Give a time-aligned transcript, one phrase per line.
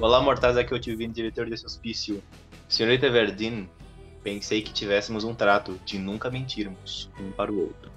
[0.00, 2.22] Olá, mortais, aqui é o Tivino, diretor desse hospício.
[2.68, 3.68] Senhorita Verdin,
[4.22, 7.90] pensei que tivéssemos um trato de nunca mentirmos um para o outro.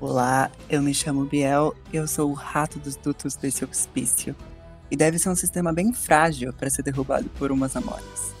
[0.00, 4.34] Olá, eu me chamo Biel e eu sou o rato dos dutos desse hospício.
[4.90, 8.34] E deve ser um sistema bem frágil para ser derrubado por umas amoras.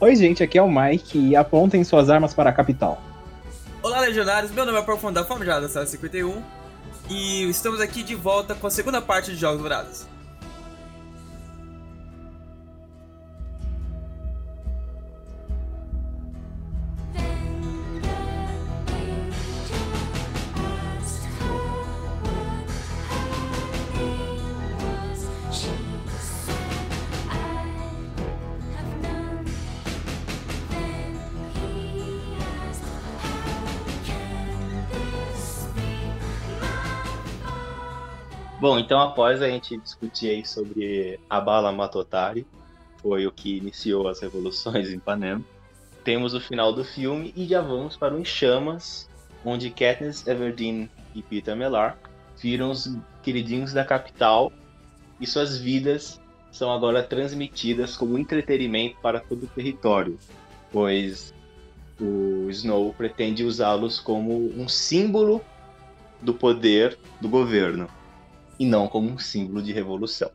[0.00, 3.00] Oi, gente, aqui é o Mike e apontem suas armas para a capital.
[3.80, 6.42] Olá, legionários, meu nome é Profundo da Famijada Sala 51
[7.08, 10.10] e estamos aqui de volta com a segunda parte de Jogos Dourados.
[38.90, 42.44] Então após a gente discutir aí sobre a bala Matotari,
[43.00, 45.44] foi o que iniciou as revoluções em Panem,
[46.02, 49.08] temos o final do filme e já vamos para o Em Chamas,
[49.44, 51.96] onde Katniss Everdeen e Peter Mellar
[52.36, 54.52] viram os queridinhos da capital
[55.20, 60.18] e suas vidas são agora transmitidas como entretenimento para todo o território,
[60.72, 61.32] pois
[62.00, 65.40] o Snow pretende usá-los como um símbolo
[66.20, 67.88] do poder do governo
[68.60, 70.30] e não como um símbolo de revolução.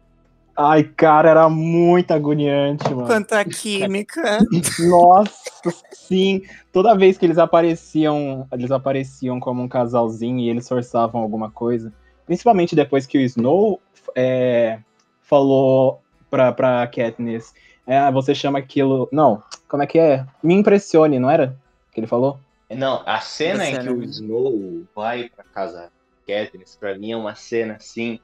[0.58, 3.06] Ai, cara, era muito agoniante, mano.
[3.06, 4.40] Quanta química!
[4.90, 5.52] Nossa,
[5.92, 6.42] sim.
[6.74, 11.94] Toda vez que eles apareciam, eles apareciam como um casalzinho e eles forçavam alguma coisa.
[12.26, 13.80] Principalmente depois que o Snow
[14.16, 14.80] é,
[15.22, 17.54] falou pra, pra Katniss,
[17.86, 19.08] é, você chama aquilo...
[19.12, 20.26] Não, como é que é?
[20.42, 21.56] Me impressione, não era?
[21.92, 22.40] Que ele falou?
[22.72, 25.92] Não, a cena A em que o Snow vai pra casa
[26.26, 28.20] Katniss, pra mim é uma cena assim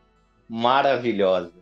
[0.47, 1.53] maravilhosa.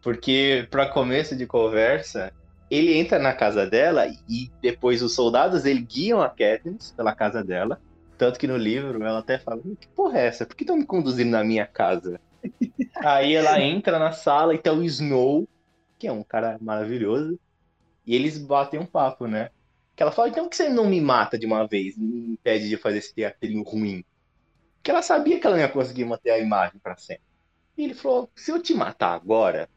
[0.00, 2.32] Porque para começo de conversa,
[2.70, 7.44] ele entra na casa dela e depois os soldados ele guiam a Katniss pela casa
[7.44, 7.80] dela.
[8.16, 10.46] Tanto que no livro ela até fala: Que porra é essa?
[10.46, 12.20] Por que estão me conduzindo na minha casa?
[13.04, 15.48] Aí ela entra na sala e tem o Snow,
[15.98, 17.38] que é um cara maravilhoso,
[18.06, 19.50] e eles batem um papo, né?
[19.94, 21.96] Que ela fala: Então que você não me mata de uma vez?
[21.96, 24.04] Me impede de fazer esse teatrinho ruim?
[24.82, 27.22] Porque ela sabia que ela não ia conseguir manter a imagem pra sempre.
[27.78, 29.70] E ele falou: Se eu te matar agora,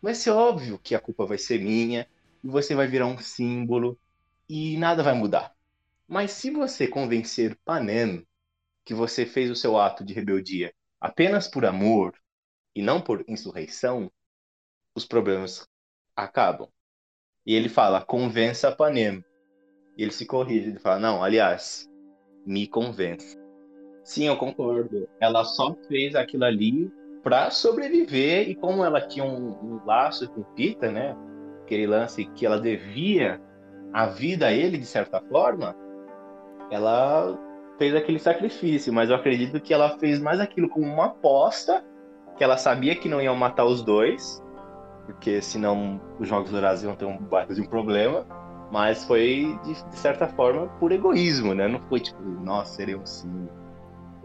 [0.00, 2.08] vai ser óbvio que a culpa vai ser minha
[2.42, 4.00] e você vai virar um símbolo
[4.48, 5.54] e nada vai mudar.
[6.06, 8.26] Mas se você convencer Panem
[8.86, 12.14] que você fez o seu ato de rebeldia apenas por amor
[12.74, 14.10] e não por insurreição,
[14.94, 15.68] os problemas
[16.16, 16.70] acabam.
[17.44, 19.22] E ele fala: convença Panem.
[19.94, 21.86] E ele se corrige, ele fala: não, aliás,
[22.46, 23.37] me convence.
[24.08, 25.06] Sim, eu concordo.
[25.20, 26.90] Ela só fez aquilo ali
[27.22, 31.14] para sobreviver e como ela tinha um, um laço com Pita, né?
[31.60, 33.38] Aquele lance que ela devia
[33.92, 35.76] a vida a ele de certa forma,
[36.70, 37.38] ela
[37.76, 41.84] fez aquele sacrifício, mas eu acredito que ela fez mais aquilo como uma aposta,
[42.38, 44.42] que ela sabia que não iam matar os dois,
[45.04, 48.26] porque senão os Jogos Dourados iam ter um baita de um problema,
[48.72, 51.68] mas foi de, de certa forma por egoísmo, né?
[51.68, 53.46] Não foi tipo, nossa, seria um sim.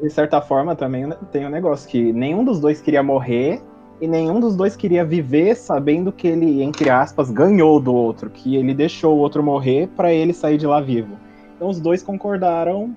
[0.02, 3.62] De certa forma, também tem um negócio que nenhum dos dois queria morrer
[4.02, 8.56] e nenhum dos dois queria viver sabendo que ele, entre aspas, ganhou do outro, que
[8.56, 11.18] ele deixou o outro morrer para ele sair de lá vivo.
[11.56, 12.96] Então os dois concordaram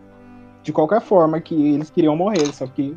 [0.63, 2.97] de qualquer forma que eles queriam morrer, só que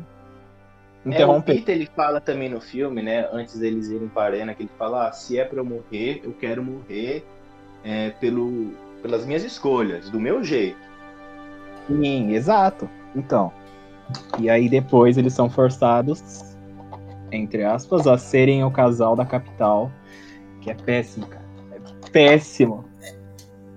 [1.04, 1.54] É, o interromper.
[1.56, 3.28] Peter ele fala também no filme, né?
[3.32, 6.20] Antes deles irem para a arena, que ele fala: ah, se é para eu morrer,
[6.24, 7.24] eu quero morrer
[7.84, 8.72] é, pelo,
[9.02, 10.78] pelas minhas escolhas, do meu jeito.
[11.86, 12.88] Sim, exato.
[13.14, 13.52] Então.
[14.38, 16.22] E aí depois eles são forçados,
[17.32, 19.90] entre aspas, a serem o casal da capital,
[20.60, 21.44] que é péssimo, cara.
[21.72, 22.84] É péssimo.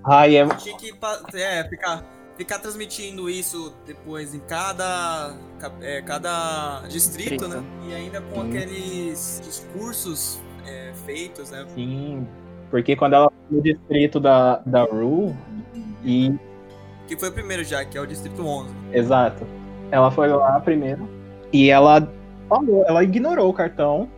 [0.04, 0.46] Ai, é.
[0.56, 0.92] Tinha que
[1.34, 2.04] é, ficar,
[2.36, 7.48] ficar transmitindo isso depois em cada, ca- é, cada distrito, Distrito.
[7.48, 7.62] né?
[7.88, 8.48] E ainda com Sim.
[8.48, 11.64] aqueles discursos é, feitos, né?
[11.74, 12.26] Sim.
[12.70, 15.34] Porque quando ela foi no distrito da, da Rue,
[16.04, 16.34] e.
[17.06, 18.74] Que foi o primeiro já, que é o distrito 11.
[18.92, 19.46] Exato.
[19.94, 21.08] Ela foi lá primeiro.
[21.52, 22.12] E ela
[22.48, 24.10] falou, ela ignorou o cartão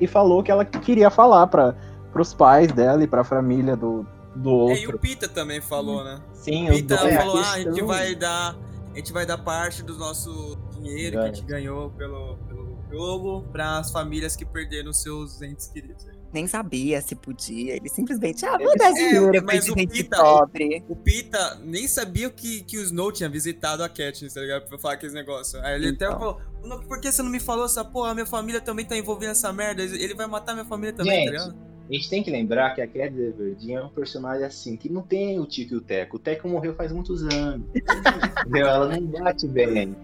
[0.00, 1.74] e falou que ela queria falar para
[2.14, 4.06] os pais dela e para a família do,
[4.36, 5.00] do É, e o outro.
[5.00, 6.20] Pita também falou, né?
[6.32, 7.16] Sim, O Pita dois.
[7.16, 8.56] Falou, ah, a gente vai dar.
[8.92, 13.42] A gente vai dar parte do nosso dinheiro que a gente ganhou pelo, pelo jogo
[13.50, 16.06] para as famílias que perderam seus entes queridos.
[16.32, 17.76] Nem sabia se podia.
[17.76, 20.84] Ele simplesmente, ah, vou dar É, dinheiro pra mas o gente Pita- pobre.
[20.88, 24.66] O Pita nem sabia que, que o Snow tinha visitado a Katniss, tá ligado?
[24.68, 25.62] Pra falar aqueles negócios.
[25.64, 26.18] Aí ele até Então.
[26.18, 28.12] falou, "Não, por que você não me falou essa porra?
[28.12, 29.82] Minha família também tá envolvida nessa merda.
[29.82, 31.66] Ele vai matar minha família também, Gente, tá ligado?
[31.88, 35.02] A gente tem que lembrar que a Katniss Everdeen é um personagem assim, que não
[35.02, 36.16] tem o Tico e o Teco.
[36.16, 37.64] O Teco morreu faz muitos anos.
[38.44, 38.66] entendeu?
[38.66, 39.94] Ela não bate bem.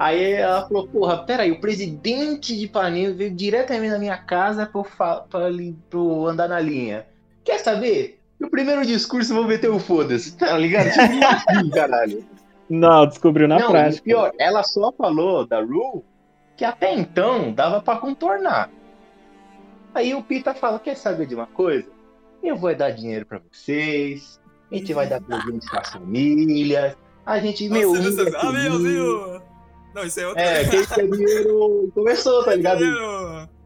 [0.00, 4.80] Aí ela falou, porra, peraí, o presidente de Ipanema veio diretamente na minha casa pra
[4.80, 7.06] eu, fa- pra, li- pra eu andar na linha.
[7.44, 8.18] Quer saber?
[8.40, 10.88] No primeiro discurso eu vou meter o foda-se, tá ligado?
[10.90, 12.24] Tipo assim, caralho.
[12.66, 14.02] Não, descobriu na não, prática.
[14.02, 16.02] pior, ela só falou da Rue
[16.56, 18.70] que até então dava pra contornar.
[19.94, 21.88] Aí o Pita fala, quer saber de uma coisa?
[22.42, 24.40] Eu vou dar dinheiro pra vocês,
[24.72, 27.92] a gente vai dar presente pras famílias, a gente, meu...
[27.94, 29.49] Nossa, é ah, meu.
[30.00, 32.80] Não, isso é outra É, quem quer dinheiro começou, tá ligado?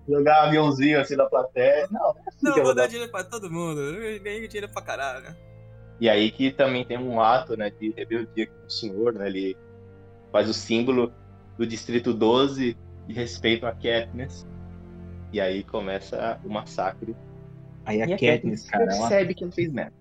[0.08, 1.86] Jogar aviãozinho assim da plateia.
[1.90, 2.88] Não, não é assim Não, que eu vou dar dar.
[2.88, 3.80] dinheiro pra todo mundo.
[3.80, 5.22] Eu ganhei dinheiro pra caralho.
[5.24, 5.36] né?
[6.00, 9.56] E aí que também tem um ato, né, de rebeldia com o senhor, né, ele
[10.32, 11.12] faz o símbolo
[11.56, 12.76] do Distrito 12
[13.06, 14.44] de respeito a Katniss.
[15.32, 17.14] E aí começa o massacre.
[17.86, 19.08] Aí a e a Katniss, cara, ela...
[19.08, 19.94] percebe que não fez merda.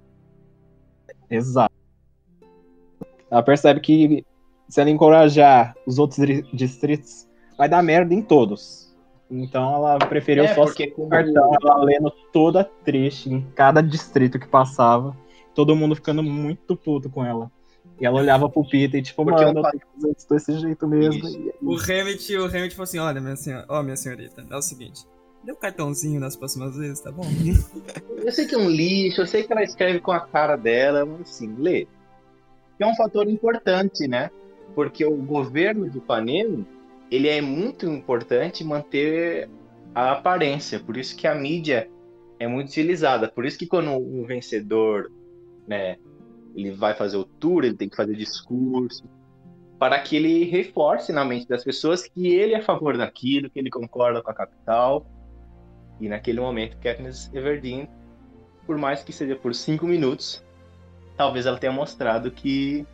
[1.30, 1.74] Exato.
[3.30, 4.26] Ela percebe que
[4.68, 6.19] se ela encorajar os outros
[6.54, 7.27] distritos,
[7.57, 8.83] vai dar merda em todos.
[9.30, 11.10] Então ela preferiu É, só porque o como...
[11.10, 15.15] cartão, ela lendo toda triste em cada distrito que passava.
[15.56, 17.51] Todo mundo ficando muito puto com ela.
[18.00, 20.30] E ela olhava pro Peter e tipo, Porque mano, eu eu tenho que fazer isso
[20.30, 21.27] desse jeito mesmo.
[21.27, 24.62] E- O Hammett, o Hammett falou assim: olha, minha senhora, ó, minha senhorita, é o
[24.62, 25.06] seguinte.
[25.44, 27.24] Dê um cartãozinho nas próximas vezes, tá bom?
[28.18, 31.06] Eu sei que é um lixo, eu sei que ela escreve com a cara dela,
[31.06, 31.86] mas assim, lê.
[32.77, 34.31] Que é um fator importante, né?
[34.75, 36.66] Porque o governo de Ipanema,
[37.12, 39.50] ele é muito importante manter
[39.94, 40.80] a aparência.
[40.80, 41.90] Por isso que a mídia
[42.40, 43.28] é muito utilizada.
[43.28, 45.12] Por isso que quando um vencedor,
[45.68, 45.98] né,
[46.56, 49.04] ele vai fazer o tour, ele tem que fazer discurso,
[49.80, 53.60] para que ele reforce na mente das pessoas que ele é a favor daquilo, que
[53.60, 55.06] ele concorda com a capital.
[56.00, 57.88] E naquele momento, Katniss Everdeen,
[58.66, 60.44] por mais que seja por cinco minutos,
[61.18, 62.86] talvez ela tenha mostrado que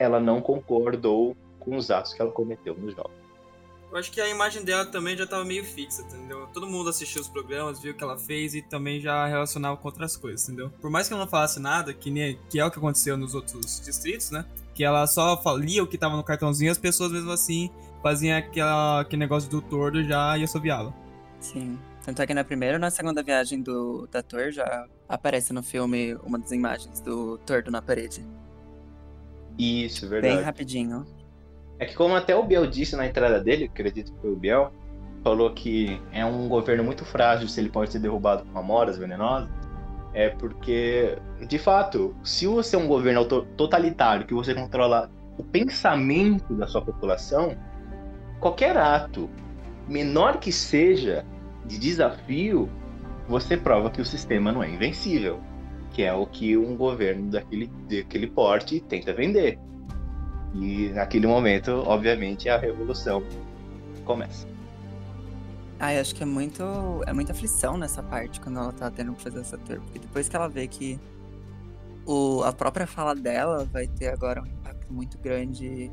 [0.00, 3.10] ela não concordou com os atos que ela cometeu no jogo.
[3.92, 6.46] Eu acho que a imagem dela também já tava meio fixa, entendeu?
[6.54, 9.88] Todo mundo assistiu os programas, viu o que ela fez e também já relacionava com
[9.88, 10.70] outras coisas, entendeu?
[10.80, 13.34] Por mais que ela não falasse nada, que, nem, que é o que aconteceu nos
[13.34, 14.46] outros distritos, né?
[14.74, 17.68] Que ela só lia o que tava no cartãozinho, as pessoas mesmo assim
[18.00, 20.94] faziam aquela, aquele negócio do tordo já e assoviavam.
[21.40, 21.78] Sim.
[22.04, 25.62] Tanto é que na primeira ou na segunda viagem do, da Thor já aparece no
[25.62, 28.24] filme uma das imagens do tordo na parede.
[29.58, 30.42] Isso, Bem verdade.
[30.42, 31.06] rapidinho.
[31.78, 34.72] É que como até o Biel disse na entrada dele, acredito que foi o Biel,
[35.22, 39.48] falou que é um governo muito frágil se ele pode ser derrubado com amoras venenosas,
[40.12, 41.16] é porque,
[41.46, 46.82] de fato, se você é um governo totalitário, que você controla o pensamento da sua
[46.82, 47.56] população,
[48.40, 49.30] qualquer ato,
[49.88, 51.24] menor que seja,
[51.64, 52.68] de desafio,
[53.28, 55.40] você prova que o sistema não é invencível,
[55.90, 59.58] que é o que um governo daquele, daquele porte tenta vender.
[60.54, 63.22] E naquele momento, obviamente, a revolução
[64.04, 64.46] começa.
[65.78, 66.62] Ai, acho que é muito.
[67.06, 69.80] É muita aflição nessa parte quando ela tá tendo que fazer essa tour.
[69.80, 70.98] Porque depois que ela vê que
[72.04, 75.90] o, a própria fala dela vai ter agora um impacto muito grande,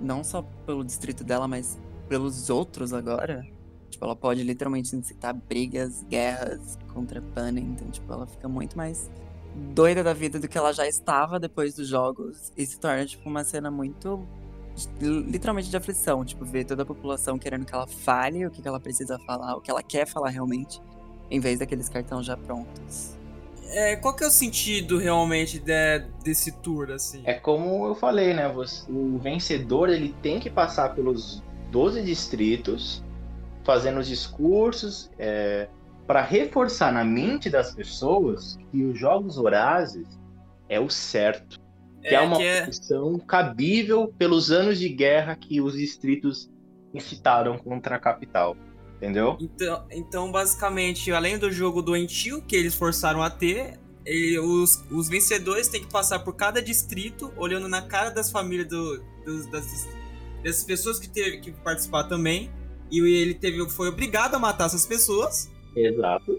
[0.00, 1.78] não só pelo distrito dela, mas
[2.08, 3.46] pelos outros agora.
[3.88, 7.64] Tipo, ela pode literalmente incitar brigas, guerras contra Panem.
[7.64, 9.10] Então, tipo, ela fica muito mais
[9.54, 12.52] doida da vida do que ela já estava depois dos jogos.
[12.56, 14.26] E se torna, tipo, uma cena muito
[15.00, 18.68] literalmente de aflição, tipo, ver toda a população querendo que ela fale o que que
[18.68, 20.80] ela precisa falar, o que ela quer falar realmente,
[21.30, 23.14] em vez daqueles cartões já prontos.
[23.68, 27.22] É, qual que é o sentido realmente de- desse tour, assim?
[27.24, 28.48] É como eu falei, né?
[28.48, 33.02] você- o vencedor ele tem que passar pelos 12 distritos,
[33.64, 35.10] fazendo os discursos,
[36.12, 40.06] para reforçar na mente das pessoas que os jogos vorazes
[40.68, 41.58] é o certo.
[42.02, 42.68] Que é, uma que é-
[43.26, 46.50] cabível pelos anos de guerra que os distritos
[46.92, 48.54] incitaram contra a capital.
[48.96, 49.38] Entendeu?
[49.40, 55.08] Então, então, basicamente, além do jogo doentio que eles forçaram a ter, ele- os, os
[55.08, 59.88] vencedores têm que passar por cada distrito, olhando na cara das famílias do, dos- das,
[60.42, 62.50] dessas pessoas que teve que participar também.
[62.90, 65.50] E ele teve, foi obrigado a matar essas pessoas.
[65.74, 66.38] Exato.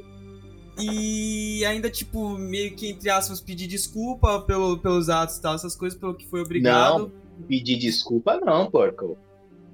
[0.79, 5.75] E ainda, tipo, meio que, entre aspas, pedir desculpa pelo, pelos atos e tal, essas
[5.75, 7.11] coisas, pelo que foi obrigado.
[7.47, 9.17] Pedir desculpa não, porco.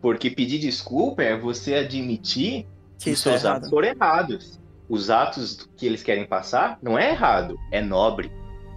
[0.01, 2.66] Porque pedir desculpa é você admitir
[2.98, 3.58] Que que é seus errado.
[3.58, 4.60] atos foram errados.
[4.89, 8.32] Os atos que eles querem passar não é errado, é nobre.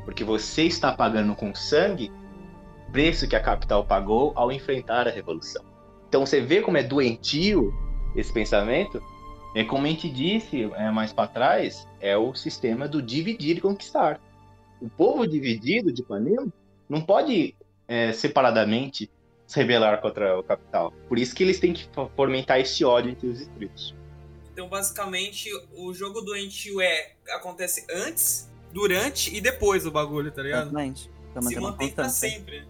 [0.05, 2.13] Porque você está pagando com sangue
[2.89, 5.65] o preço que a capital pagou ao enfrentar a revolução.
[6.09, 7.73] Então você vê como é doentio
[8.15, 9.03] esse pensamento,
[9.55, 13.61] É como a gente disse é, mais para trás, é o sistema do dividir e
[13.61, 14.21] conquistar.
[14.81, 16.53] O povo dividido de Panem
[16.89, 17.55] não pode
[17.87, 19.11] é, separadamente
[19.47, 20.93] se rebelar contra o capital.
[21.09, 23.95] Por isso que eles têm que fomentar esse ódio entre os distritos.
[24.53, 30.69] Então, basicamente, o jogo doentio é acontece antes, durante e depois do bagulho, tá ligado?
[30.69, 31.11] Exatamente.
[31.33, 32.67] Pra Se mantém pra sempre.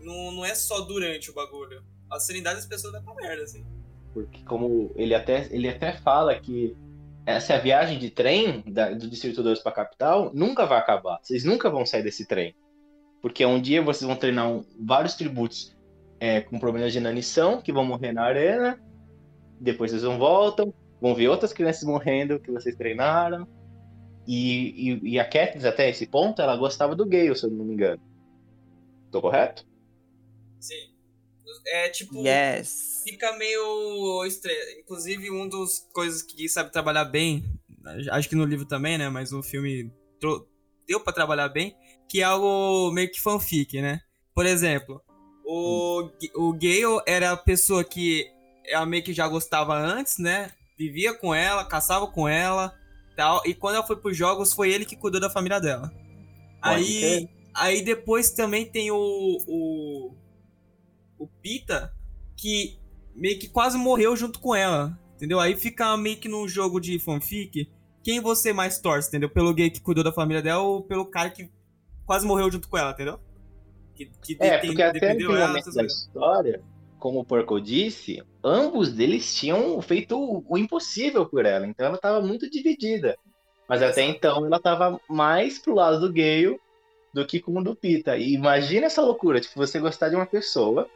[0.00, 1.82] Não, não é só durante o bagulho.
[2.10, 3.64] A sanidade das pessoas vai pra merda, assim.
[4.12, 6.76] Porque como ele até, ele até fala que
[7.24, 11.18] essa viagem de trem da- do Distrito 2 para a capital nunca vai acabar.
[11.22, 12.54] Vocês nunca vão sair desse trem.
[13.20, 15.74] Porque um dia vocês vão treinar um- vários tributos
[16.20, 18.80] é, com problemas de inanição, que vão morrer na arena.
[19.60, 23.46] Depois vocês vão voltam, vão ver outras crianças morrendo que vocês treinaram.
[24.26, 27.64] E, e, e a Katniss, até esse ponto, ela gostava do Gale, se eu não
[27.64, 28.00] me engano.
[29.10, 29.66] Tô correto?
[30.60, 30.92] Sim.
[31.66, 32.14] É tipo.
[32.24, 32.91] Yes.
[33.02, 34.80] Fica meio estranho.
[34.80, 37.44] Inclusive, um dos coisas que sabe trabalhar bem,
[38.10, 39.08] acho que no livro também, né?
[39.08, 39.92] Mas no filme
[40.86, 41.74] deu pra trabalhar bem,
[42.08, 44.00] que é algo meio que fanfic, né?
[44.34, 45.02] Por exemplo,
[45.44, 48.26] o, o Gale era a pessoa que
[48.66, 50.50] ela meio que já gostava antes, né?
[50.78, 52.74] Vivia com ela, caçava com ela,
[53.16, 53.42] tal.
[53.44, 55.88] E quando ela foi pros jogos, foi ele que cuidou da família dela.
[56.62, 57.28] Pode Aí, crer.
[57.54, 60.14] aí depois também tem o, o
[61.18, 61.94] o Pita
[62.36, 62.80] que
[63.14, 65.38] meio que quase morreu junto com ela, entendeu?
[65.40, 67.68] Aí fica meio que num jogo de fanfic,
[68.02, 69.30] quem você mais torce, entendeu?
[69.30, 71.50] Pelo gay que cuidou da família dela ou pelo cara que
[72.04, 73.20] quase morreu junto com ela, entendeu?
[73.94, 76.62] Que, que É, tem- porque até naquele ela, momento da história,
[76.98, 80.16] como o Porco disse, ambos deles tinham feito
[80.48, 83.16] o impossível por ela, então ela estava muito dividida.
[83.68, 86.58] Mas até então ela estava mais pro lado do Gale
[87.14, 88.16] do que com o do Pita.
[88.16, 90.88] E imagina essa loucura, tipo, você gostar de uma pessoa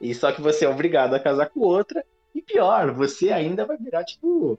[0.00, 3.76] e só que você é obrigado a casar com outra e pior, você ainda vai
[3.76, 4.58] virar tipo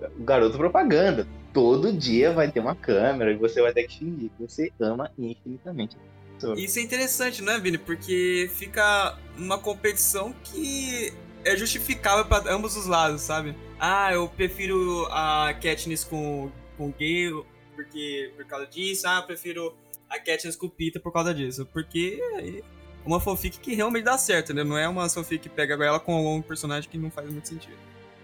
[0.00, 1.26] o garoto propaganda.
[1.52, 5.10] Todo dia vai ter uma câmera e você vai ter que fingir que você ama
[5.18, 5.96] infinitamente.
[6.56, 7.78] Isso é interessante, não é, Vini?
[7.78, 11.12] Porque fica uma competição que
[11.44, 13.56] é justificável pra ambos os lados, sabe?
[13.80, 17.44] Ah, eu prefiro a Katniss com, com Gale
[17.74, 19.06] porque, por causa disso.
[19.06, 19.76] Ah, eu prefiro
[20.08, 21.66] a Katniss com o Peter por causa disso.
[21.66, 22.20] Porque
[23.08, 24.62] uma fanfic que realmente dá certo, né?
[24.62, 27.78] Não é uma fanfic que pega ela com algum personagem que não faz muito sentido.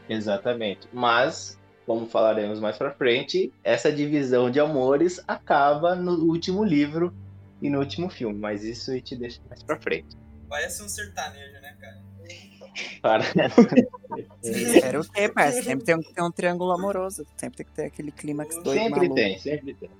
[0.06, 0.86] Exatamente.
[0.92, 7.14] Mas, como falaremos mais pra frente, essa divisão de amores acaba no último livro
[7.62, 8.38] e no último filme.
[8.38, 10.14] Mas isso eu te deixo mais pra frente.
[10.50, 12.04] Parece um sertanejo, né, cara?
[13.00, 13.24] Para...
[14.44, 15.62] Espera o quê, parça?
[15.62, 17.26] Sempre tem que ter um triângulo amoroso.
[17.38, 19.14] Sempre tem que ter aquele clímax doido sempre maluco.
[19.14, 19.90] tem, sempre tem.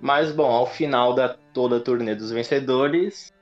[0.00, 3.32] Mas, bom, ao final da toda a turnê dos vencedores,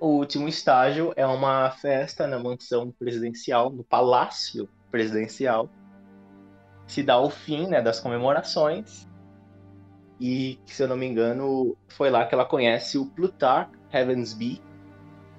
[0.00, 5.68] o último estágio é uma festa na mansão presidencial, no palácio presidencial.
[6.86, 9.06] Se dá o fim né, das comemorações.
[10.20, 14.60] E, se eu não me engano, foi lá que ela conhece o Plutarch Heavensby,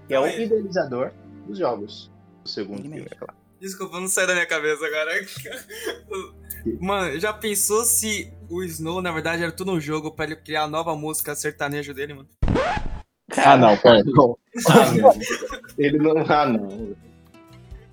[0.07, 0.43] que é o Oi.
[0.43, 1.11] idealizador
[1.45, 2.11] dos jogos.
[2.43, 3.33] Do segundo Ele filme, é claro.
[3.59, 5.11] Desculpa, não sai da minha cabeça agora.
[6.79, 10.63] Mano, já pensou se o Snow, na verdade, era tudo um jogo pra ele criar
[10.63, 12.29] a nova música sertanejo dele, mano?
[13.45, 14.37] Ah, não, perdão.
[14.69, 15.13] Ah, não.
[15.77, 16.17] Ele não.
[16.27, 16.95] Ah, não.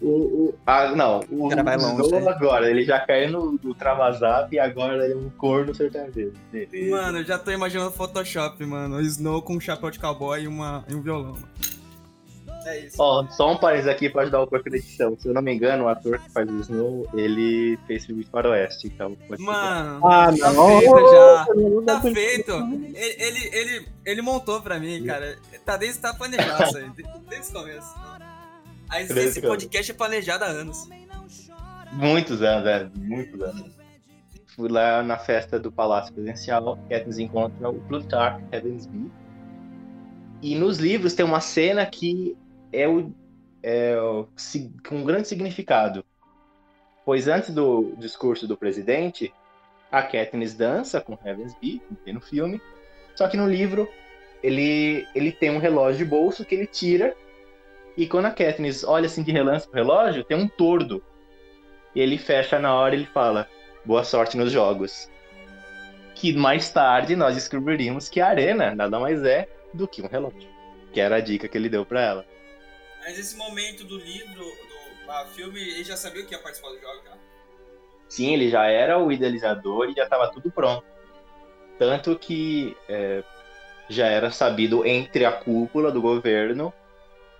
[0.03, 1.21] O, o- ah, não.
[1.31, 2.29] O, O cara vai longe, Snow né?
[2.31, 6.33] agora, ele já caiu no, no Travazap e agora ele é um corno sertanejo.
[6.53, 6.91] Beleza.
[6.91, 8.97] Mano, eu já tô imaginando Photoshop, mano.
[8.97, 11.35] O Snow com um chapéu de cowboy e, uma, e um violão.
[12.67, 12.97] É isso.
[12.99, 15.17] Ó, só um parênteses aqui pra ajudar o pouco na edição.
[15.19, 18.31] Se eu não me engano, o ator que faz o Snow, ele fez filme de
[18.31, 19.15] faroeste, então.
[19.29, 19.47] pode ser.
[19.47, 20.79] Mano, Ah, tá não.
[20.81, 21.47] feito já.
[21.87, 22.53] Tá feito.
[22.53, 25.39] Ele, ele, ele, ele montou pra mim, cara.
[25.65, 26.91] Tá desde tá planejado isso aí.
[26.91, 27.95] de- Desde o começo.
[28.89, 30.89] Aí esse o podcast é planejado há anos.
[31.93, 33.77] Muitos anos, é, muitos anos.
[34.57, 39.11] Fui lá na festa do Palácio Presidencial, Katniss encontra o Plutarch Heavensby.
[40.43, 42.37] E nos livros tem uma cena que
[42.73, 43.13] é, o,
[43.63, 43.97] é
[44.89, 46.05] com um grande significado.
[47.05, 49.33] Pois antes do discurso do presidente,
[49.91, 52.61] a Katniss dança com Heavensby, como tem no filme.
[53.15, 53.89] Só que no livro,
[54.43, 57.15] ele, ele tem um relógio de bolso que ele tira.
[57.97, 61.03] E quando a Katniss olha assim de relance pro relógio, tem um tordo
[61.97, 63.49] e ele fecha na hora e ele fala:
[63.83, 65.11] Boa sorte nos jogos.
[66.15, 70.49] Que mais tarde nós descobriríamos que a arena nada mais é do que um relógio.
[70.93, 72.27] Que era a dica que ele deu pra ela.
[73.07, 76.81] Mas esse momento do livro, do ah, filme, ele já sabia que ia participar do
[76.81, 77.19] jogo, cara.
[78.09, 80.85] Sim, ele já era o idealizador e já estava tudo pronto.
[81.79, 83.23] Tanto que é,
[83.89, 86.75] já era sabido entre a cúpula do governo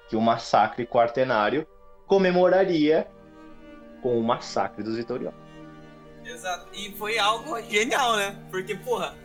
[0.09, 1.67] que o massacre quartenário
[2.07, 3.09] comemoraria
[4.03, 5.41] com o massacre dos vitoriosos.
[6.25, 6.69] Exato.
[6.75, 8.41] E foi algo genial, né?
[8.53, 9.17] Porque, porra,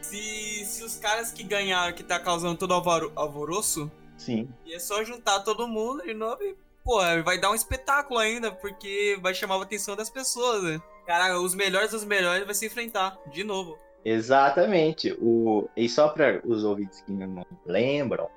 [0.00, 3.92] se, se os caras que ganharam, que tá causando todo alvaro, alvoroço,
[4.24, 4.48] Sim.
[4.64, 8.52] e é só juntar todo mundo de novo e, porra, vai dar um espetáculo ainda,
[8.52, 10.80] porque vai chamar a atenção das pessoas, né?
[11.06, 13.78] Cara, os melhores dos melhores vai se enfrentar, de novo.
[14.04, 15.12] Exatamente.
[15.20, 15.68] O...
[15.76, 18.28] E só para os ouvintes que não lembram,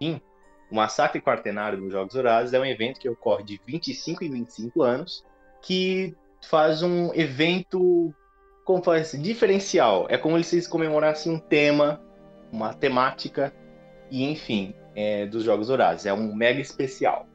[0.00, 0.20] sim,
[0.70, 4.82] o Massacre Quartenário dos Jogos Horários é um evento que ocorre de 25 em 25
[4.82, 5.24] anos,
[5.62, 6.14] que
[6.48, 8.14] faz um evento
[8.64, 10.06] como faz, diferencial.
[10.08, 12.00] É como se eles comemorassem um tema,
[12.50, 13.54] uma temática,
[14.10, 16.06] e enfim, é, dos Jogos Horários.
[16.06, 17.26] É um mega especial.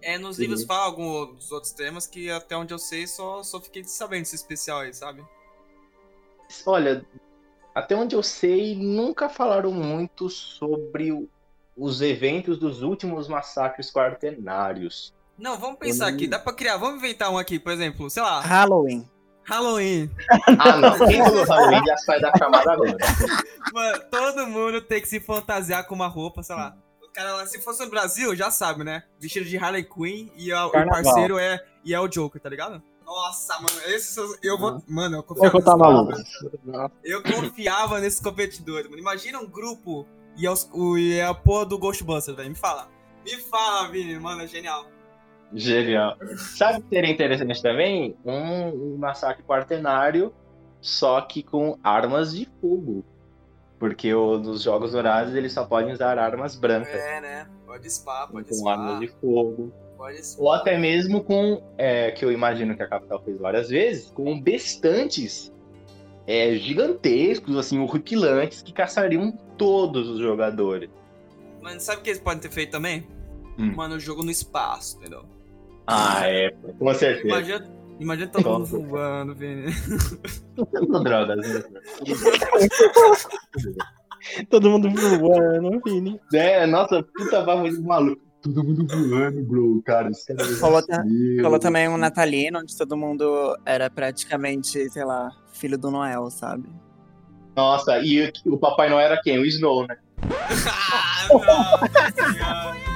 [0.00, 0.42] É, nos Uhum.
[0.42, 4.22] livros fala alguns dos outros temas que até onde eu sei só, só fiquei sabendo
[4.22, 5.22] desse especial aí, sabe?
[6.66, 7.04] Olha,
[7.74, 11.28] até onde eu sei, nunca falaram muito sobre o-
[11.76, 15.14] os eventos dos últimos massacres quartenários.
[15.38, 18.22] Não, vamos pensar não- aqui, dá pra criar, vamos inventar um aqui, por exemplo, sei
[18.22, 19.08] lá, Halloween.
[19.44, 20.10] Halloween.
[20.58, 20.98] Ah, não.
[21.08, 22.96] Quem falou Halloween já sai da chamada agora.
[23.72, 26.76] Mano, todo mundo tem que se fantasiar com uma roupa, sei lá.
[27.02, 29.02] O cara lá, se fosse no Brasil, já sabe, né?
[29.20, 32.82] Vestido de Harley Quinn e a- o parceiro é, e é o Joker, tá ligado?
[33.04, 34.82] Nossa, mano, esses são- eu vou.
[34.88, 35.50] Mano, eu confiava.
[35.50, 35.86] contar nesses
[36.64, 36.92] maluco.
[37.04, 38.98] Eu confiava nesses competidores, mano.
[39.00, 40.06] Imagina um grupo
[40.38, 42.48] e é, os- o, e é a porra do Ghostbusters, velho.
[42.48, 42.88] Me fala.
[43.24, 44.86] Me fala, Vini, mano, é genial.
[45.54, 46.16] Genial.
[46.36, 48.16] Sabe o que seria interessante também?
[48.24, 50.32] Um, um massacre quartenário,
[50.80, 53.04] só que com armas de fogo.
[53.78, 56.94] Porque o, nos jogos horários eles só podem usar armas brancas.
[56.94, 57.46] É, né?
[57.66, 59.00] Pode spar, pode com armas spar.
[59.00, 59.72] de fogo.
[59.96, 60.44] Pode spar.
[60.44, 64.40] Ou até mesmo com, é, que eu imagino que a Capital fez várias vezes, com
[64.40, 65.52] bestantes
[66.26, 70.90] é, gigantescos, assim, horripilantes, que caçariam todos os jogadores.
[71.60, 73.06] Mano, sabe o que eles podem ter feito também?
[73.58, 73.74] Hum.
[73.74, 75.24] Mano, o jogo no espaço, entendeu?
[75.86, 77.26] Ah, é, com certeza.
[77.28, 79.72] Imagina, imagina todo mundo voando, Vini.
[81.02, 81.62] Drogas, né?
[84.48, 86.20] Todo mundo voando, Vini.
[86.32, 88.22] É, nossa, puta bava de maluco.
[88.42, 90.10] Todo mundo voando, bro, cara.
[90.58, 91.04] Falou, ta-
[91.60, 96.68] também um natalino, onde todo mundo era praticamente, sei lá, filho do Noel, sabe?
[97.54, 99.38] Nossa, e o, o Papai Noel era quem?
[99.38, 99.96] O Snow, né?
[100.70, 101.28] ah,
[102.86, 102.91] não.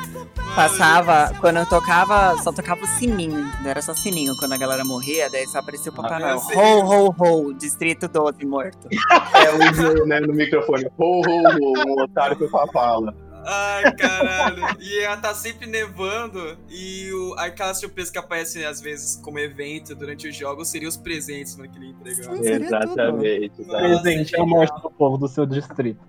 [0.56, 4.32] Passava, quando eu tocava, só tocava o sininho, não era só sininho.
[4.40, 6.38] Quando a galera morria, daí só aparecia o Papai Ah, Noel.
[6.38, 6.56] sei.
[6.56, 8.88] Ho, ho, ho, Distrito 12 morto.
[9.36, 10.86] É o Snow, né, no microfone.
[10.96, 13.14] Ho, ho, ho, um otário que eu fala.
[13.48, 14.64] Ai, caralho.
[14.80, 16.56] E ela tá sempre nevando.
[16.68, 20.96] E o, aquelas surpresas que aparecem às vezes como evento durante os jogos seriam os
[20.96, 22.36] presentes mano, que ele entregava.
[22.38, 22.42] Sim.
[22.42, 23.52] Seria Exatamente.
[23.62, 24.46] Nossa, Presente é genial.
[24.48, 26.00] morte do povo do seu distrito.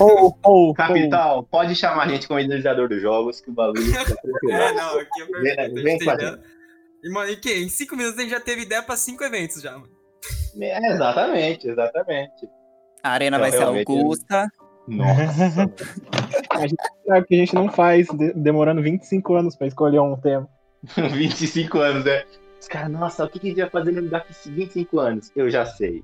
[0.00, 0.74] Ho, ho.
[0.74, 4.14] Capital, pode chamar a gente como idealizador dos jogos, que o bagulho tá.
[4.50, 5.42] É, não, aqui é perfeito.
[5.42, 6.38] Vem, a gente vem a.
[7.04, 7.52] E, mano, em que?
[7.54, 9.90] Em cinco minutos a gente já teve ideia pra cinco eventos já, mano.
[10.60, 12.48] É, exatamente, exatamente.
[13.02, 14.48] A arena É, vai ser Augusta.
[14.88, 15.72] Nossa.
[17.08, 20.48] É o que a gente não faz, de- demorando 25 anos pra escolher um tema.
[20.96, 22.24] 25 anos, né?
[22.60, 25.30] Os caras, nossa, o que que a gente vai fazer daqui a 25 anos?
[25.36, 26.02] Eu já sei.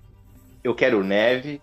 [0.62, 1.61] Eu quero neve,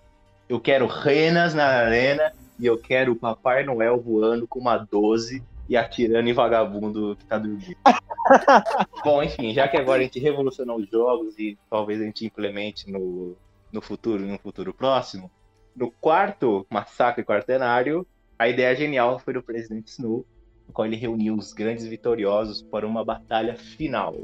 [0.50, 5.40] eu quero renas na arena e eu quero o Papai Noel voando com uma 12
[5.68, 7.76] e atirando em vagabundo que tá dormindo.
[9.04, 12.90] Bom, enfim, já que agora a gente revolucionou os jogos e talvez a gente implemente
[12.90, 13.36] no,
[13.72, 15.30] no futuro, no futuro próximo,
[15.74, 18.04] no quarto massacre quartenário,
[18.36, 20.26] a ideia genial foi do presidente Snow,
[20.66, 24.16] no qual ele reuniu os grandes vitoriosos para uma batalha final.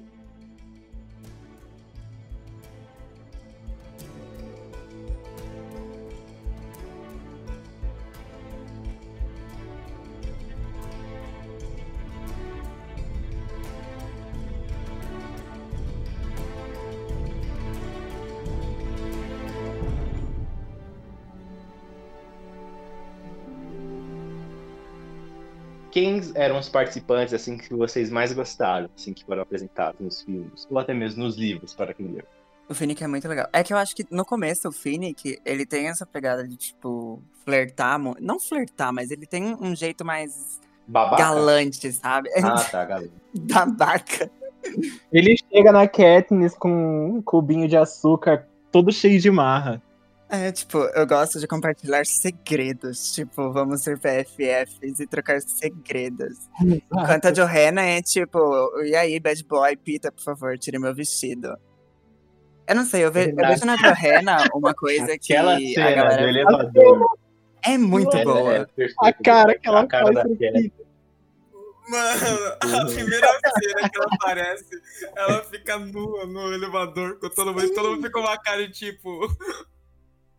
[25.96, 30.68] Quem eram os participantes assim que vocês mais gostaram, assim que foram apresentados nos filmes
[30.70, 32.24] ou até mesmo nos livros para quem leu?
[32.68, 33.48] O Finnick é muito legal.
[33.50, 37.22] É que eu acho que no começo o Finnick, ele tem essa pegada de, tipo,
[37.46, 37.98] flertar.
[38.20, 41.16] Não flertar, mas ele tem um jeito mais Babaca.
[41.16, 42.28] galante, sabe?
[42.44, 43.12] Ah, tá, galera.
[43.34, 44.30] Babaca.
[45.10, 49.82] Ele chega na Katniss com um cubinho de açúcar todo cheio de marra.
[50.28, 53.12] É, tipo, eu gosto de compartilhar segredos.
[53.14, 56.36] Tipo, vamos ser PFFs e trocar segredos.
[56.60, 58.38] Enquanto a Johanna é tipo,
[58.82, 61.56] e aí, bad boy, Pita, por favor, tire meu vestido.
[62.66, 65.90] Eu não sei, eu, ve- eu vejo na Johanna uma coisa que Aquela a cena
[65.90, 67.18] do galera elevador.
[67.62, 68.54] é muito ela boa.
[68.56, 68.66] é.
[69.02, 70.26] A cara que ela A cara faz.
[71.88, 73.28] Mano, a primeira
[73.60, 74.66] cena que ela aparece,
[75.16, 77.72] ela fica nua no elevador com todo mundo.
[77.72, 79.20] Todo mundo fica com uma cara de tipo.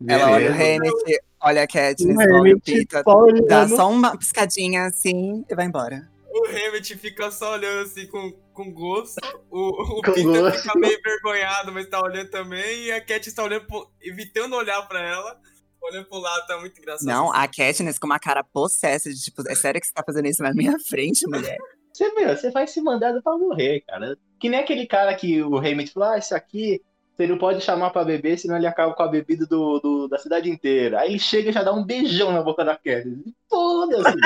[0.06, 0.54] Ela olha o.
[0.54, 3.02] Hammett, olha a Katniss, olha o Pita,
[3.48, 6.08] dá só uma piscadinha assim e vai embora.
[6.30, 9.16] O Hammett fica só olhando assim com, com gosto.
[9.50, 10.60] O, o Com Peter gosto.
[10.62, 12.84] fica meio envergonhado, mas tá olhando também.
[12.84, 15.36] E a Cat está olhando, pro- evitando olhar pra ela.
[15.82, 17.06] Olhando pro lado, tá muito engraçado.
[17.06, 20.26] Não, a Katniss com uma cara possessa de tipo, é sério que você tá fazendo
[20.26, 21.56] isso na minha frente, mulher?
[21.92, 24.16] Você, meu, você vai ser mandado pra morrer, cara.
[24.38, 26.80] Que nem aquele cara que o Hammett falou, ah, isso aqui
[27.18, 30.18] você não pode chamar pra beber, senão ele acaba com a bebida do, do- da
[30.18, 31.00] cidade inteira.
[31.00, 33.24] Aí ele chega e já dá um beijão na boca da velho.
[33.50, 34.16] Foda-se.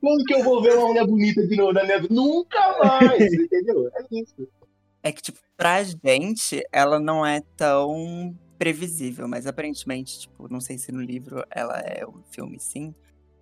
[0.00, 2.12] Quando que eu vou ver uma mulher bonita de novo na minha vida?
[2.12, 3.88] Nunca mais, entendeu?
[3.94, 4.48] É isso.
[5.00, 10.76] É que, tipo, pra gente, ela não é tão previsível, mas aparentemente, tipo, não sei
[10.76, 12.92] se no livro ela é um filme sim.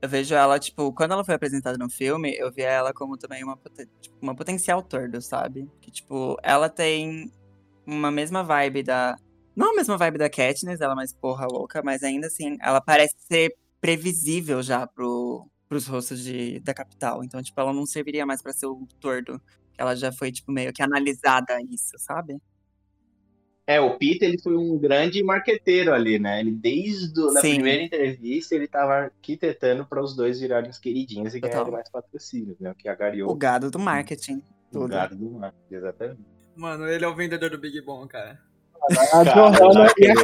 [0.02, 3.44] Eu vejo ela, tipo, quando ela foi apresentada no filme, eu via ela como também
[3.44, 3.58] uma,
[4.00, 5.68] tipo, uma potencial tordo, sabe?
[5.80, 7.30] Que, tipo, ela tem
[7.86, 9.16] uma mesma vibe da.
[9.54, 12.80] Não a mesma vibe da Katniss, ela é mais porra louca, mas ainda assim, ela
[12.80, 17.22] parece ser previsível já pro, pros rostos de, da capital.
[17.22, 19.40] Então, tipo, ela não serviria mais pra ser o tordo.
[19.76, 22.40] Ela já foi, tipo, meio que analisada isso, sabe?
[23.70, 26.40] É, o Peter, ele foi um grande marqueteiro ali, né?
[26.40, 31.40] Ele, desde a primeira entrevista, ele tava arquitetando para os dois virarem os queridinhos e
[31.40, 32.72] ganharem mais patrocínios, né?
[32.72, 34.42] O que agariou O gado do marketing.
[34.74, 35.54] o gado do mar.
[35.70, 36.18] Exatamente.
[36.56, 38.40] Mano, ele é o vendedor do Big Bom, cara.
[38.90, 40.16] A Cara, Johanna ia eu-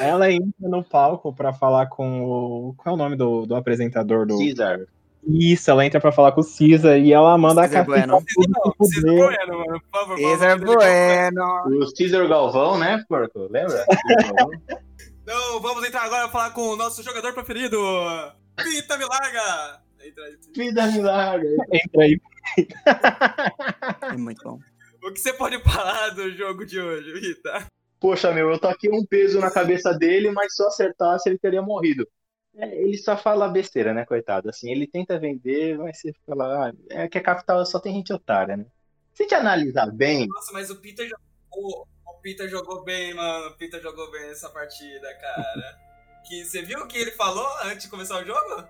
[0.00, 2.74] Ela entra no palco pra falar com o.
[2.76, 4.38] Qual é o nome do, do apresentador do.
[4.38, 4.86] Caesar.
[5.26, 8.74] Isso, ela entra pra falar com o Cisa e ela manda Cesar a cafeta Bueno.
[8.78, 9.02] poder.
[9.16, 9.80] Bueno, mano.
[9.80, 11.84] Por favor, que- Bueno.
[11.84, 13.48] O Caesar Galvão, né, porco?
[13.50, 13.84] Lembra?
[14.08, 14.60] Caesar Galvão?
[15.22, 17.76] Então, vamos entrar agora e falar com o nosso jogador preferido.
[18.56, 19.80] Pita Milaga!
[20.02, 20.36] Entra aí.
[20.56, 21.56] Vida milagre.
[21.72, 22.18] Entra aí.
[24.02, 24.58] É muito bom.
[25.04, 27.66] O que você pode falar do jogo de hoje, Rita?
[28.00, 31.60] Poxa, meu, eu taquei um peso na cabeça dele, mas se eu acertasse, ele teria
[31.62, 32.08] morrido.
[32.54, 34.48] É, ele só fala besteira, né, coitado?
[34.48, 36.68] Assim, ele tenta vender, mas você fica lá.
[36.68, 38.66] ah, É que a capital só tem gente otária, né?
[39.14, 41.16] Se te analisar bem, Nossa, mas o Peter, jo-
[41.52, 41.84] o,
[42.22, 43.48] Peter jogou bem, mano.
[43.48, 45.78] O Peter jogou bem essa partida, cara.
[46.26, 48.64] que, você viu o que ele falou antes de começar o jogo?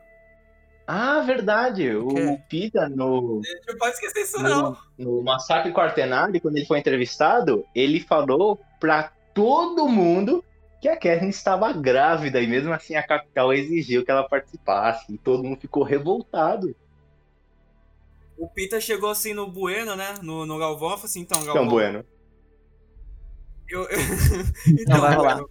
[0.87, 1.95] Ah, verdade.
[1.95, 2.39] O O?
[2.49, 4.77] Pita, no, não pode esquecer isso, não.
[4.99, 10.45] no, no Massacre Quaternário, quando ele foi entrevistado, ele falou pra todo mundo
[10.81, 15.13] que a Katniss estava grávida e mesmo assim a capital exigiu que ela participasse.
[15.13, 16.75] E todo mundo ficou revoltado.
[18.39, 20.15] O Peter chegou assim no Bueno, né?
[20.23, 21.65] No, no Galvão, falou assim: então, Galvão.
[21.65, 22.05] Então, bueno.
[23.69, 23.99] Eu, eu-
[24.89, 25.45] Não vai Bueno, rolar.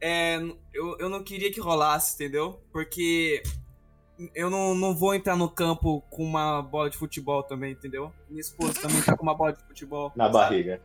[0.00, 0.36] É,
[0.74, 2.60] eu, eu não queria que rolasse, entendeu?
[2.72, 3.40] Porque
[4.34, 8.12] eu não, não vou entrar no campo com uma bola de futebol também, entendeu?
[8.28, 10.12] Minha esposa também tá com uma bola de futebol.
[10.16, 10.34] Na sabe?
[10.34, 10.82] barriga.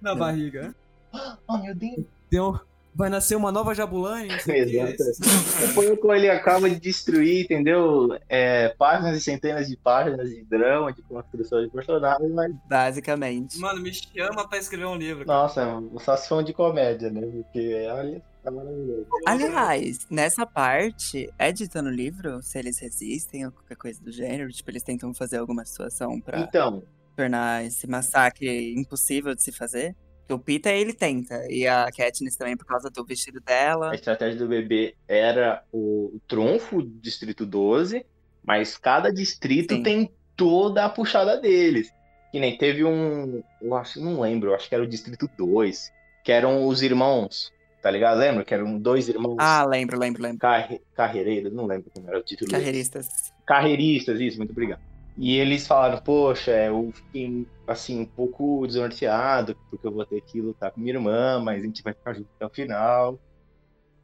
[0.00, 0.74] Na barriga.
[1.46, 2.06] Oh, meu Deus.
[2.30, 2.58] Deu,
[2.94, 4.28] vai nascer uma nova Jabulani?
[4.28, 4.50] o.
[4.50, 5.72] Exato.
[5.74, 8.18] Foi como ele acaba de destruir, entendeu?
[8.28, 13.58] É, páginas e centenas de páginas de drama, de construção de personagens, mas, Basicamente.
[13.58, 15.26] Mano, me chama pra escrever um livro.
[15.26, 17.20] nossa, só se for de comédia, né?
[17.20, 19.06] Porque, olha, tá maravilhoso.
[19.26, 24.50] Aliás, nessa parte, é dito no livro se eles resistem ou qualquer coisa do gênero?
[24.50, 26.82] Tipo, eles tentam fazer alguma situação pra Então,
[27.16, 29.94] tornar esse massacre impossível de se fazer?
[30.30, 31.46] O Pita, ele tenta.
[31.50, 33.90] E a Katniss também, por causa do vestido dela.
[33.90, 38.04] a estratégia do bebê era o trunfo do Distrito 12,
[38.44, 39.82] mas cada distrito Sim.
[39.82, 41.92] tem toda a puxada deles.
[42.30, 43.42] Que nem teve um.
[43.60, 45.92] Eu acho, não lembro, eu acho que era o Distrito 2,
[46.24, 48.18] que eram os irmãos, tá ligado?
[48.18, 48.42] Lembra?
[48.42, 50.38] Que eram dois irmãos Ah, lembro, lembro, lembro.
[50.38, 50.80] carre...
[50.94, 52.50] carreireiros, não lembro como era o título.
[52.50, 52.64] deles.
[52.64, 53.32] Carreiristas.
[53.44, 54.80] Carreiristas, isso, muito obrigado.
[55.16, 60.40] E eles falaram, poxa, eu fiquei, assim, um pouco desnorteado, porque eu vou ter que
[60.40, 63.18] lutar com minha irmã, mas a gente vai ficar junto até o final.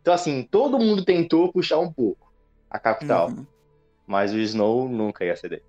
[0.03, 2.31] Então, assim, todo mundo tentou puxar um pouco
[2.71, 3.47] a capital, Uhum.
[4.07, 5.63] mas o Snow nunca ia ceder.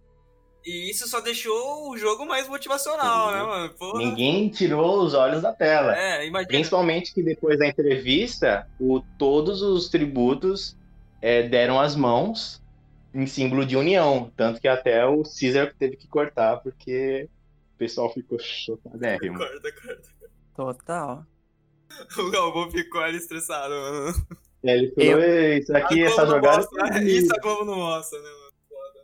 [0.65, 3.73] E isso só deixou o jogo mais motivacional, né, mano?
[3.75, 3.97] Porra.
[3.99, 5.97] Ninguém tirou os olhos da tela.
[5.97, 6.49] É, imagina.
[6.49, 10.77] Principalmente que depois da entrevista, o, todos os tributos
[11.21, 12.58] é, deram as mãos
[13.13, 14.31] em símbolo de união.
[14.35, 17.29] Tanto que até o Caesar teve que cortar, porque
[17.75, 19.37] o pessoal ficou chocadérrimo.
[19.37, 20.09] Corta, corta.
[20.55, 21.25] Total.
[22.17, 24.13] O Galvão ficou ali estressado, mano.
[24.63, 26.57] Aí ele falou, "Ei, isso aqui, A essa jogada...
[26.57, 28.49] mostra- Isso a Globo não mostra, né, mano?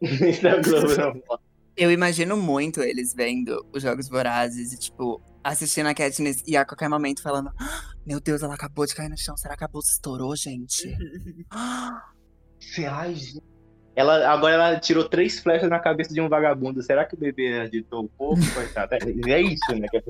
[0.29, 1.45] Isso a Globo não mostra.
[1.77, 6.63] Eu imagino muito eles vendo os Jogos Vorazes e, tipo, assistindo a Katniss e a
[6.65, 9.35] qualquer momento falando "Ah, Meu Deus, ela acabou de cair no chão.
[9.35, 10.87] Será que a bolsa estourou, gente?
[11.51, 12.01] Ah,
[12.91, 13.43] Ai, gente.
[13.95, 16.83] Ela, agora ela tirou três flechas na cabeça de um vagabundo.
[16.83, 18.97] Será que o bebê agitou um pouco, coitada?
[18.97, 19.87] É, é isso, né?
[19.87, 20.03] Que é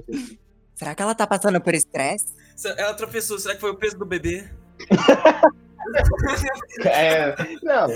[0.74, 2.34] Será que ela tá passando por estresse?
[2.78, 4.46] Ela tropeçou, será que foi o peso do bebê?
[6.84, 7.88] é, não,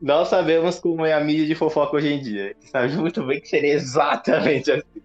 [0.00, 2.56] nós sabemos como é a mídia de fofoca hoje em dia.
[2.70, 5.02] Sabe muito bem que seria exatamente assim.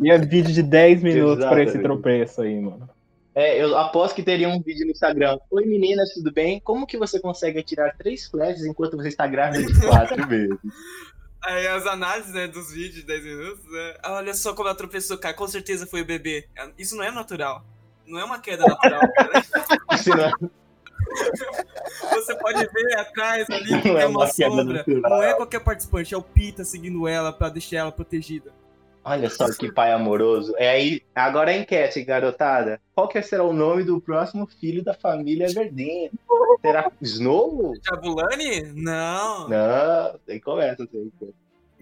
[0.00, 2.88] E é vídeo de 10 minutos para esse tropeço aí, mano.
[3.34, 5.38] É, eu aposto que teria um vídeo no Instagram.
[5.50, 6.60] Oi meninas, tudo bem?
[6.60, 10.56] Como que você consegue atirar três flashes enquanto você está grávida de quatro meses?
[11.42, 13.94] Aí as análises né, dos vídeos de 10 minutos, né?
[14.04, 15.34] Olha só como ela tropeçou, cara.
[15.34, 16.48] Com certeza foi o bebê.
[16.78, 17.64] Isso não é natural.
[18.06, 19.38] Não é uma queda natural, cara.
[19.38, 20.54] É...
[22.14, 24.84] Você pode ver atrás ali que não tem é uma, uma sombra.
[24.86, 28.52] Não é qualquer participante, é o Pita seguindo ela pra deixar ela protegida.
[29.04, 30.54] Olha só que pai amoroso.
[30.56, 32.80] É aí, agora a enquete, garotada.
[32.94, 36.10] Qual que será o nome do próximo filho da família Verdinha?
[36.62, 37.74] Será Snow?
[37.86, 38.62] Jabulani?
[38.74, 39.48] Não.
[39.48, 41.12] Não, tem começa, tem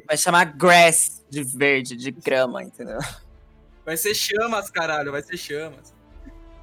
[0.06, 2.98] Vai chamar Grass de verde, de grama, entendeu?
[3.84, 5.94] Vai ser chamas, caralho, vai ser chamas.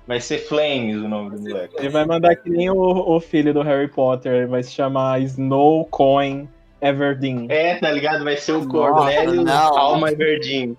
[0.05, 1.75] Vai ser Flames o nome do moleque.
[1.77, 5.85] Ele vai mandar que nem o, o filho do Harry Potter, vai se chamar Snow
[5.85, 6.49] Coin
[6.81, 7.47] Everdeen.
[7.49, 8.23] É, tá ligado?
[8.23, 10.77] Vai ser o Cornélio Alma Everdeen.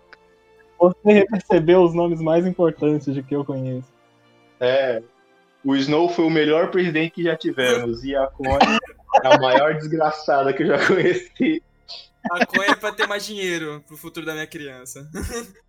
[0.78, 3.92] Você percebeu os nomes mais importantes de que eu conheço.
[4.58, 5.02] É.
[5.62, 8.02] O Snow foi o melhor presidente que já tivemos.
[8.02, 8.58] E a Coin
[9.22, 11.62] é a maior desgraçada que eu já conheci.
[12.30, 15.06] A Coin é pra ter mais dinheiro pro futuro da minha criança.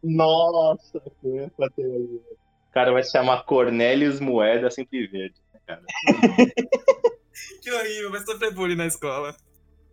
[0.02, 2.26] Nossa, a Coin é pra ter mais dinheiro.
[2.70, 5.36] O cara vai se chamar Cornelius Moeda Sempre Verde.
[5.54, 5.82] Né, cara?
[7.62, 9.36] que horrível, vai sofrer bullying na escola.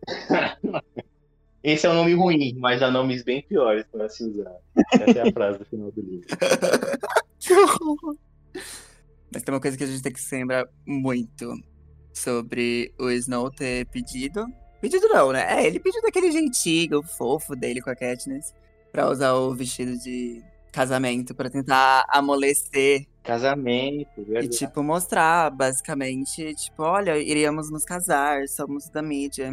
[1.62, 4.56] Esse é um nome ruim, mas há nomes bem piores para se usar.
[4.92, 6.26] Essa é a frase do final do livro.
[9.30, 11.52] Mas tem uma coisa que a gente tem que se lembrar muito
[12.14, 14.46] sobre o Snow ter pedido.
[14.80, 15.44] Pedido não, né?
[15.60, 18.54] É, ele pediu daquele jeitinho fofo dele com a Katniss
[18.90, 20.42] pra usar o vestido de
[20.72, 23.06] casamento para tentar amolecer.
[23.28, 24.46] Casamento, verdade.
[24.46, 29.52] E, tipo, mostrar, basicamente, tipo, olha, iríamos nos casar, somos da mídia.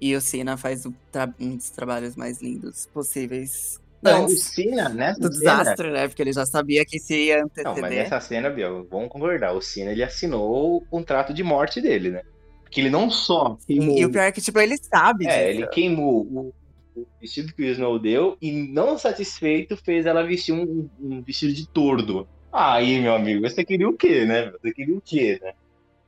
[0.00, 3.80] E o Sina faz tra um dos trabalhos mais lindos possíveis.
[4.00, 6.06] Não, o Sina, nessa do desastre, né?
[6.06, 7.74] Porque ele já sabia que se ia anteceder.
[7.74, 9.52] Não, mas nessa cena, Biel, vamos concordar.
[9.52, 12.22] O Sina, ele assinou o contrato de morte dele, né?
[12.62, 13.98] Porque ele não só queimou...
[13.98, 15.58] E o pior é que, tipo, ele sabe É, disso.
[15.62, 16.54] ele queimou o
[16.96, 21.52] o vestido que o Snow deu e, não satisfeito, fez ela vestir um, um vestido
[21.52, 22.28] de tordo.
[22.52, 24.50] Aí, meu amigo, você queria o quê, né?
[24.52, 25.52] Você queria o quê, né?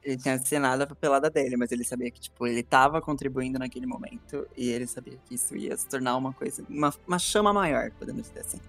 [0.03, 3.87] Ele tinha assinado a papelada dele, mas ele sabia que, tipo, ele tava contribuindo naquele
[3.87, 7.91] momento e ele sabia que isso ia se tornar uma coisa, uma, uma chama maior,
[7.99, 8.61] podemos dizer assim.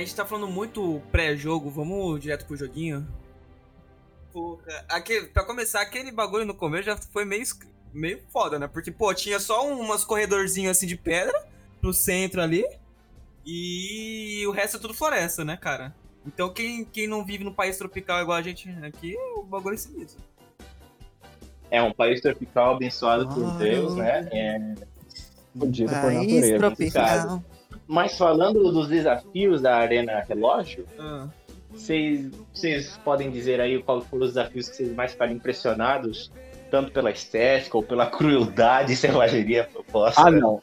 [0.00, 3.06] A gente tá falando muito pré-jogo, vamos direto pro joguinho?
[4.32, 7.44] Porra, aquele, pra começar, aquele bagulho no começo já foi meio,
[7.92, 8.66] meio foda, né?
[8.66, 11.46] Porque, pô, tinha só umas corredorzinhos assim de pedra
[11.82, 12.64] no centro ali.
[13.44, 15.94] E o resto é tudo floresta, né, cara?
[16.26, 19.78] Então quem, quem não vive no país tropical igual a gente aqui, o bagulho é
[19.78, 20.22] sinistro.
[21.70, 24.28] É um país tropical abençoado por Deus, né?
[24.32, 24.74] É...
[25.58, 26.58] Fudido por natureza.
[26.58, 27.44] Tropical.
[27.90, 31.26] Mas falando dos desafios da Arena Relógio, ah.
[31.72, 36.30] vocês, vocês podem dizer aí qual foram os desafios que vocês mais ficaram impressionados,
[36.70, 40.20] tanto pela estética ou pela crueldade e selvageria proposta?
[40.20, 40.62] Ah, não.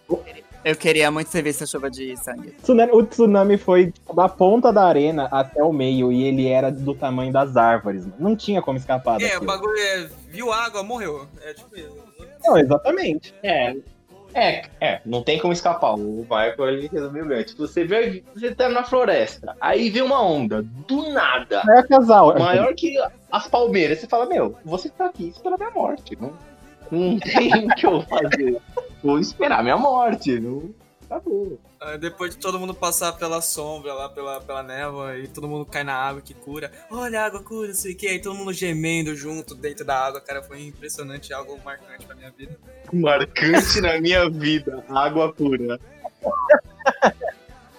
[0.63, 2.55] Eu queria muito ser visto a chuva de sangue.
[2.93, 7.33] O tsunami foi da ponta da arena até o meio e ele era do tamanho
[7.33, 8.05] das árvores.
[8.05, 8.15] Mano.
[8.19, 9.19] Não tinha como escapar.
[9.19, 9.43] É, daquilo.
[9.43, 10.09] o bagulho é.
[10.29, 11.27] Viu água, morreu.
[11.41, 11.93] É tipo isso.
[12.41, 13.33] Não, exatamente.
[13.43, 13.75] É,
[14.33, 15.95] é, é, não tem como escapar.
[15.95, 17.43] O Michael ele resumiu bem.
[17.43, 21.63] Tipo, você vê, você tá na floresta, aí vê uma onda, do nada.
[21.69, 22.35] É casal.
[22.35, 22.95] É maior que
[23.31, 23.99] as palmeiras.
[23.99, 26.17] Você fala, meu, você tá aqui esperando a minha morte.
[26.19, 26.33] Não,
[26.91, 28.61] não tem o que eu fazer.
[29.03, 30.39] Vou esperar minha morte.
[30.39, 30.69] Não,
[31.05, 31.59] acabou.
[31.99, 35.83] Depois de todo mundo passar pela sombra lá, pela, pela névoa, e todo mundo cai
[35.83, 36.71] na água que cura.
[36.89, 38.07] Olha, a água cura, sei o que.
[38.07, 40.41] Aí todo mundo gemendo junto dentro da água, cara.
[40.41, 42.57] Foi impressionante, algo marcante pra minha vida.
[42.91, 45.79] Marcante na minha vida, água pura.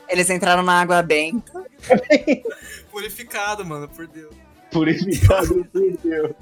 [0.09, 1.65] Eles entraram na água benta.
[2.91, 4.35] Purificado, mano, por Deus.
[4.71, 6.33] Purificado por Deus.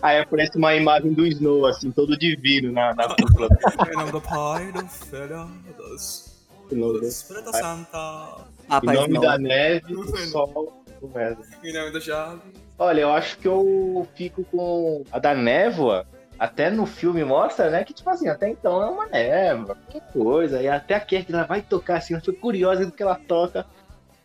[0.00, 3.48] Aí aparece uma imagem do Snow, assim, todo divino na, na cúpula.
[3.88, 5.46] Em nome do Pai, do Filho,
[5.76, 6.31] dos
[6.72, 7.06] o nome.
[7.06, 7.88] Espírito Santo.
[7.94, 11.46] Ah, Em nome da neve, do sol, do Wesley.
[11.64, 12.40] Em nome da chave.
[12.78, 16.06] Olha, eu acho que eu fico com a da névoa.
[16.38, 17.84] Até no filme mostra, né?
[17.84, 20.60] Que, tipo assim, até então é uma névoa, que coisa.
[20.60, 23.64] E até a Kate, ela vai tocar assim, ela foi curiosa do que ela toca.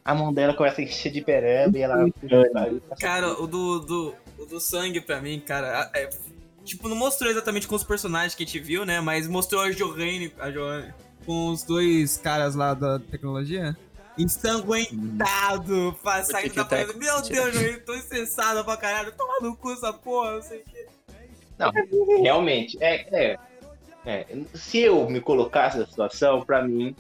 [0.04, 2.06] A mão dela começa a encher de pereba e ela.
[3.00, 6.10] Cara, o do, do, o do sangue pra mim, cara, é-
[6.64, 9.00] tipo, não mostrou exatamente com os personagens que a gente viu, né?
[9.00, 10.94] Mas mostrou a Johanne, a Johanne
[11.28, 13.78] com os dois caras lá da tecnologia.
[14.18, 16.98] Ensanguentado, fa- saindo da parede.
[16.98, 19.12] Meu Deus, eu tô estressado pra caralho.
[19.12, 20.88] Toma no cu essa porra, não sei o que.
[22.24, 22.96] Realmente, é,
[23.34, 23.38] é,
[24.06, 24.26] é.
[24.56, 26.96] Se eu me colocasse nessa situação, pra mim,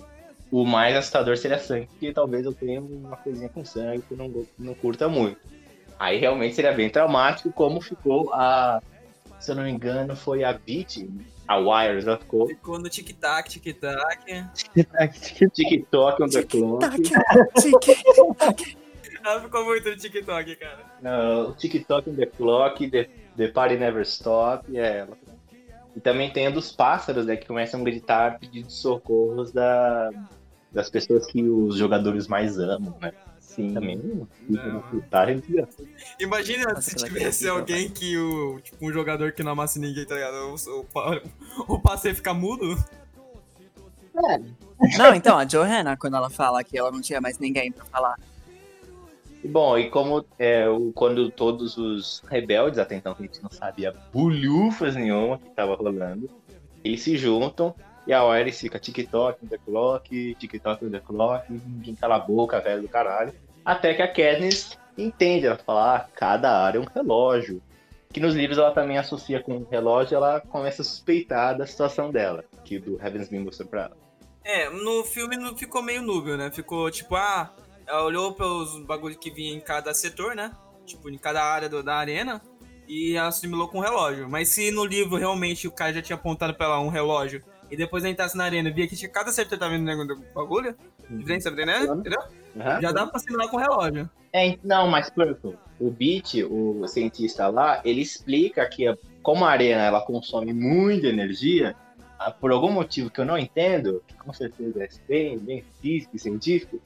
[0.51, 4.17] o mais assustador seria sangue, porque talvez eu tenha uma coisinha com sangue que eu
[4.17, 5.39] não, não curta muito.
[5.97, 8.81] Aí realmente seria bem traumático, como ficou a.
[9.39, 11.07] Se eu não me engano, foi a Beat,
[11.47, 14.45] a Wires, ela ficou Ficou no tic-tac, tic-tac.
[15.53, 16.85] TikTok on the clock.
[19.23, 20.85] Ela ficou muito no TikTok, cara.
[21.01, 25.17] Uh, TikTok on the clock, the, the party never stop, é ela.
[25.95, 30.11] E também tem a dos pássaros, né, que começam a gritar pedindo socorros da,
[30.71, 33.11] das pessoas que os jogadores mais amam, né?
[33.57, 33.73] Sim.
[33.73, 33.99] Também.
[34.47, 35.01] Não.
[35.09, 35.51] Tá, gente,
[36.19, 38.59] Imagina Nossa, se tivesse alguém que o.
[38.61, 40.55] Tipo, um jogador que não amasse ninguém, tá ligado?
[40.67, 40.85] O,
[41.67, 42.77] o, o passe ficar mudo.
[44.97, 48.15] Não, então, a Johanna, quando ela fala que ela não tinha mais ninguém pra falar.
[49.43, 53.49] Bom, e como é, o, quando todos os rebeldes, até então que a gente não
[53.49, 56.29] sabia bulhufas nenhuma que tava rolando,
[56.83, 57.73] eles se juntam
[58.05, 62.19] e a Iris fica TikTok on the clock, TikTok on the clock, ninguém cala a
[62.19, 63.33] boca, velho do caralho.
[63.67, 67.61] Até que a Katniss entende, ela fala, ah, cada área é um relógio.
[68.13, 72.09] Que nos livros ela também associa com um relógio, ela começa a suspeitar da situação
[72.09, 73.97] dela, que o do Heaven's Beam mostrou pra ela.
[74.45, 76.49] É, no filme não ficou meio núbio, né?
[76.49, 77.53] Ficou tipo, ah,
[77.85, 80.53] ela olhou pelos bagulhos que vinha em cada setor, né?
[80.85, 82.41] Tipo, em cada área do- da arena.
[82.87, 84.29] E assimilou com um relógio.
[84.29, 87.77] Mas se no livro realmente o cara já tinha apontado pra ela um relógio e
[87.77, 90.15] depois ela entrasse na arena e via que tinha cada setor tava vendo o negócio
[90.15, 90.75] do bagulho,
[91.09, 91.99] diferente, tá entendendo?
[91.99, 92.21] Entendeu?
[92.59, 92.81] Aham.
[92.81, 94.09] Já dá pra assimilar com o relógio.
[94.33, 99.49] É, não, mas Purple, o Beat, o cientista lá, ele explica que a- como a
[99.51, 101.75] arena ela consome muita energia,
[102.19, 106.15] ah, por algum motivo que eu não entendo, que com certeza é bem, bem físico
[106.15, 106.79] e científico,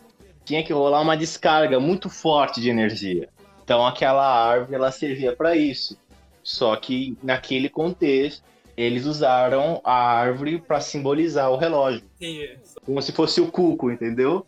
[0.44, 3.30] tinha que rolar uma descarga muito forte de energia.
[3.64, 5.98] Então aquela árvore ela servia para isso.
[6.44, 8.44] Só que naquele contexto
[8.78, 12.58] eles usaram a árvore para simbolizar o relógio, Entendi.
[12.86, 14.46] como se fosse o cuco, entendeu?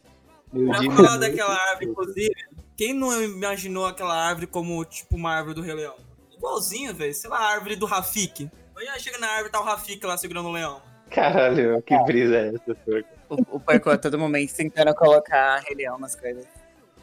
[0.53, 2.35] Eu Pra digo- falar daquela árvore, inclusive,
[2.77, 5.95] quem não imaginou aquela árvore como tipo uma árvore do Rei Leão?
[6.35, 7.13] Igualzinho, velho.
[7.13, 8.49] Sei lá, a árvore do Rafik.
[8.75, 10.81] Amanhã chega na árvore e tá o Rafik lá segurando o leão.
[11.09, 13.05] Caralho, que brisa é essa, Purple?
[13.29, 16.45] O, o Porco a todo momento tentando colocar Rei Leão nas coisas.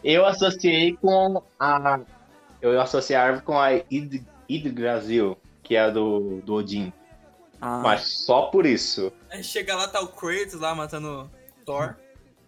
[0.02, 2.00] Eu associei com a.
[2.60, 6.92] Eu associei a árvore com a Id- Yggdrasil, que é a do, do Odin.
[7.60, 9.12] Ah, Mas só por isso.
[9.30, 11.30] Aí chega lá, tá o Kratos lá matando
[11.66, 11.94] Thor.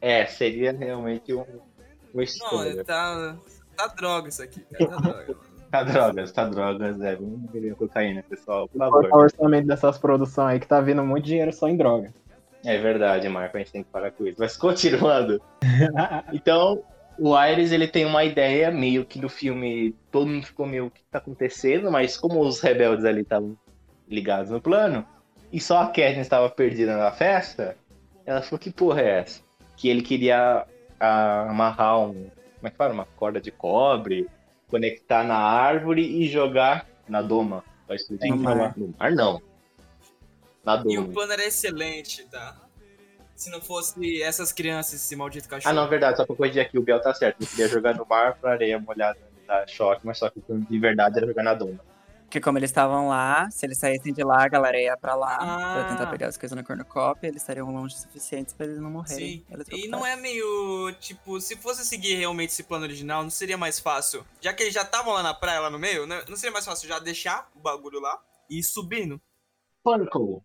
[0.01, 1.47] É, seria realmente um, uma
[2.15, 2.85] Não, história.
[2.85, 3.37] tá.
[3.77, 4.87] Tá droga isso aqui, cara.
[4.91, 5.37] Tá droga.
[5.73, 7.17] Tá drogas, tá drogas, é.
[7.17, 9.25] Vamos beber cocaína, pessoal, por Cortar o favor.
[9.25, 12.13] orçamento dessas produções aí que tá vindo muito dinheiro só em droga.
[12.63, 14.37] É verdade, Marco, a gente tem que parar com isso.
[14.39, 15.41] Mas continuando.
[16.31, 16.83] Então,
[17.19, 20.91] o Ares, ele tem uma ideia meio que do filme, todo mundo ficou meio o
[20.91, 23.57] que tá acontecendo, mas como os rebeldes ali estavam
[24.09, 25.07] ligados no plano,
[25.53, 27.77] e só a Katniss estava perdida na festa,
[28.25, 29.41] ela falou, que porra é essa?
[29.77, 30.67] Que ele queria
[31.01, 32.95] ah, amarrar um, como é que fala?
[32.95, 34.29] Uma corda de cobre,
[34.69, 37.65] conectar na árvore e jogar na doma.
[37.87, 38.75] Pra explodir No mar.
[38.77, 39.43] No mar não.
[40.65, 41.13] Na E o doma.
[41.13, 42.57] plano era excelente, tá?
[43.35, 45.71] Se não fosse essas crianças, esse maldito cachorro.
[45.71, 47.41] Ah, não, verdade, só pra corrigir aqui, o Biel tá certo.
[47.41, 50.65] Ele queria jogar no mar pra areia molhada dar choque, mas só que o plano
[50.69, 51.81] de verdade era jogar na doma.
[52.33, 55.37] Porque como eles estavam lá, se eles saíssem de lá, a galera ia pra lá
[55.39, 55.75] Ah.
[55.75, 58.91] pra tentar pegar as coisas no cornucópia, eles estariam longe o suficiente pra eles não
[58.91, 59.45] morrerem.
[59.69, 59.77] Sim.
[59.77, 60.91] E não é meio.
[60.99, 64.25] Tipo, se fosse seguir realmente esse plano original, não seria mais fácil?
[64.41, 66.25] Já que eles já estavam lá na praia, lá no meio, né?
[66.27, 68.19] não seria mais fácil já deixar o bagulho lá
[68.49, 69.21] e ir subindo?
[69.85, 70.43] Porco!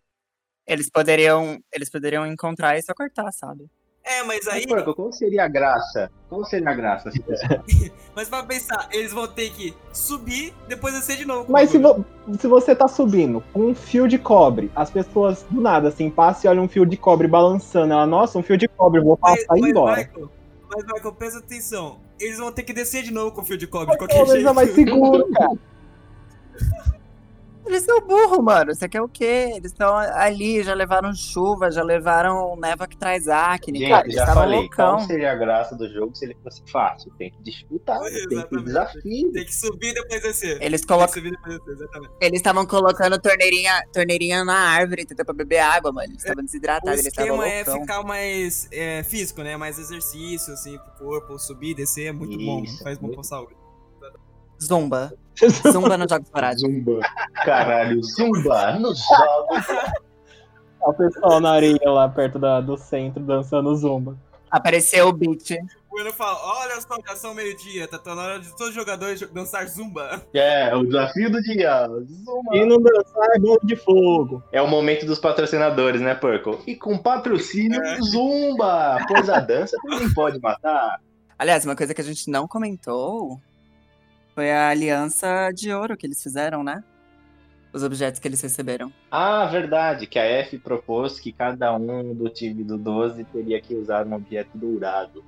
[0.66, 3.66] Eles poderiam, eles poderiam encontrar e só cortar, sabe?
[4.10, 4.64] É, mas aí.
[4.66, 6.10] Mas, porco, qual seria a graça?
[6.30, 7.10] Qual seria a graça?
[7.10, 11.52] fosse- Mas pra pensar, eles vão ter que subir, depois descer de novo.
[11.52, 12.04] Mas se, vo-
[12.40, 16.48] se você tá subindo com um fio de cobre, as pessoas do nada assim passam
[16.50, 17.92] e olham um fio de cobre balançando.
[17.92, 19.96] Ela, nossa, um fio de cobre, vou Mas, passar e ir mas, embora.
[19.96, 20.30] Michael,
[20.74, 22.00] mas, Michael, presta atenção.
[22.18, 24.30] Eles vão ter que descer de novo com o fio de cobre de qualquer menos
[24.30, 24.54] é jeito.
[24.54, 25.52] mais seguro, cara.
[27.68, 28.74] Eles são burros, mano.
[28.74, 29.52] Você quer o quê?
[29.54, 33.78] Eles estão ali, já levaram chuva, já levaram neva que traz acne.
[33.78, 34.96] Gente, cara, eles já estavam falei, loucão.
[34.96, 37.12] qual seria a graça do jogo se ele fosse fácil?
[37.18, 39.32] Tem que disputar, tem que desafio.
[39.32, 40.62] Tem que subir e depois descer.
[40.62, 41.14] Eles Tem que colocam.
[41.14, 42.12] subir e depois descer, exatamente.
[42.20, 45.24] Eles estavam colocando torneirinha, torneirinha na árvore, entendeu?
[45.26, 46.08] Pra beber água, mano.
[46.08, 47.80] Eles estavam O desidratados, eles estavam esquema é loucão.
[47.82, 49.56] ficar mais é, físico, né?
[49.58, 52.62] Mais exercício, assim, pro corpo, subir, descer, é muito bom.
[52.64, 53.57] Isso, Faz bom muito pra saúde.
[54.62, 55.12] Zumba.
[55.72, 56.60] Zumba nos Jogos Vorazes.
[56.60, 57.00] Zumba.
[57.44, 59.66] Caralho, zumba nos jogos.
[60.80, 64.16] O pessoal na areia lá perto da, do centro dançando zumba.
[64.50, 65.58] Apareceu o beat.
[65.90, 69.20] O Eno fala, olha só, já são meio-dia, tá na hora de todos os jogadores
[69.32, 70.22] dançar zumba.
[70.32, 71.86] É, o desafio do dia.
[71.86, 72.50] Zumba.
[72.52, 74.42] Quem não dançar é bolo de fogo.
[74.52, 76.58] É o momento dos patrocinadores, né, Purple?
[76.66, 78.00] E com patrocínio É.
[78.00, 78.98] Zumba!
[79.08, 81.00] Pois a dança também pode matar.
[81.38, 83.40] Aliás, uma coisa que a gente não comentou
[84.38, 86.84] foi a aliança de ouro que eles fizeram, né?
[87.72, 88.92] Os objetos que eles receberam.
[89.10, 93.74] Ah, verdade, que a F propôs que cada um do time do 12 teria que
[93.74, 95.24] usar um objeto dourado.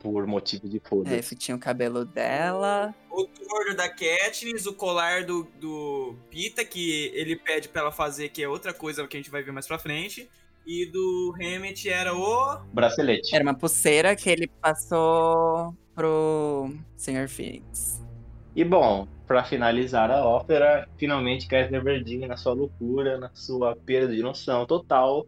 [0.00, 1.08] Por motivo de A foda.
[1.08, 2.92] F tinha o cabelo dela.
[3.08, 8.28] O torno da Katniss, o colar do, do Pita, que ele pede pra ela fazer,
[8.30, 10.28] que é outra coisa que a gente vai ver mais pra frente.
[10.66, 12.58] E do Hammett era o.
[12.72, 13.32] Bracelete.
[13.32, 17.28] Era uma pulseira que ele passou pro Sr.
[17.28, 18.07] Phoenix.
[18.54, 24.14] E bom, pra finalizar a ópera, finalmente Kaiser Verdinho, na sua loucura, na sua perda
[24.14, 25.26] de noção total,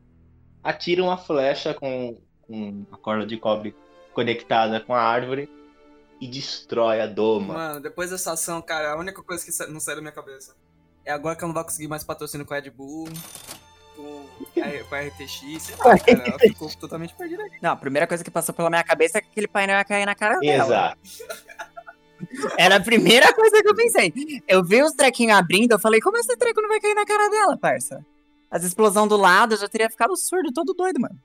[0.62, 3.74] atira uma flecha com, com uma corda de cobre
[4.12, 5.48] conectada com a árvore
[6.20, 7.54] e destrói a doma.
[7.54, 10.54] Mano, depois dessa ação, cara, a única coisa que não sai da minha cabeça
[11.04, 13.08] é agora que eu não vou conseguir mais patrocínio com a Red Bull,
[13.96, 17.56] com a, com a RTX, sei lá, cara, ela ficou totalmente perdida aqui.
[17.62, 20.06] Não, a primeira coisa que passou pela minha cabeça é que aquele painel ia cair
[20.06, 20.64] na cara dela.
[20.64, 21.00] Exato.
[22.58, 24.12] Era a primeira coisa que eu pensei.
[24.46, 27.28] Eu vi os trequinhos abrindo, eu falei, como esse treco não vai cair na cara
[27.28, 28.04] dela, parça?
[28.50, 31.16] As explosão do lado, eu já teria ficado surdo, todo doido, mano.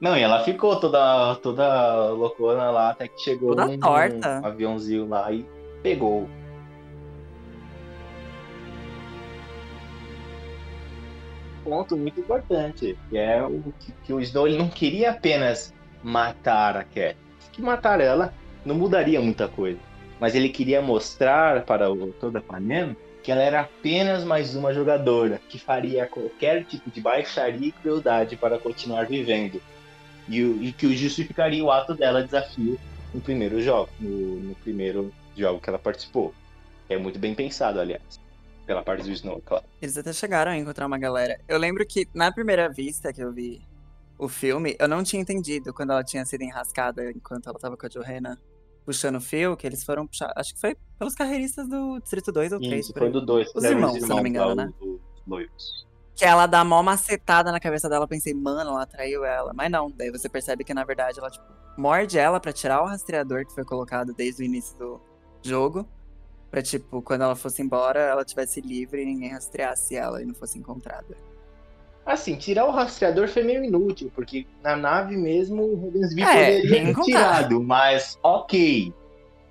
[0.00, 4.40] Não, e ela ficou toda, toda loucona lá, até que chegou Toda um, torta.
[4.42, 5.46] um aviãozinho lá e
[5.82, 6.28] pegou.
[11.62, 16.76] Ponto muito importante, que é o que, que o Snow ele não queria apenas matar
[16.76, 17.16] a Cat.
[17.52, 18.32] Que matar ela
[18.64, 19.78] não mudaria muita coisa.
[20.20, 24.72] Mas ele queria mostrar para o, toda a Panem que ela era apenas mais uma
[24.72, 29.60] jogadora que faria qualquer tipo de baixaria e crueldade para continuar vivendo
[30.28, 32.78] e, e que justificaria o ato dela desafio
[33.12, 36.34] no primeiro jogo, no, no primeiro jogo que ela participou.
[36.88, 38.20] É muito bem pensado, aliás,
[38.66, 39.64] pela parte do Snow, claro.
[39.80, 41.38] Eles até chegaram a encontrar uma galera.
[41.48, 43.60] Eu lembro que na primeira vista que eu vi
[44.18, 47.86] o filme, eu não tinha entendido quando ela tinha sido enrascada enquanto ela tava com
[47.86, 48.38] a Johanna
[48.90, 50.32] puxando o fio, que eles foram puxar.
[50.34, 52.86] Acho que foi pelos carreiristas do Distrito 2 ou 3.
[52.86, 53.54] Isso, foi do 2.
[53.54, 54.72] Os irmãos, se não me engano, né?
[54.80, 55.86] Os loiros.
[56.16, 58.04] Que ela dá mó macetada na cabeça dela.
[58.04, 59.52] Eu pensei, mano, ela traiu ela.
[59.54, 61.44] Mas não, daí você percebe que na verdade ela, tipo,
[61.78, 65.00] morde ela pra tirar o rastreador que foi colocado desde o início do
[65.40, 65.86] jogo.
[66.50, 70.34] Pra, tipo, quando ela fosse embora, ela tivesse livre e ninguém rastreasse ela e não
[70.34, 71.16] fosse encontrada.
[72.04, 76.84] Assim, tirar o rastreador foi meio inútil, porque na nave mesmo o Ravensby É, poderia
[76.84, 78.92] ter tirado, mas ok.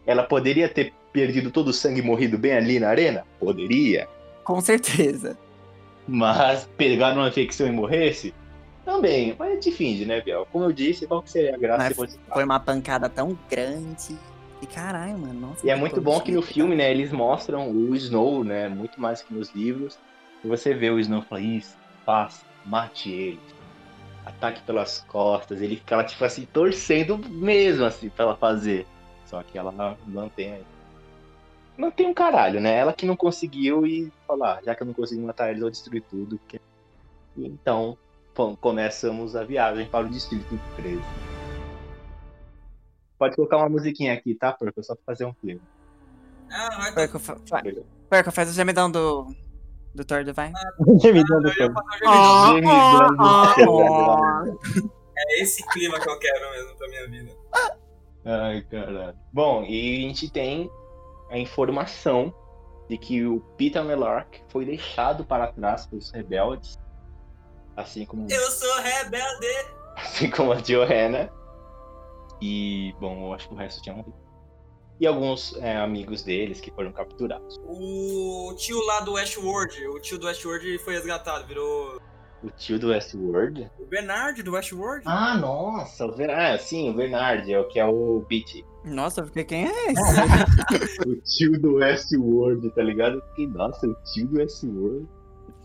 [0.05, 3.25] Ela poderia ter perdido todo o sangue e morrido bem ali na arena?
[3.39, 4.07] Poderia.
[4.43, 5.37] Com certeza.
[6.07, 8.33] Mas pegar uma infecção e morresse?
[8.83, 9.35] Também.
[9.37, 10.47] Mas finge, né, Biel?
[10.51, 13.37] Como eu disse, qual que seria a graça Mas se fosse Foi uma pancada tão
[13.49, 14.17] grande.
[14.61, 15.39] E caralho, mano.
[15.39, 18.99] Nossa, E é muito bom que no filme, né, eles mostram o Snow, né, muito
[18.99, 19.97] mais que nos livros.
[20.43, 21.77] E você vê o Snow falar, isso,
[22.09, 23.39] faça, mate ele.
[24.25, 25.61] Ataque pelas costas.
[25.61, 28.87] Ele fica lá, tipo assim, torcendo mesmo, assim, pra ela fazer.
[29.27, 29.71] Só que ela
[30.07, 30.65] mantém
[31.77, 32.75] Mantém um caralho, né?
[32.75, 35.71] Ela que não conseguiu e falar, já que eu não consegui matar eles, eu vou
[35.71, 36.37] destruir tudo.
[36.39, 36.59] porque-
[37.37, 37.97] então,
[38.33, 41.01] pô, começamos a viagem para o Distrito 13.
[43.17, 44.51] Pode colocar uma musiquinha aqui, tá?
[44.51, 45.61] Porque só pra fazer um clima.
[46.51, 47.63] Ah, vai Perco, fa- fa-
[48.09, 49.33] Perco, faz o gemidão do,
[49.93, 50.53] do Thor Divine.
[51.01, 51.83] Gemidão do um gemidão.
[52.07, 54.59] Ah, Gemidão.
[55.21, 57.35] É esse clima que eu quero mesmo pra minha vida.
[58.23, 59.17] Ai, caralho.
[59.33, 60.71] Bom, e a gente tem
[61.29, 62.33] a informação
[62.87, 66.79] de que o Peter Melark foi deixado para trás pelos rebeldes,
[67.75, 69.47] assim como, Eu sou rebelde.
[69.97, 71.29] assim como a Johanna.
[72.41, 74.15] E, bom, eu acho que o resto tinha morrido.
[74.99, 77.57] E alguns é, amigos deles que foram capturados.
[77.63, 82.01] O tio lá do Westworld, o tio do Westworld foi resgatado, virou
[82.43, 83.71] O tio do Westworld?
[83.79, 85.03] O Bernard do Westworld?
[85.05, 86.29] Ah, nossa, o Ver...
[86.29, 88.65] ah, sim, o Bernard, é o que é o Pete.
[88.83, 90.99] Nossa, fiquei, quem é esse?
[91.07, 93.15] o tio do Westworld, tá ligado?
[93.15, 95.07] Eu fiquei, nossa, o tio do Westworld.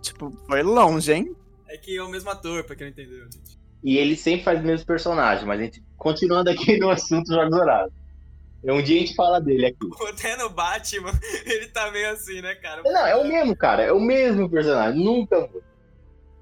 [0.00, 1.34] tipo, foi longe, hein?
[1.68, 3.58] É que é o mesmo ator, pra quem não entendeu, gente.
[3.82, 7.50] E ele sempre faz o mesmo personagem, mas a gente, continuando aqui no assunto Jogos
[7.50, 8.03] Dourados.
[8.72, 9.88] Um dia a gente fala dele aqui.
[10.08, 11.12] Até no Batman,
[11.44, 12.82] ele tá meio assim, né, cara?
[12.84, 13.82] Não, é o mesmo, cara.
[13.82, 15.02] É o mesmo personagem.
[15.04, 15.62] Nunca muda.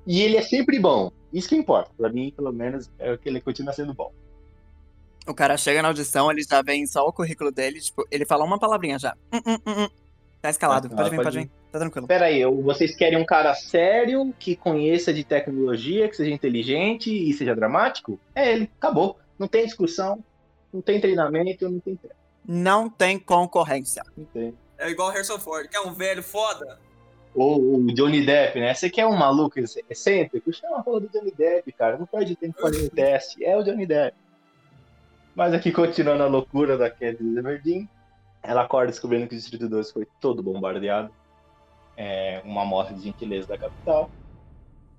[0.07, 1.11] E ele é sempre bom.
[1.33, 1.91] Isso que importa.
[1.97, 4.13] Pra mim, pelo menos, é que ele continua sendo bom.
[5.27, 8.45] O cara chega na audição, ele já vem só o currículo dele, tipo, ele fala
[8.45, 9.17] uma palavrinha já.
[9.33, 9.89] Hum, hum, hum, hum.
[10.41, 11.43] Tá escalado, Ah, pode vir, pode pode ir.
[11.43, 11.51] vir.
[11.71, 12.09] Tá tranquilo.
[12.09, 17.33] Pera aí, vocês querem um cara sério, que conheça de tecnologia, que seja inteligente e
[17.33, 18.19] seja dramático?
[18.35, 18.69] É ele.
[18.77, 19.17] Acabou.
[19.39, 20.23] Não tem discussão,
[20.73, 22.17] não tem treinamento, não tem treino.
[22.47, 24.03] Não tem concorrência.
[24.17, 24.55] Não tem.
[24.79, 26.79] É igual o Harrison Ford, que é um velho foda.
[27.35, 28.75] Ou o Johnny Depp, né?
[28.75, 30.53] Você quer um maluco excêntrico?
[30.53, 31.97] Chama a porra do Johnny Depp, cara.
[31.97, 33.45] Não perde tempo fazendo teste.
[33.45, 34.17] É o Johnny Depp.
[35.35, 37.89] Mas aqui, continuando a loucura da Katniss Everdeen,
[38.43, 41.11] ela acorda descobrindo que o Distrito 12 foi todo bombardeado.
[41.97, 44.11] É uma amostra de gentileza da capital.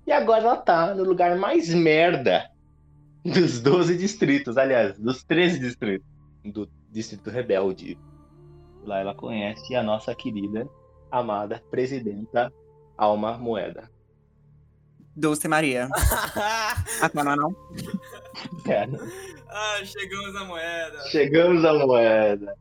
[0.06, 2.50] E agora ela tá no lugar mais merda
[3.24, 4.56] dos 12 distritos.
[4.56, 6.06] Aliás, dos 13 distritos.
[6.44, 7.98] Do Distrito Rebelde.
[8.84, 10.68] Lá ela conhece a nossa querida
[11.10, 12.52] amada presidenta
[12.96, 13.90] Alma Moeda.
[15.16, 15.88] Dulce Maria.
[17.00, 17.56] Ah, não, não, não.
[18.64, 18.90] Cara,
[19.48, 21.00] ah, chegamos na moeda.
[21.08, 22.54] chegamos à moeda.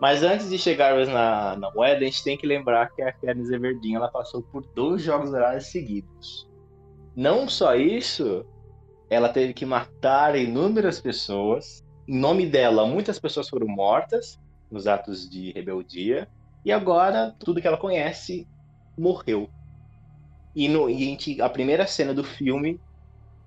[0.00, 3.50] Mas antes de chegarmos na, na moeda, a gente tem que lembrar que a Katniss
[3.50, 6.48] Everdeen ela passou por dois jogos dourados seguidos.
[7.14, 8.44] Não só isso,
[9.12, 11.82] ela teve que matar inúmeras pessoas.
[12.08, 14.38] Em nome dela, muitas pessoas foram mortas
[14.70, 16.30] nos atos de rebeldia.
[16.64, 18.48] E agora, tudo que ela conhece
[18.98, 19.52] morreu.
[20.54, 22.80] E, no, e a, gente- a primeira cena do filme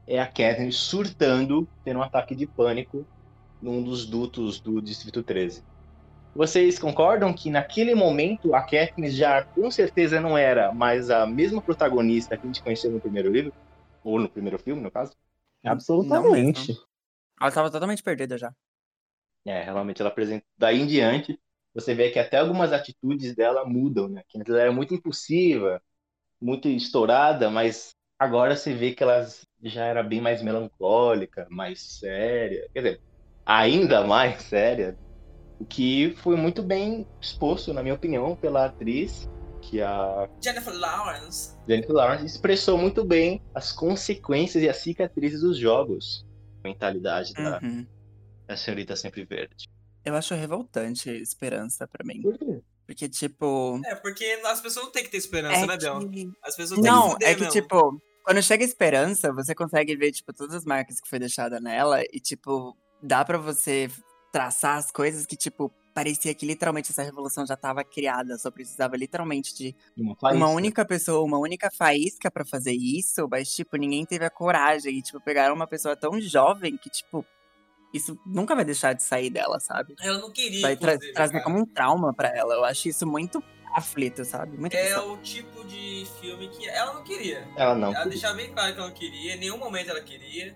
[0.08, 3.08] é a Katniss surtando, tendo um ataque de pânico
[3.62, 5.66] num dos dutos do Distrito 13.
[6.36, 11.62] Vocês concordam que naquele momento a Katniss já com certeza não era mais a mesma
[11.64, 13.54] protagonista que a gente conheceu no primeiro livro?
[14.04, 15.14] Ou no primeiro filme, no caso?
[15.66, 16.78] Absolutamente.
[17.40, 18.54] Ela tava totalmente perdida já.
[19.46, 20.46] É, realmente ela apresenta.
[20.58, 21.40] Daí em diante,
[21.74, 24.24] você vê que até algumas atitudes dela mudam, né?
[24.28, 25.82] Que antes ela era muito impulsiva,
[26.42, 29.26] muito estourada, mas agora você vê que ela
[29.62, 32.68] já era bem mais melancólica, mais séria.
[32.74, 33.02] Quer dizer,
[33.46, 34.98] ainda mais séria.
[35.60, 39.30] O que foi muito bem exposto, na minha opinião, pela atriz,
[39.70, 41.56] que a Jennifer Lawrence.
[41.68, 46.26] Jennifer Lawrence expressou muito bem as consequências e as cicatrizes dos jogos.
[46.64, 47.86] A mentalidade da, Uhum.
[48.48, 49.68] da senhorita sempre verde.
[50.04, 52.22] Eu acho revoltante esperança pra mim.
[52.22, 52.62] Por quê?
[52.86, 53.82] Porque, tipo.
[53.86, 56.08] É, porque as pessoas não têm que ter esperança, É né, Del?
[56.10, 56.32] que...
[56.44, 57.50] As pessoas têm que Não, é que, mesmo.
[57.50, 61.60] tipo, quando chega a esperança, você consegue ver, tipo, todas as marcas que foi deixada
[61.60, 63.90] nela e, tipo, dá pra você
[64.32, 68.98] traçar as coisas que, tipo, parecia que literalmente essa revolução já tava criada, só precisava
[68.98, 70.48] literalmente de Uma, uma faísca.
[70.50, 74.98] única pessoa, uma única faísca pra fazer isso, mas, tipo, ninguém teve a coragem.
[74.98, 77.26] E, tipo, pegaram uma pessoa tão jovem que, tipo,
[77.94, 79.96] isso nunca vai deixar de sair dela, sabe?
[80.04, 82.54] Eu não queria, Vai tra trazer como um trauma pra ela.
[82.56, 83.42] Eu acho isso muito
[83.74, 84.58] aflito, sabe?
[84.58, 85.14] Muito É aflito.
[85.14, 87.48] o tipo de filme que ela não queria.
[87.56, 87.96] Ela não.
[87.96, 90.54] Ela deixava bem claro que ela não queria, em nenhum momento ela queria.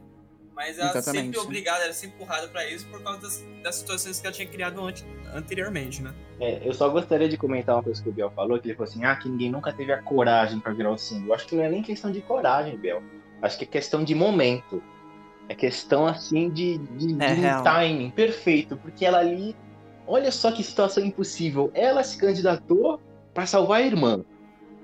[0.59, 1.23] Mas ela Exatamente.
[1.27, 4.45] sempre obrigada, era sempre empurrada pra isso por causa das, das situações que ela tinha
[4.45, 6.13] criado ante- anteriormente, né?
[6.37, 8.91] É, eu só gostaria de comentar uma coisa que o Biel falou, que ele falou
[8.91, 11.29] assim, ah, que ninguém nunca teve a coragem pra virar o símbolo.
[11.29, 13.01] Eu acho que não é nem questão de coragem, Biel.
[13.41, 14.83] Acho que é questão de momento.
[15.47, 18.75] É questão, assim, de, de, É de um timing perfeito.
[18.75, 19.55] Porque ela ali,
[20.05, 21.71] olha só que situação impossível.
[21.73, 22.99] Ela se candidatou
[23.33, 24.25] pra salvar a irmã.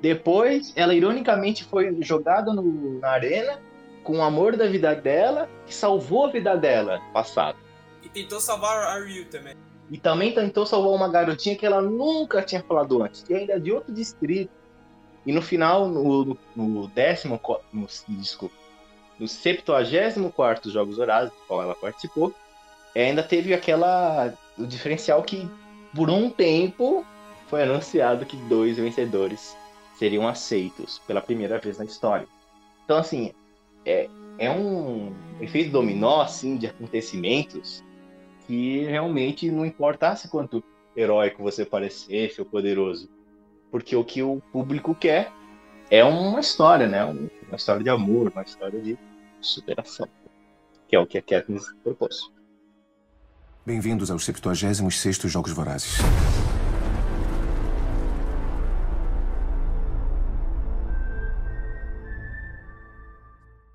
[0.01, 3.59] Depois, ela ironicamente foi jogada no- na arena
[4.05, 7.57] com o amor da vida dela, que salvou a vida dela passado.
[8.01, 9.55] E tentou salvar a Ryu também.
[9.89, 13.59] E também tentou salvar uma garotinha que ela nunca tinha falado antes, e ainda é
[13.59, 14.51] de outro distrito.
[15.25, 17.41] E no final, no, no, décimo,
[17.73, 18.55] no, desculpa,
[19.19, 22.33] no 74 Jogos Horários, do qual ela participou,
[22.95, 25.49] ainda teve aquela, o diferencial que,
[25.95, 27.03] por um tempo,
[27.47, 29.57] foi anunciado que dois vencedores
[29.97, 32.27] seriam aceitos pela primeira vez na história.
[32.83, 33.33] Então, assim,
[33.85, 37.83] é, é um efeito dominó, assim, de acontecimentos
[38.47, 40.63] que realmente não importasse quanto
[40.95, 43.09] heróico você parecesse ou poderoso.
[43.71, 45.31] Porque o que o público quer
[45.89, 47.05] é uma história, né?
[47.05, 48.97] Um- Uma história de amor, uma história de
[49.39, 50.07] superação.
[50.87, 52.29] Que é o que a Katniss propôs.
[53.65, 55.97] Bem-vindos aos 76º Jogos Vorazes.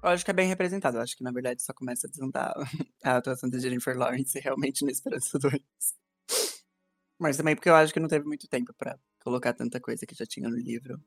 [0.03, 0.97] Eu acho que é bem representado.
[0.97, 2.55] Eu acho que, na verdade, só começa a desandar
[3.05, 5.61] a atuação da Jennifer Lawrence realmente no Esperança 2.
[7.19, 10.15] Mas também porque eu acho que não teve muito tempo pra colocar tanta coisa que
[10.15, 10.99] já tinha no livro.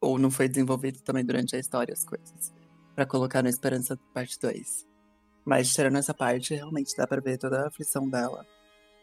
[0.00, 2.52] Ou não foi desenvolvido também durante a história as coisas.
[2.94, 4.86] Pra colocar no Esperança parte 2.
[5.46, 8.46] Mas tirando essa parte, realmente dá pra ver toda a aflição dela.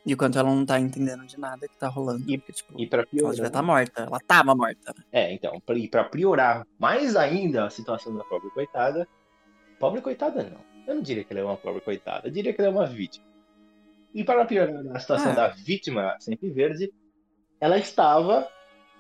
[0.06, 2.24] E o quanto ela não tá entendendo de nada que tá rolando.
[2.30, 3.32] E- porque, tipo, E pra ela piorar.
[3.34, 4.04] devia estar morta.
[4.04, 4.94] Ela tava morta.
[4.96, 5.04] né?
[5.12, 9.08] É, então, e pra piorar mais ainda a situação da pobre coitada.
[9.80, 10.64] Pobre coitada não.
[10.88, 12.86] Eu não diria que ela é uma pobre coitada, eu diria que ela é uma
[12.86, 13.26] vítima.
[14.14, 15.36] E para piorar a situação Ah.
[15.36, 16.94] da vítima sempre verde,
[17.60, 18.48] ela estava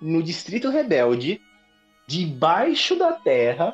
[0.01, 1.39] no Distrito Rebelde,
[2.07, 3.73] debaixo da terra,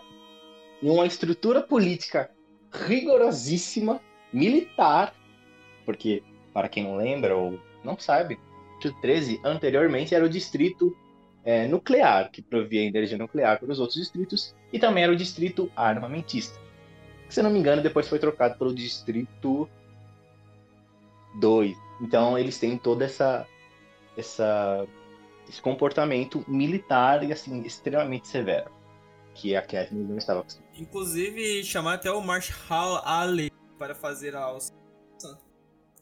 [0.83, 2.29] em uma estrutura política
[2.71, 3.99] rigorosíssima,
[4.33, 5.13] militar,
[5.85, 6.21] porque,
[6.53, 10.95] para quem não lembra ou não sabe, o Distrito 13 anteriormente era o distrito
[11.43, 15.71] é, nuclear, que provia energia nuclear para os outros distritos, e também era o distrito
[15.75, 16.59] armamentista.
[17.27, 19.69] Que, se não me engano, depois foi trocado pelo distrito
[21.35, 21.77] 2.
[22.01, 23.47] Então eles têm toda essa,
[24.17, 24.87] essa
[25.47, 28.71] esse comportamento militar e assim extremamente severo,
[29.33, 30.71] que a Katniss não estava acostumada.
[30.75, 34.80] Inclusive, chamar até o Marshall Ali para fazer a alça.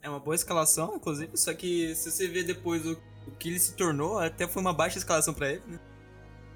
[0.02, 2.92] É uma boa escalação, inclusive, só que se você ver depois o,
[3.26, 5.78] o que ele se tornou, até foi uma baixa escalação pra ele, né?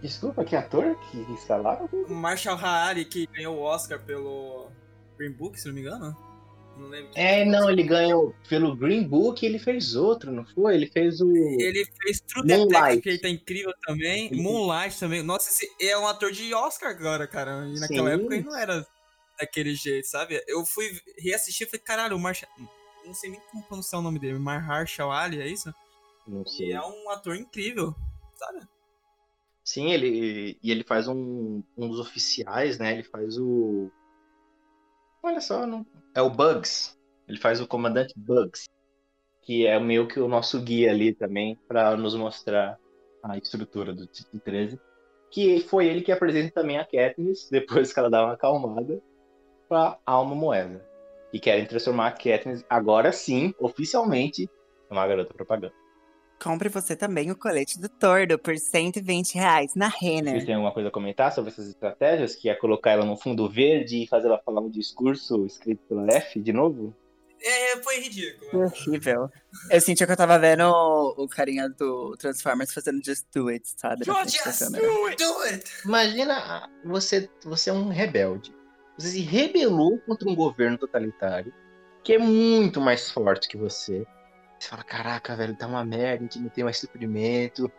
[0.00, 1.88] Desculpa, que ator que instalaram?
[1.92, 4.68] O Marshall Ali, que ganhou o Oscar pelo
[5.18, 6.16] Green Book, se não me engano.
[6.76, 7.10] Não lembro.
[7.14, 10.74] É, não, ele ganhou pelo Green Book, ele fez outro, não foi?
[10.74, 12.46] Ele fez o Ele fez True.
[12.46, 14.26] Detective, que ele tá incrível também.
[14.26, 15.22] Ele- Moonlight também.
[15.22, 17.64] Nossa, esse é um ator de Oscar agora, cara.
[17.68, 18.16] E naquela Sim.
[18.16, 18.86] época ele não era
[19.38, 20.42] daquele jeito, sabe?
[20.48, 20.86] Eu fui
[21.18, 22.50] reassistir e falei, caralho, o Marshall...
[23.04, 24.38] Não sei nem como pronunciar o nome dele.
[24.38, 25.72] Marshall Ali, é isso?
[26.26, 26.72] não E sei.
[26.72, 27.94] é um ator incrível,
[28.34, 28.66] sabe?
[29.62, 32.92] Sim, ele e ele faz um, um dos oficiais, né?
[32.92, 33.90] Ele faz o
[35.22, 35.86] Olha só, não...
[36.14, 36.98] é o Bugs.
[37.26, 38.68] Ele faz o comandante Bugs,
[39.42, 42.78] que é meio que o nosso guia ali também para nos mostrar
[43.22, 44.78] a estrutura do Título 13,
[45.30, 49.02] que foi ele que apresenta também a Katniss depois que ela dá uma acalmada
[49.66, 50.84] para Alma Moeda.
[51.34, 54.48] E querem transformar a Katniss agora sim, oficialmente,
[54.88, 55.74] numa garota propaganda.
[56.40, 60.46] Compre você também o colete do Tordo por 120 reais na Vocês Renner.
[60.46, 62.36] têm alguma coisa a comentar sobre essas estratégias?
[62.36, 66.06] Que é colocar ela no fundo verde e fazer ela falar um discurso escrito pela
[66.12, 66.94] F de novo?
[67.42, 68.66] É, foi ridículo.
[68.66, 69.28] Horrível.
[69.72, 73.68] Eu senti que eu tava vendo o, o carinha do Transformers fazendo Just Do It,
[73.76, 74.04] sabe?
[74.04, 75.16] Just do it!
[75.16, 75.64] Do it!
[75.84, 78.54] Imagina, você, você é um rebelde.
[78.96, 81.52] Você se rebelou contra um governo totalitário
[82.02, 84.06] que é muito mais forte que você.
[84.58, 87.70] Você fala, caraca, velho, tá uma merda, a gente não tem mais suprimento.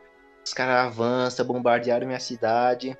[0.44, 2.98] Os caras avançam, bombardearam minha cidade,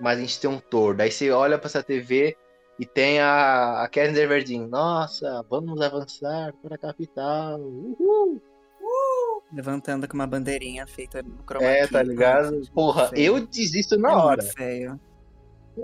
[0.00, 1.00] mas a gente tem um tordo.
[1.02, 2.36] Aí você olha pra essa TV
[2.78, 4.66] e tem a, a Karen Verdin.
[4.66, 7.60] Nossa, vamos avançar para a capital.
[7.60, 8.42] Uhul.
[9.52, 12.62] Levantando com uma bandeirinha feita no chroma É, tá ligado?
[12.72, 14.42] Porra, eu desisto É na muito hora.
[14.42, 15.00] feio.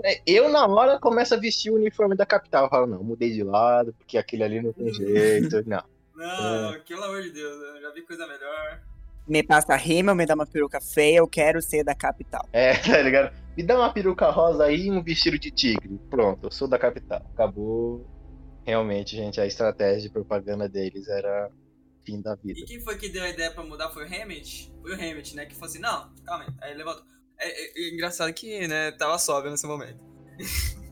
[0.03, 2.65] É, Eu, na hora, começo a vestir o uniforme da capital.
[2.65, 5.63] Eu falo, não, mudei de lado, porque aquele ali não tem jeito.
[5.67, 5.83] Não.
[6.15, 8.81] Não, pelo amor de Deus, eu já vi coisa melhor.
[9.25, 12.45] Me passa rima, me dá uma peruca feia, eu quero ser da capital.
[12.51, 13.33] É, tá ligado?
[13.55, 15.97] Me dá uma peruca rosa aí e um vestido de tigre.
[16.09, 17.21] Pronto, eu sou da capital.
[17.33, 18.05] Acabou.
[18.65, 21.49] Realmente, gente, a estratégia de propaganda deles era
[22.03, 22.59] fim da vida.
[22.59, 24.71] E quem foi que deu a ideia pra mudar foi o Hammett?
[24.81, 25.45] Foi o Hammett, né?
[25.45, 26.69] Que falou assim, não, calma aí.
[26.69, 27.03] Aí levantou.
[27.39, 29.97] É, é- é engraçado que, né, tava sóbrio nesse momento.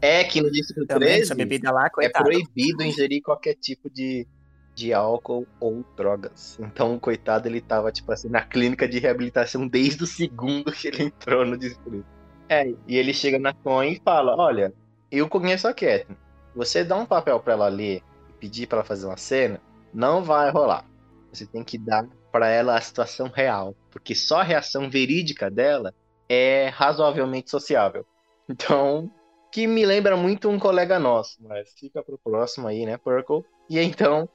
[0.01, 4.27] É que no Distrito Também, 13 essa bebida lá, é proibido ingerir qualquer tipo de,
[4.75, 6.57] de álcool ou drogas.
[6.59, 10.87] Então, o coitado, ele tava, tipo assim, na clínica de reabilitação desde o segundo que
[10.89, 12.05] ele entrou no distrito.
[12.49, 14.73] É, e ele chega na Coin e fala, olha,
[15.11, 16.17] eu conheço a Catherine.
[16.55, 19.59] Você dá um papel pra ela ler e pedir pra ela fazer uma cena,
[19.93, 20.85] não vai rolar.
[21.31, 25.93] Você tem que dar pra ela a situação real, porque só a reação verídica dela
[26.30, 28.05] é razoavelmente sociável.
[28.49, 29.11] Então,
[29.51, 33.43] que me lembra muito um colega nosso, mas fica pro próximo aí, né, Purple?
[33.69, 34.30] E então.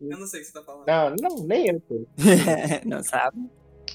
[0.00, 0.86] Eu não sei o que você tá falando.
[0.86, 1.82] não, não, nem eu.
[2.84, 3.38] Não sabe?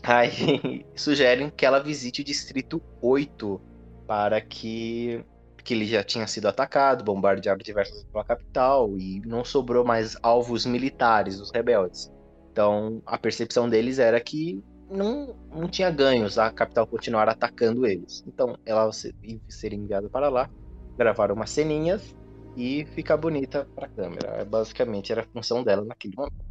[0.03, 3.61] Aí sugerem que ela visite o distrito 8
[4.07, 5.23] para que
[5.63, 10.17] que ele já tinha sido atacado, bombardeado diversas vezes pela capital e não sobrou mais
[10.23, 12.11] alvos militares dos rebeldes.
[12.51, 18.23] Então, a percepção deles era que não, não tinha ganhos a capital continuar atacando eles.
[18.27, 19.15] Então, ela se-
[19.49, 20.49] ser enviada para lá,
[20.97, 22.15] gravaram umas ceninhas
[22.55, 24.45] e ficar bonita para a câmera.
[24.45, 26.45] Basicamente era a função dela naquele momento.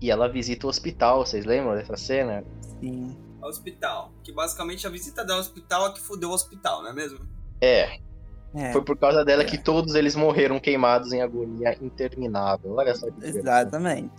[0.00, 2.42] E ela visita o hospital, vocês lembram dessa cena?
[2.80, 3.16] Sim.
[3.40, 4.10] Ao hospital.
[4.24, 7.20] Que basicamente a visita do hospital é que fudeu o hospital, não é mesmo?
[7.60, 7.98] É,
[8.54, 12.74] É, foi por causa dela que todos eles morreram queimados em agonia interminável.
[12.74, 14.12] Olha só que exatamente.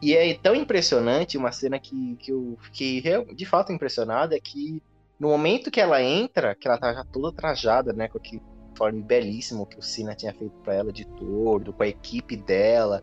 [0.00, 3.02] E é tão impressionante uma cena que, que eu fiquei
[3.34, 4.82] de fato impressionado é que
[5.18, 9.02] no momento que ela entra, que ela tá já toda trajada, né, com aquele uniforme
[9.02, 13.02] belíssimo que o Cena tinha feito pra ela de tordo, com a equipe dela.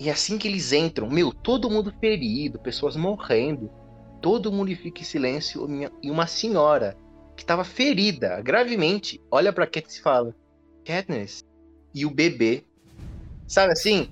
[0.00, 3.70] E assim que eles entram, meu, todo mundo ferido, pessoas morrendo,
[4.20, 5.66] todo mundo fica em silêncio
[6.02, 6.96] e uma senhora
[7.36, 10.34] que tava ferida gravemente olha pra Katniss e fala:
[10.84, 11.44] Katniss,
[11.94, 12.64] e o bebê.
[13.46, 14.10] Sabe assim?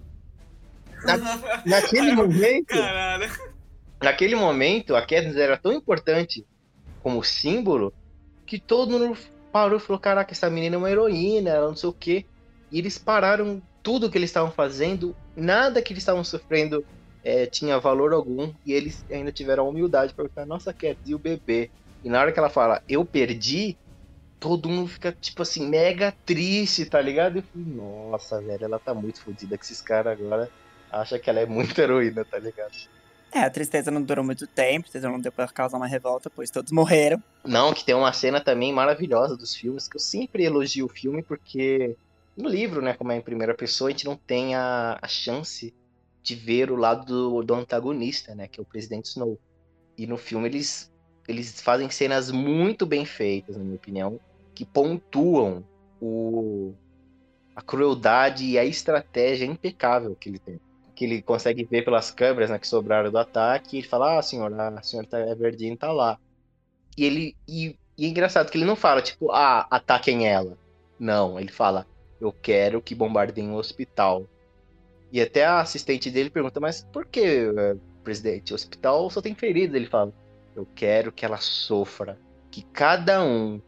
[1.66, 3.30] Naquele momento, Caralho.
[4.02, 6.46] naquele momento, a Katniss era tão importante
[7.02, 7.92] como símbolo
[8.44, 9.16] que todo mundo
[9.52, 12.24] parou e falou: Caraca, essa menina é uma heroína, ela não sei o quê.
[12.70, 16.84] E eles pararam tudo que eles estavam fazendo, nada que eles estavam sofrendo
[17.24, 18.52] eh, tinha valor algum.
[18.64, 21.70] E eles ainda tiveram a humildade para perguntar: Nossa, Katniss, e o bebê?
[22.04, 23.76] E na hora que ela fala: Eu perdi.
[24.38, 27.38] Todo mundo fica, tipo assim, mega triste, tá ligado?
[27.38, 30.50] Eu falei, nossa, velho, ela tá muito fodida que esses caras agora
[31.00, 32.72] acham que ela é muito heroína, tá ligado?
[33.32, 36.30] É, a tristeza não durou muito tempo, a tristeza não deu pra causar uma revolta,
[36.30, 37.22] pois todos morreram.
[37.44, 41.22] Não, que tem uma cena também maravilhosa dos filmes, que eu sempre elogio o filme,
[41.22, 41.96] porque
[42.36, 45.74] no livro, né, como é em primeira pessoa, a gente não tem a, a chance
[46.22, 49.38] de ver o lado do, do antagonista, né, que é o Presidente Snow.
[49.96, 50.90] E no filme eles,
[51.26, 54.20] eles fazem cenas muito bem feitas, na minha opinião,
[54.54, 55.64] que pontuam
[56.00, 56.74] o,
[57.54, 60.60] a crueldade e a estratégia impecável que ele tem.
[60.96, 64.22] Que ele consegue ver pelas câmeras né, que sobraram do ataque, e ele fala, ah,
[64.22, 66.18] senhora, a senhora Everdeen tá lá.
[66.96, 67.36] E ele.
[67.46, 70.58] E, e é engraçado que ele não fala, tipo, ah, ataquem ela.
[70.98, 71.86] Não, ele fala,
[72.20, 74.26] eu quero que bombardeiem o hospital.
[75.12, 78.52] E até a assistente dele pergunta, mas por que, eh, presidente?
[78.52, 79.76] O hospital só tem feridos.
[79.76, 80.12] Ele fala,
[80.54, 82.18] eu quero que ela sofra.
[82.50, 83.60] Que cada um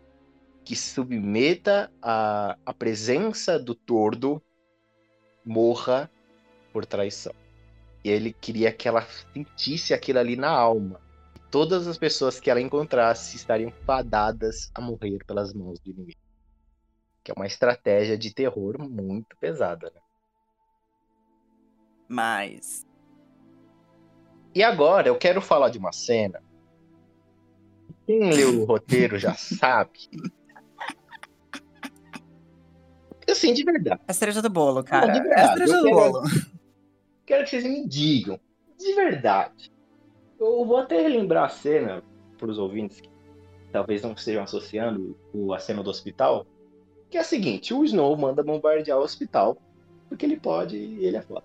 [0.64, 4.43] que submeta a, a presença do tordo
[5.45, 6.11] morra
[6.72, 7.34] por traição.
[8.04, 9.02] E ele queria que ela
[9.32, 11.00] sentisse aquilo ali na alma
[11.50, 16.20] todas as pessoas que ela encontrasse estariam fadadas a morrer pelas mãos do inimigo.
[17.24, 19.90] Que é uma estratégia de terror muito pesada.
[19.94, 20.00] Né?
[22.08, 22.86] Mas.
[24.54, 26.42] E agora eu quero falar de uma cena.
[28.06, 30.08] Quem leu o roteiro já sabe.
[33.28, 34.00] Assim, de verdade.
[34.06, 35.12] É a cereja do bolo, cara.
[35.12, 36.22] de é a verdade, cereja do quero- bolo.
[37.29, 38.41] Quero que vocês me digam,
[38.79, 39.70] de verdade.
[40.41, 42.03] Eu vou até relembrar a cena
[42.39, 43.11] para os ouvintes que
[43.70, 45.14] talvez não estejam associando
[45.55, 46.47] a cena do hospital.
[47.11, 49.59] Que é a seguinte: o Snow manda bombardear o hospital
[50.09, 51.45] porque ele pode e ele é foda.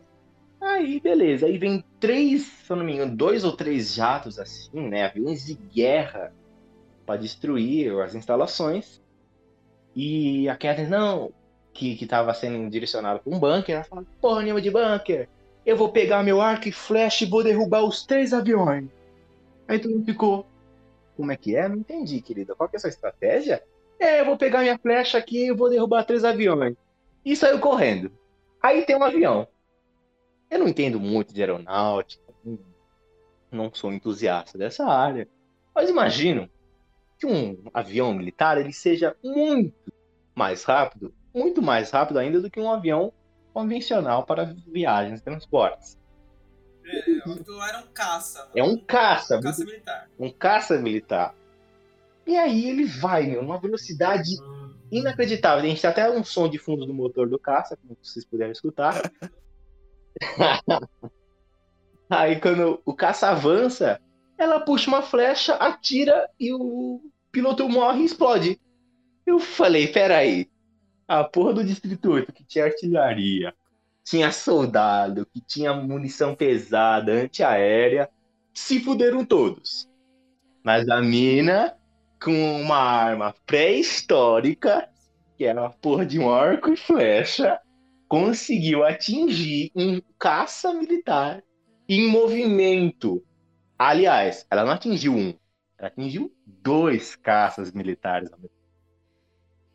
[0.61, 1.47] Aí, beleza.
[1.47, 5.07] Aí vem três, se eu não me engano, dois ou três jatos assim, né?
[5.07, 6.33] Aviões de guerra
[7.05, 9.01] para destruir as instalações.
[9.93, 11.33] E a Katniss, não,
[11.73, 15.27] que, que tava sendo direcionada para um bunker, ela fala: porra nenhuma de bunker.
[15.65, 18.89] Eu vou pegar meu arco e flecha e vou derrubar os três aviões.
[19.67, 20.45] Aí todo mundo ficou.
[21.15, 21.67] Como é que é?
[21.69, 22.55] Não entendi, querida.
[22.55, 23.63] Qual que é a sua estratégia?
[23.99, 26.75] É, eu vou pegar minha flecha aqui e vou derrubar três aviões.
[27.23, 28.11] E saiu correndo.
[28.61, 29.47] Aí tem um avião.
[30.49, 32.21] Eu não entendo muito de aeronáutica.
[32.43, 32.59] não-
[33.51, 35.27] Não sou entusiasta dessa área.
[35.73, 36.49] Mas imagino
[37.19, 39.93] que um avião militar ele seja muito
[40.35, 43.13] mais rápido, muito mais rápido ainda do que um avião
[43.53, 45.97] convencional para viagens e transportes.
[46.85, 47.01] É,
[47.47, 48.49] lá era um caça.
[48.55, 50.09] É um caça, caça militar.
[50.19, 51.35] um caça militar.
[52.25, 54.35] E aí ele vai, meu, numa velocidade
[54.91, 55.63] inacreditável.
[55.63, 58.51] A gente tem até um som de fundo do motor do caça, como vocês puderam
[58.51, 59.11] escutar.
[62.09, 63.99] aí quando o caça avança,
[64.37, 67.01] ela puxa uma flecha, atira e o
[67.31, 68.59] piloto morre e explode.
[69.25, 70.49] Eu falei, peraí.
[71.13, 73.53] A porra do Distrito 8, que tinha artilharia,
[74.03, 78.09] tinha soldado, que tinha munição pesada, antiaérea,
[78.51, 79.87] se fuderam todos.
[80.63, 81.77] Mas a mina,
[82.19, 84.89] com uma arma pré-histórica,
[85.37, 87.59] que era uma porra de um arco e flecha,
[88.07, 91.43] conseguiu atingir um caça militar
[91.87, 93.23] em movimento.
[93.77, 95.31] Aliás, ela não atingiu um,
[95.77, 98.39] ela atingiu dois caças militares ao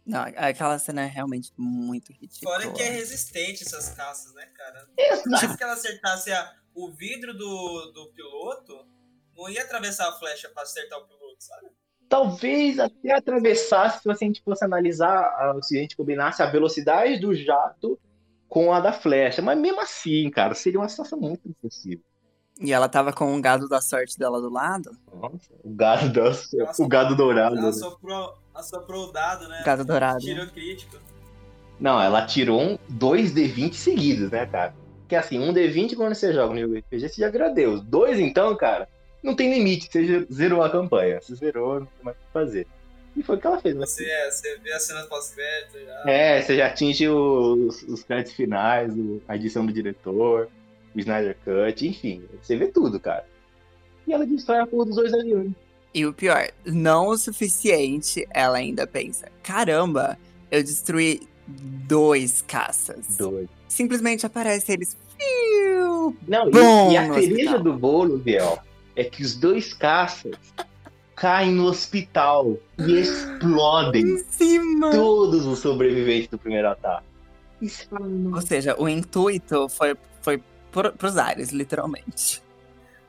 [0.08, 2.60] Não, aquela cena é realmente muito ridícula.
[2.60, 4.88] Fora que é resistente essas caças, né, cara?
[4.96, 5.36] tempo.
[5.36, 8.86] Se que ela acertasse a- o vidro do, do piloto,
[9.36, 11.66] não ia atravessar a flecha pra acertar o piloto, sabe?
[12.08, 15.30] Talvez até atravessasse se a gente fosse analisar,
[15.62, 18.00] se a gente combinasse a velocidade do jato
[18.48, 19.42] com a da flecha.
[19.42, 22.02] Mas mesmo assim, cara, seria uma situação muito impossível.
[22.60, 24.90] E ela tava com o gado da sorte dela do lado.
[25.12, 27.56] Nossa, o gado, da- o gado dourado.
[27.58, 27.72] Ela né?
[27.72, 29.62] soprou, Assoprou o dado, né?
[29.64, 30.18] Gato dourado.
[30.18, 30.96] Tirou crítico.
[31.78, 34.74] Não, ela tirou um, dois D20 seguidos, né, cara?
[35.00, 37.80] Porque assim, um D20 quando você joga no RPG, você já vira Deus.
[37.82, 38.88] Dois, então, cara,
[39.22, 39.88] não tem limite.
[39.90, 41.20] Você zerou a campanha.
[41.20, 42.66] Você zerou, não tem mais o que fazer.
[43.16, 43.74] E foi o que ela fez.
[43.76, 43.86] né?
[43.86, 46.10] Você, é, você vê as cenas pós-crédito já.
[46.10, 48.92] É, você já atinge os, os créditos finais,
[49.26, 50.48] a edição do diretor,
[50.94, 52.24] o Snyder Cut, enfim.
[52.42, 53.24] Você vê tudo, cara.
[54.06, 55.52] E ela destrói a porra dos dois aviões.
[55.94, 60.18] E o pior, não o suficiente, ela ainda pensa: caramba,
[60.50, 63.16] eu destruí dois caças.
[63.16, 63.48] Dois.
[63.68, 64.96] Simplesmente aparece eles.
[65.18, 68.58] fiu, Não, e- Bom e, a no cereja do bolo, Biel,
[68.94, 70.34] é que os dois caças
[71.16, 74.90] caem no hospital e explodem Em cima!
[74.90, 77.04] todos os sobreviventes do primeiro ataque.
[77.60, 82.40] Isso é Ou seja, o intuito foi, foi pro, pros ares, literalmente.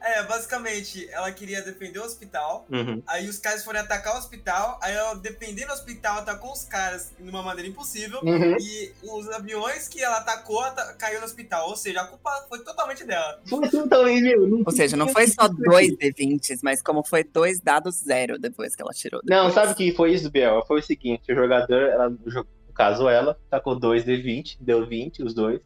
[0.09, 2.65] É, basicamente, ela queria defender o hospital.
[2.71, 3.01] Uhum.
[3.05, 4.79] Aí os caras foram atacar o hospital.
[4.81, 8.19] Aí ela, defendendo o hospital, atacou os caras de uma maneira impossível.
[8.23, 8.57] Uhum.
[8.59, 11.69] E os aviões que ela atacou ata- caiu no hospital.
[11.69, 13.39] Ou seja, a culpa foi totalmente dela.
[13.45, 14.47] Foi totalmente, meu.
[14.47, 18.75] Não Ou seja, não foi só dois D20s, mas como foi dois dados zero depois
[18.75, 19.21] que ela tirou.
[19.25, 19.53] Não, depois.
[19.53, 20.63] sabe o que foi isso, Biel?
[20.67, 25.33] Foi o seguinte, o jogador, ela, no caso ela, tacou dois D20, deu 20, os
[25.33, 25.59] dois.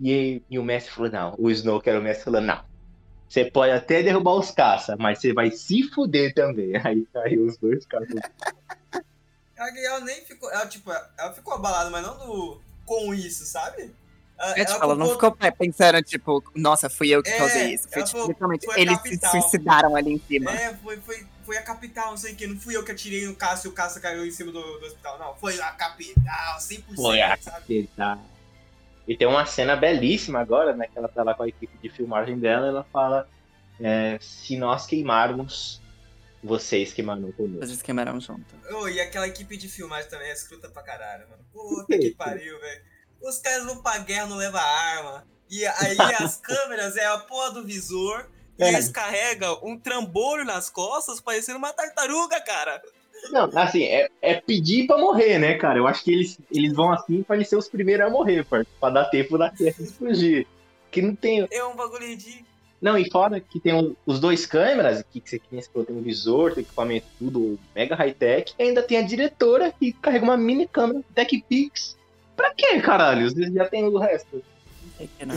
[0.00, 1.34] E, e o mestre falou, não.
[1.38, 2.71] O Snow, que era o mestre, falou, não.
[3.32, 6.72] Você pode até derrubar os caça, mas você vai se fuder também.
[6.84, 8.20] Aí caiu os dois caças.
[9.56, 10.52] Ela, ela nem ficou.
[10.52, 13.90] Ela, tipo, ela ficou abalada, mas não do, com isso, sabe?
[14.38, 17.72] Ela, É, tipo, ela não culpou- ficou pensando, tipo, nossa, fui eu que É, causei
[17.72, 17.84] isso.
[17.88, 19.30] Foi, ela tipo, falou, foi eles capital.
[19.30, 20.50] se suicidaram ali em cima.
[20.50, 22.46] É, foi, foi, foi a capital, não sei o que.
[22.46, 24.84] Não fui eu que atirei no Cássio e o Cássio caiu em cima do, do
[24.84, 25.18] hospital.
[25.18, 26.96] Não, foi a capital, 100%.
[26.96, 27.88] Foi a sabe?
[27.96, 28.18] Tá.
[29.06, 30.86] E tem uma cena belíssima agora, né?
[30.86, 33.28] Que ela tá lá com a equipe de filmagem dela, ela fala:
[33.80, 35.80] é, se nós queimarmos,
[36.42, 37.64] vocês queimaram conosco.
[37.64, 38.54] Eles queimaram junto.
[38.74, 41.44] Ô, e aquela equipe de filmagem também é escruta pra caralho, mano.
[41.52, 42.82] Puta que pariu, velho.
[43.20, 45.26] Os caras vão pra guerra, não levam arma.
[45.50, 48.28] E aí as câmeras é a porra do visor.
[48.58, 48.68] E É.
[48.68, 52.82] eles carregam um trambolho nas costas, parecendo uma tartaruga, cara.
[53.30, 55.78] Não, assim, é, é pedir pra morrer, né, cara?
[55.78, 58.64] Eu acho que eles, eles vão assim pra eles ser os primeiros a morrer, pra,
[58.80, 60.46] pra dar tempo da Terra fugir.
[60.90, 61.46] Que não tem.
[61.50, 62.46] É um bagulho ridículo.
[62.80, 65.70] Não, e fora que tem o- os dois câmeras, que, que você que nem você
[65.70, 69.92] falou, tem um visor, tem equipamento tudo mega high-tech, e ainda tem a diretora que
[69.92, 71.96] carrega uma mini câmera Tech Pix.
[72.34, 73.28] Pra quê, caralho?
[73.54, 74.42] Já tem o resto.
[75.18, 75.36] Que não.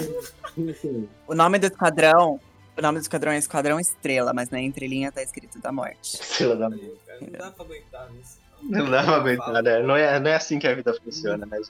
[1.28, 2.40] O nome do esquadrão.
[2.78, 6.16] O nome do esquadrão é Esquadrão Estrela, mas na entrelinha tá escrito da morte.
[6.16, 8.40] Estrela da Aí, cara, não dá pra aguentar isso.
[8.62, 9.80] Não dá pra aguentar, né?
[9.80, 11.62] Não é, não é assim que a vida funciona, né?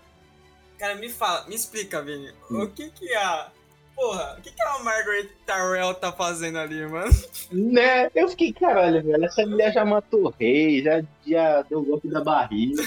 [0.77, 2.31] Cara, me fala, me explica, Vini.
[2.49, 3.49] O que que a.
[3.95, 7.11] Porra, o que que a Margaret Tyrell tá fazendo ali, mano?
[7.49, 8.09] Né?
[8.13, 12.21] Eu fiquei, caralho, velho, essa mulher já matou o rei, já, já deu golpe da
[12.21, 12.83] barriga.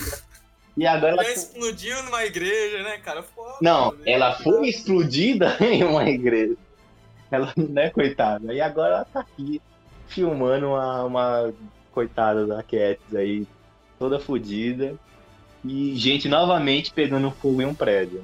[0.76, 1.24] E agora ela.
[1.24, 3.22] Ela explodiu numa igreja, né, cara?
[3.22, 6.56] Foda, Não, ela foi explodida em uma igreja.
[7.30, 8.52] Ela, né, coitada.
[8.52, 9.60] E agora ela tá aqui
[10.06, 11.54] filmando uma, uma
[11.98, 13.44] coitada da Cats aí,
[13.98, 14.96] toda fodida.
[15.64, 18.22] E gente novamente pegando fogo em um prédio.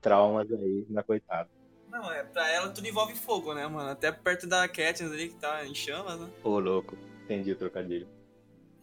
[0.00, 1.48] Traumas aí na coitada.
[1.88, 3.88] Não, é, pra ela tudo envolve fogo, né, mano?
[3.90, 6.28] Até perto da Katniss ali, que tá em chamas, né?
[6.42, 6.96] Ô, louco.
[7.24, 8.08] Entendi o trocadilho.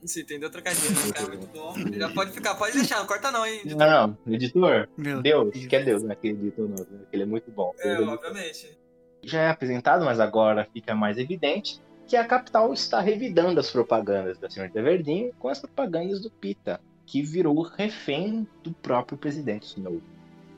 [0.01, 0.49] Você entendeu?
[0.49, 1.11] Trocadilho, né?
[1.13, 1.74] Cara, muito bom.
[1.91, 3.61] Já pode ficar, pode deixar, não corta não, hein?
[3.65, 4.34] Não, não.
[4.34, 6.15] Editor, Meu Deus, que é Deus, né?
[6.15, 7.05] Que editor não, né?
[7.11, 7.74] ele é muito bom.
[7.80, 8.78] É, Ele- obviamente.
[9.24, 14.38] já é apresentado, mas agora fica mais evidente que a capital está revidando as propagandas
[14.38, 20.01] da senhorita Verdinho com as propagandas do Pita, que virou refém do próprio presidente Snow.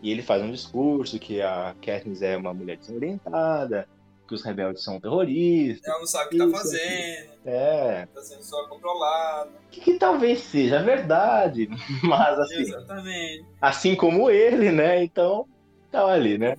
[0.02, 3.88] E ele faz um discurso que a Katniss é uma mulher desorientada,
[4.28, 5.88] que os rebeldes são terroristas.
[5.88, 9.52] Ela não sabe o que tá Isso, fazendo, É, tá sendo só controlado.
[9.72, 11.70] que, que talvez seja verdade,
[12.04, 13.46] mas assim, Exatamente.
[13.62, 15.04] assim como ele, né?
[15.04, 15.48] Então,
[15.92, 16.58] tá ali, né?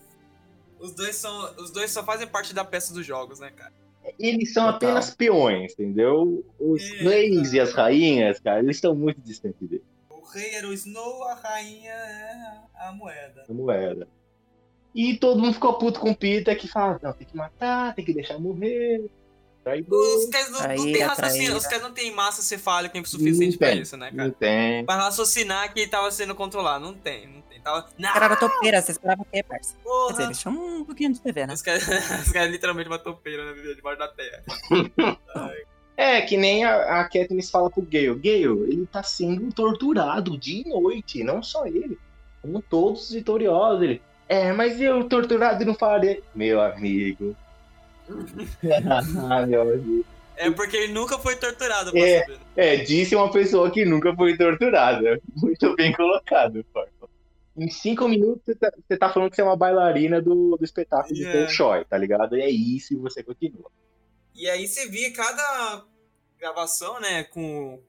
[0.78, 3.72] Os dois, são, os dois só fazem parte da peça dos jogos, né, cara?
[4.18, 4.76] Eles são Total.
[4.90, 6.44] apenas peões, entendeu?
[6.58, 9.84] Os É, reis e as rainhas, cara, eles estão muito distantes dele.
[10.10, 13.44] O rei era o Snow, a rainha é a moeda.
[13.48, 14.08] A moeda.
[14.94, 18.04] E todo mundo ficou puto com o Pita que fala, não, tem que matar, tem
[18.04, 19.10] que deixar morrer.
[19.62, 20.18] Traidor.
[20.18, 23.68] Os caras não, não tem raciocínio, os caras não tem massa cefálica suficiente Não pra
[23.70, 24.36] tem, isso, né, Não cara?
[24.38, 24.84] tem.
[24.86, 26.84] Pra raciocinar que ele tava sendo controlado.
[26.84, 27.84] Não tem, não Tava.
[27.98, 29.74] Não, Esperava topeira, você esperava o quê, parça?
[29.82, 31.54] Quer dizer, eles tinham um pouquinho de TV, né?
[31.54, 31.82] Os caras,
[32.24, 33.54] os caras literalmente uma topeira, né?
[33.54, 34.44] vivendo Debaixo da terra.
[35.98, 38.14] É, que nem a, a Katniss fala pro Gale.
[38.16, 41.98] Gale, ele tá sendo torturado dia e noite, não só ele.
[42.42, 43.82] Como todos os vitoriosos.
[43.82, 46.20] Ele, é, mas eu torturado e não faria.
[46.34, 47.34] Meu amigo.
[49.30, 50.04] ah, meu amigo.
[50.36, 52.20] É porque ele nunca foi torturado, É.
[52.20, 52.38] saber.
[52.56, 55.18] É, disse uma pessoa que nunca foi torturada.
[55.34, 56.90] Muito bem colocado, Farfa.
[57.56, 60.64] Em cinco minutos você tá, você tá falando que você é uma bailarina do, do
[60.64, 61.40] espetáculo do Yeah.
[61.40, 62.36] Bolshoi, tá ligado?
[62.36, 63.70] E é isso e você continua.
[64.34, 65.84] E aí você via cada
[66.38, 67.80] gravação, né, com,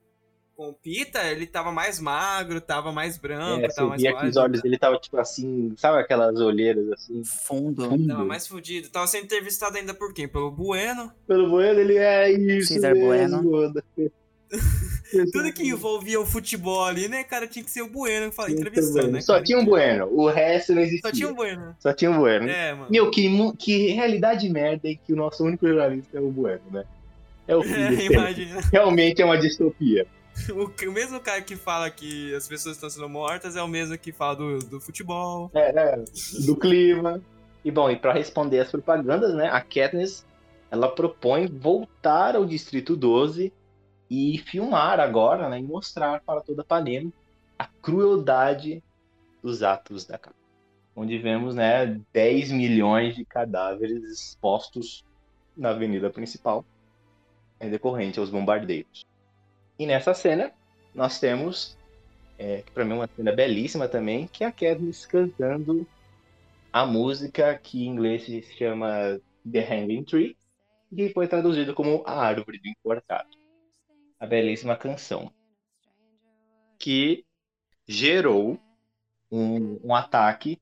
[0.56, 4.16] com o Pita, ele tava mais magro, tava mais branco, É, tava você mais via
[4.16, 7.22] que os olhos dele estavam tipo assim, sabe aquelas olheiras assim?
[7.22, 7.82] Fundo.
[7.82, 8.26] Tava fundo?
[8.26, 8.88] mais fudido.
[8.88, 10.26] Tava sendo entrevistado ainda por quem?
[10.26, 11.12] Pelo Bueno.
[11.26, 13.70] Pelo Bueno, ele é isso Cesar mesmo.
[15.32, 18.60] Tudo que envolvia o futebol ali, né, cara, tinha que ser o Bueno fa- Muito
[18.60, 19.20] entrevistando, né?
[19.20, 19.44] Só cara?
[19.44, 21.10] tinha um Bueno, o resto não existia.
[21.10, 21.76] Só tinha um Bueno.
[21.78, 22.48] Só tinha um Bueno.
[22.48, 22.86] É, mano.
[22.90, 23.28] Meu, que,
[23.58, 26.84] que realidade merda em que o nosso único jornalista é o Bueno, né?
[27.46, 28.60] É o fim É.
[28.72, 30.06] Realmente é uma distopia.
[30.54, 33.66] O, que- o mesmo cara que fala que as pessoas estão sendo mortas é o
[33.66, 35.50] mesmo que fala do, do futebol.
[35.52, 36.04] É, é,
[36.46, 37.20] do clima.
[37.64, 40.24] E bom, e para responder as propagandas, né, a Katniss,
[40.70, 43.52] ela propõe voltar ao Distrito 12
[44.10, 47.12] e filmar agora, né, e mostrar para toda Panem
[47.58, 48.82] a crueldade
[49.42, 50.38] dos atos da capital.
[50.96, 55.04] Onde vemos, né, 10 milhões de cadáveres expostos
[55.56, 56.64] na avenida principal,
[57.60, 59.04] é decorrente aos bombardeios.
[59.78, 60.52] E nessa cena,
[60.94, 61.76] nós temos,
[62.38, 65.86] é, que para mim é uma cena belíssima também, que é a Katniss cantando
[66.72, 70.36] a música que em inglês se chama The Hanging Tree,
[70.94, 73.37] que foi traduzido como A Árvore do Enforcado.
[74.20, 75.32] A belíssima canção.
[76.78, 77.24] Que
[77.86, 78.58] gerou
[79.30, 80.60] um, um ataque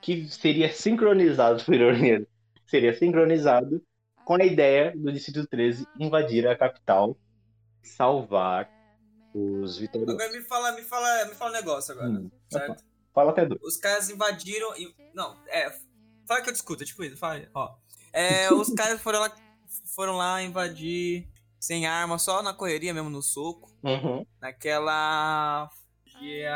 [0.00, 2.26] que seria sincronizado, por ironia,
[2.66, 3.82] seria sincronizado
[4.24, 7.16] com a ideia do Distrito 13 invadir a capital
[7.82, 8.70] e salvar
[9.34, 10.14] os vitoriosos.
[10.14, 12.08] Agora me fala, me fala, me fala um negócio agora.
[12.08, 12.84] Hum, certo?
[13.12, 13.60] Fala até dois.
[13.62, 14.74] Os caras invadiram.
[14.76, 15.70] e- Não, é.
[16.26, 17.74] Fala que eu discuto, tipo isso, fala aí, ó.
[18.12, 19.34] É, os caras foram lá,
[19.94, 21.28] foram lá invadir
[21.64, 23.74] sem arma, só na correria mesmo, no soco.
[23.82, 24.24] Uhum.
[24.40, 25.70] Naquela.
[26.06, 26.52] Energia.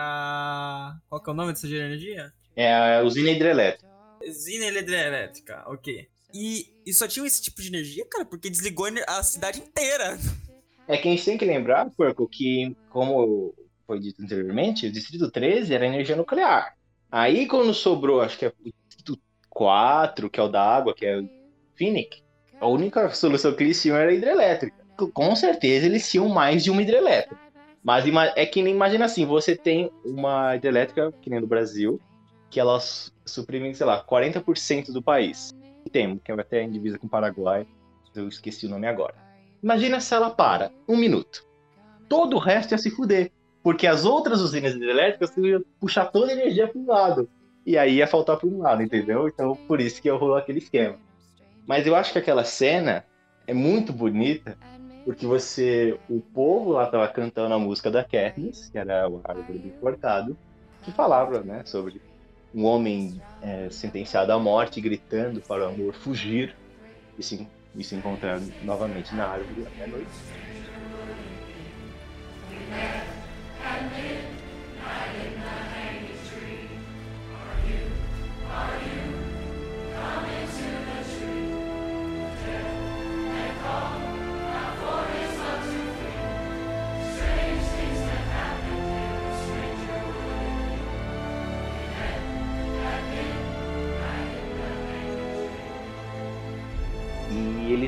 [1.09, 2.33] Qual que é o nome dessa energia?
[2.55, 3.89] É a usina hidrelétrica.
[4.23, 6.09] Usina hidrelétrica, ok.
[6.35, 10.19] E, e só tinha esse tipo de energia, cara, porque desligou a cidade inteira.
[10.87, 13.55] É que a gente tem que lembrar, Porco, que, como
[13.87, 16.75] foi dito anteriormente, o Distrito 13 era energia nuclear.
[17.11, 21.07] Aí, quando sobrou, acho que é o Distrito 4, que é o da água, que
[21.07, 21.29] é o
[21.77, 22.23] Phoenix,
[22.61, 24.78] a única solução que eles tinham era hidrelétrica.
[25.07, 27.39] Com certeza, eles tinham mais de uma hidrelétrica.
[27.83, 28.05] Mas
[28.37, 32.01] é que nem imagina assim, você tem uma hidrelétrica, que nem do Brasil,
[32.51, 35.55] que elas suprimem, sei lá, 40% do país.
[35.93, 37.67] Tem, que é até em divisa com o Paraguai,
[38.15, 39.15] eu esqueci o nome agora.
[39.63, 41.47] Imagina se ela para um minuto.
[42.09, 43.31] Todo o resto ia se fuder.
[43.63, 47.29] Porque as outras usinas hidrelétricas iam puxar toda a energia para um lado.
[47.67, 49.29] E aí ia faltar para um lado, entendeu?
[49.29, 50.97] Então por isso que rolou aquele esquema.
[51.67, 53.05] Mas eu acho que aquela cena
[53.47, 54.57] é muito bonita,
[55.09, 55.99] porque você.
[56.07, 60.39] O povo lá tava cantando a música da Katniss, que era o Árvore do Cortado,
[60.83, 62.03] que falava, né, sobre
[62.53, 66.55] um homem é, sentenciado à morte gritando para o amor fugir
[67.17, 70.27] e se, e se encontrar novamente na árvore à meia-noite.
[78.85, 78.98] E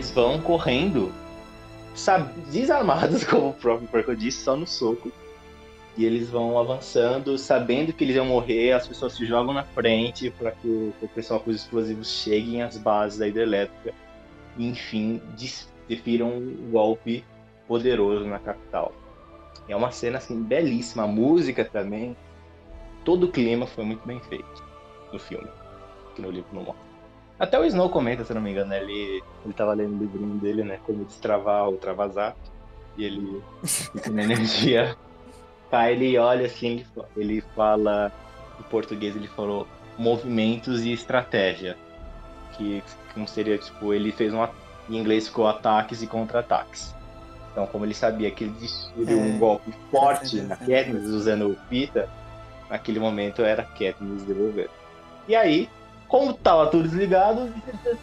[0.00, 1.12] eles vão correndo,
[1.94, 5.12] sabe, desarmados, como o próprio Porco disse, só no soco.
[5.96, 10.30] E eles vão avançando, sabendo que eles vão morrer, as pessoas se jogam na frente
[10.30, 13.92] para que o, o pessoal com os explosivos cheguem às bases da hidrelétrica
[14.56, 15.20] e, enfim,
[15.86, 17.22] defiram um golpe
[17.68, 18.94] poderoso na capital.
[19.68, 22.16] É uma cena assim belíssima, a música também,
[23.04, 24.64] todo o clima foi muito bem feito
[25.12, 25.48] no filme,
[26.14, 26.89] que no livro não mostra.
[27.40, 28.82] Até o Snow comenta, se não me engano, né?
[28.82, 30.78] ele, ele tava lendo o livrinho dele, né?
[30.84, 32.36] Como destravar o travazap.
[32.98, 33.42] E ele
[34.10, 34.94] na energia.
[35.70, 38.10] Tá, ele olha assim, ele, fa- ele fala
[38.58, 41.76] em português, ele falou movimentos e estratégia.
[42.56, 42.82] Que
[43.14, 44.42] não seria, tipo, ele fez um.
[44.88, 46.92] Em inglês ficou ataques e contra-ataques.
[47.52, 49.22] Então, como ele sabia que ele descobriu É.
[49.22, 50.66] um golpe forte Sim, sim, na sim.
[50.66, 52.08] Katniss usando o Pita,
[52.68, 54.68] naquele momento era Katniss devolver.
[55.28, 55.68] E aí,
[56.10, 57.52] como tava tudo desligado,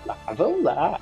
[0.07, 0.99] ah, vamos lá.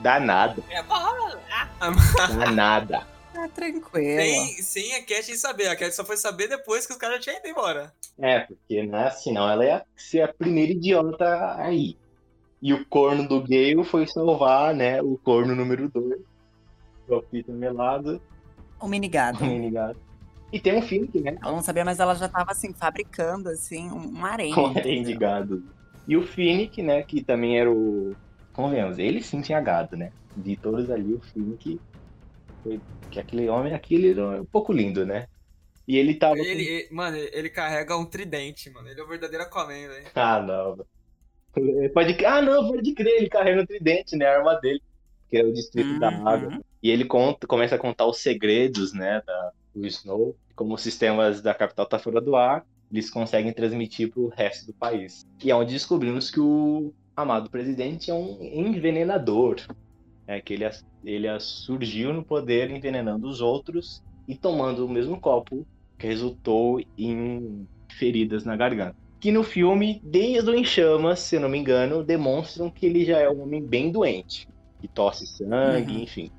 [0.00, 3.06] Dá nada, É, dá nada.
[3.34, 4.20] Ah, tranquilo.
[4.20, 5.68] Sem, sem a Cat saber.
[5.68, 7.92] A Cat só foi saber depois que os caras já tinham ido embora.
[8.18, 11.96] É, porque né, senão ela ia ser a primeira idiota aí.
[12.62, 16.20] E o corno do Gale foi salvar, né, o corno número 2.
[17.08, 18.20] o Peter melado,
[18.80, 19.44] O minigado.
[19.44, 20.00] o mini gato.
[20.52, 21.36] E tem um Finnick, né?
[21.42, 24.54] Ela não sabia, mas ela já tava assim, fabricando assim, um um harém.
[24.54, 25.62] Com harém de gado.
[26.06, 28.16] E o Finnick, né, que também era o...
[28.52, 30.12] Convenhamos, ele sim tinha gado, né?
[30.34, 31.80] De todos ali, o Finnick
[32.62, 32.82] foi...
[33.10, 35.26] Que aquele homem, aquele era um pouco lindo, né?
[35.86, 36.36] E ele tava...
[36.36, 38.88] com- Ele, ele- mano, ele carrega um tridente, mano.
[38.88, 40.06] Ele é o verdadeiro Aquaman, velho.
[40.14, 40.76] Ah, não.
[41.94, 42.24] Pode...
[42.26, 44.26] Ah, não, pode crer, ele carrega o tridente, né?
[44.26, 44.82] A arma dele.
[45.28, 46.28] Que é o distrito da Uhum.
[46.28, 46.60] água.
[46.82, 50.36] E ele conta, começa a contar os segredos, né, da, do Snow.
[50.54, 54.74] Como os sistemas da capital tá fora do ar, eles conseguem transmitir pro resto do
[54.74, 55.24] país.
[55.42, 59.56] E é onde descobrimos que o amado presidente é um envenenador.
[60.26, 60.64] É que ele,
[61.04, 65.66] ele surgiu no poder envenenando os outros e tomando o mesmo copo,
[65.98, 68.96] que resultou em feridas na garganta.
[69.20, 73.04] Que no filme, desde o Em Chamas, se eu não me engano, demonstram que ele
[73.04, 74.46] já é um homem bem doente.
[74.80, 76.02] Que tosse sangue, Uhum.
[76.02, 76.30] enfim.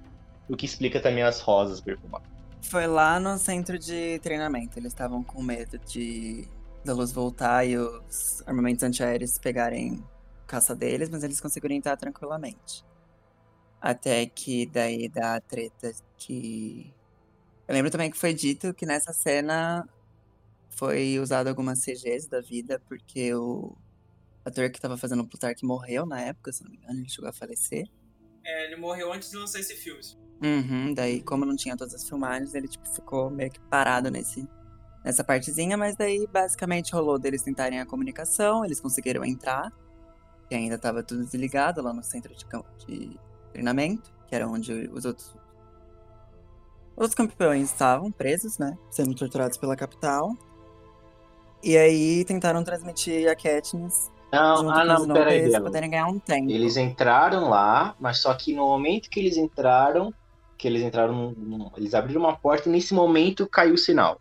[0.48, 2.37] O que explica também as rosas perfumadas.
[2.70, 4.78] Foi lá no centro de treinamento.
[4.78, 6.48] Eles estavam com medo de
[6.84, 10.04] da luz voltar e os armamentos antiaéreos pegarem
[10.46, 12.86] caça deles, mas eles conseguiram entrar tranquilamente.
[13.80, 16.94] Até que daí dá a treta que.
[17.68, 19.88] Eu lembro também que foi dito que nessa cena
[20.70, 23.76] foi usado algumas CGs da vida, porque o
[24.46, 27.30] ator que tava fazendo o Plutarch morreu na época, se não me engano, ele chegou
[27.30, 27.88] a falecer.
[28.46, 30.02] É, ele morreu antes de lançar esse filme.
[30.42, 34.48] Uhum, daí, como não tinha todas as filmagens, ele tipo, ficou meio que parado nesse,
[35.04, 39.72] nessa partezinha, mas daí basicamente rolou deles tentarem a comunicação, eles conseguiram entrar,
[40.48, 42.46] que ainda tava tudo desligado lá no centro de,
[42.86, 43.20] de
[43.52, 45.36] treinamento, que era onde os outros.
[46.96, 48.78] Os campeões estavam presos, né?
[48.90, 50.36] Sendo torturados pela capital.
[51.64, 55.66] E aí tentaram transmitir a Katniss Não, ah, não, peraí, eles Bela.
[55.66, 56.50] poderem ganhar um tempo.
[56.50, 60.14] Eles entraram lá, mas só que no momento que eles entraram,
[60.58, 64.20] que eles entraram, num- num- eles abriram uma porta e nesse momento caiu o sinal.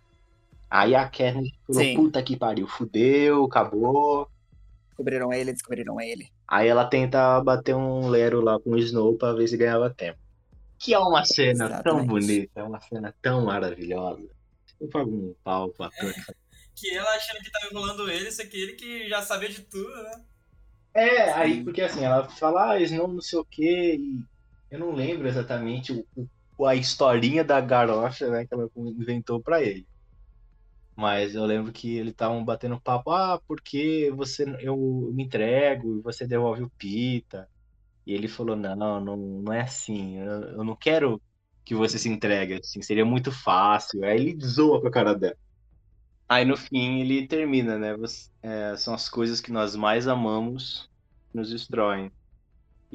[0.69, 1.95] Aí a Katniss falou, Sim.
[1.97, 4.29] puta que pariu, fudeu, acabou.
[4.89, 6.29] Descobriram ele, descobriram ele.
[6.49, 10.19] Aí ela tenta bater um lero lá com o Snow pra ver se ganhava tempo.
[10.79, 12.07] Que é uma cena tão Exatamente.
[12.09, 14.25] bonita, é uma cena tão maravilhosa.
[14.81, 16.13] Eu pago um pau pra ator.
[16.75, 19.89] Que ela achando que tava enrolando ele, isso aqui, ele que já sabia de tudo,
[20.03, 20.23] né?
[20.93, 21.65] É, aí Sim.
[21.65, 24.19] porque assim, ela fala, ah, Snow não sei o quê, e
[24.71, 26.07] eu não lembro exatamente o,
[26.59, 29.87] o- a historinha da garocha, né, que ela inventou pra ele.
[30.97, 34.77] Mas eu lembro que eles estavam batendo papo, ah, porque você eu
[35.15, 37.49] me entrego e você devolve o Pita.
[38.07, 41.23] E ele falou, não, não, não é assim, eu, eu não quero
[41.65, 44.05] que você se entregue, assim, seria muito fácil.
[44.05, 45.37] Aí ele zoa com a cara dela.
[46.29, 47.97] Aí no fim ele termina, né?
[47.97, 50.91] Você- é, são as coisas que nós mais amamos
[51.33, 52.13] que nos destroem.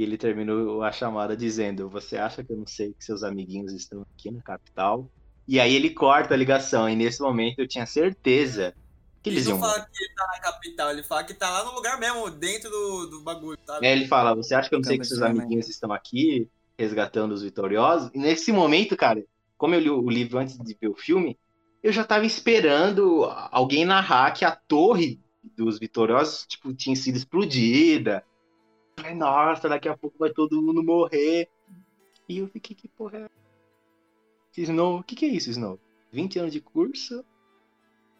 [0.01, 3.71] E ele terminou a chamada dizendo: Você acha que eu não sei que seus amiguinhos
[3.71, 5.07] estão aqui na capital?
[5.47, 6.89] E aí ele corta a ligação.
[6.89, 8.73] E nesse momento eu tinha certeza
[9.21, 9.59] que eles ele iam.
[9.59, 12.31] não fala que ele tá na capital, ele fala que tá lá no lugar mesmo,
[12.31, 13.85] dentro do, do bagulho, sabe?
[13.85, 16.49] É, ele fala: Você acha que eu não sei que de seus amiguinhos estão aqui
[16.79, 18.09] resgatando os vitoriosos?
[18.11, 19.23] E nesse momento, cara,
[19.55, 21.37] como eu li o livro antes de ver o filme,
[21.83, 25.21] eu já tava esperando alguém narrar que a torre
[25.55, 28.25] dos vitoriosos tipo, tinha sido explodida.
[28.97, 31.49] Falei, nossa, daqui a pouco vai todo mundo morrer.
[32.27, 33.29] E eu fiquei, que porra é?
[34.57, 35.79] Snow, o que, que é isso, Snow?
[36.11, 37.25] 20 anos de curso?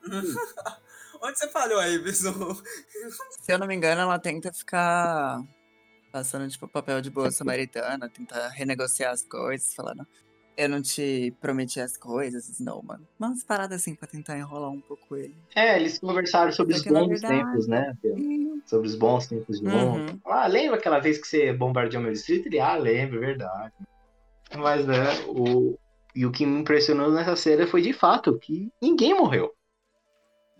[1.23, 2.55] Onde você falhou aí, pessoal?
[3.41, 5.43] Se eu não me engano, ela tenta ficar
[6.11, 10.07] passando, tipo, papel de boa samaritana, tentar renegociar as coisas, falando,
[10.63, 13.07] eu não te prometi as coisas, Snow, mano.
[13.19, 15.35] Umas paradas assim pra tentar enrolar um pouco ele.
[15.55, 17.97] É, eles conversaram sobre os Porque, na bons verdade- tempos, né?
[18.65, 19.67] Sobre os bons tempos de.
[19.67, 20.19] Uhum.
[20.25, 22.47] Ah, lembra aquela vez que você bombardeou meu distrito?
[22.47, 23.73] Ele, ah, lembro, é verdade.
[24.57, 24.97] Mas, né,
[25.27, 25.77] o...
[26.13, 29.53] E o que me impressionou nessa cena foi, de fato, que ninguém morreu.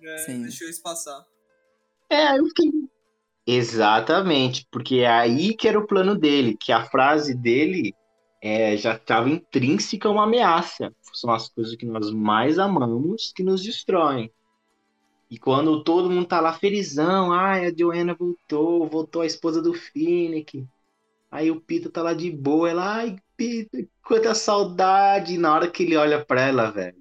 [0.02, 0.42] É, Sim.
[0.44, 1.26] deixou isso passar.
[2.10, 2.72] É, eu fiquei...
[3.46, 7.94] Exatamente, porque é aí que era o plano dele, que a frase dele
[8.42, 10.92] é, já estava intrínseca uma ameaça.
[11.14, 14.32] São as coisas que nós mais amamos que nos destroem.
[15.30, 19.74] E quando todo mundo tá lá felizão, ai, a Joanna voltou, voltou a esposa do
[19.74, 20.68] Finnick.
[21.30, 25.36] Aí o Pita tá lá de boa, ela, ai, Pita, quanta saudade.
[25.36, 26.98] E na hora que ele olha pra ela, velho,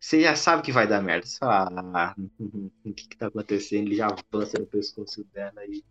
[0.00, 1.26] você já sabe que vai dar merda.
[1.26, 2.14] Você fala, ah,
[2.84, 3.88] o que que tá acontecendo?
[3.88, 5.84] Ele já avança no pescoço dela e,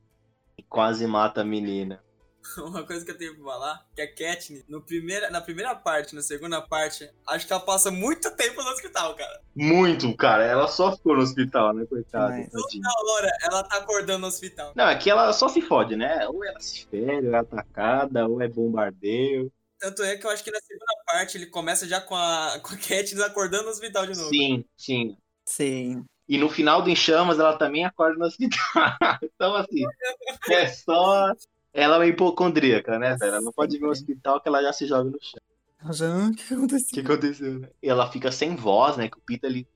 [0.57, 2.01] e quase mata a menina.
[2.57, 6.15] Uma coisa que eu tenho pra falar, que a Katniss, no primeira, na primeira parte,
[6.15, 9.41] na segunda parte, acho que ela passa muito tempo no hospital, cara.
[9.55, 10.43] Muito, cara.
[10.43, 12.29] Ela só ficou no hospital, né, coitada.
[12.29, 12.49] Mas-.
[12.51, 14.73] Toda hora ela tá acordando no hospital.
[14.75, 16.27] Não, aqui ela só se fode, né?
[16.27, 19.51] Ou ela se fere, ou é atacada, ou é bombardeio.
[19.79, 22.73] Tanto é que eu acho que na segunda parte ele começa já com a, com
[22.73, 24.29] a Katniss acordando no hospital de novo.
[24.29, 25.17] Sim, sim.
[25.45, 26.05] Sim.
[26.27, 28.57] E no final do Em Chamas, ela também acorda no hospital.
[29.21, 29.83] então, assim,
[30.49, 31.31] é só.
[31.77, 33.31] Ela é uma hipocondríaca, né, velho?
[33.33, 35.41] Ela não pode vir ao hospital que ela já se joga no chão.
[35.83, 36.87] Ela já, "Ah, o que O aconteceu?
[36.93, 37.69] que aconteceu, né?
[37.83, 39.09] E ela fica sem voz, né?
[39.09, 39.67] Que o Pita, ele,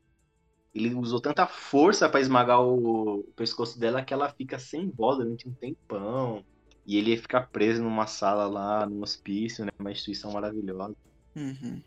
[0.74, 5.18] ele usou tanta força pra esmagar o, o pescoço dela que ela fica sem voz
[5.18, 6.42] durante um tempão.
[6.88, 9.72] E ele fica preso numa sala lá, num hospício, né?
[9.78, 10.96] Uma instituição maravilhosa.
[11.36, 11.82] Uhum.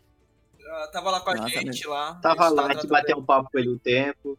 [0.59, 2.15] Ela tava lá com a Nossa, gente lá.
[2.21, 4.37] Tava lá, a gente tratando bateu um papo com ele um tempo.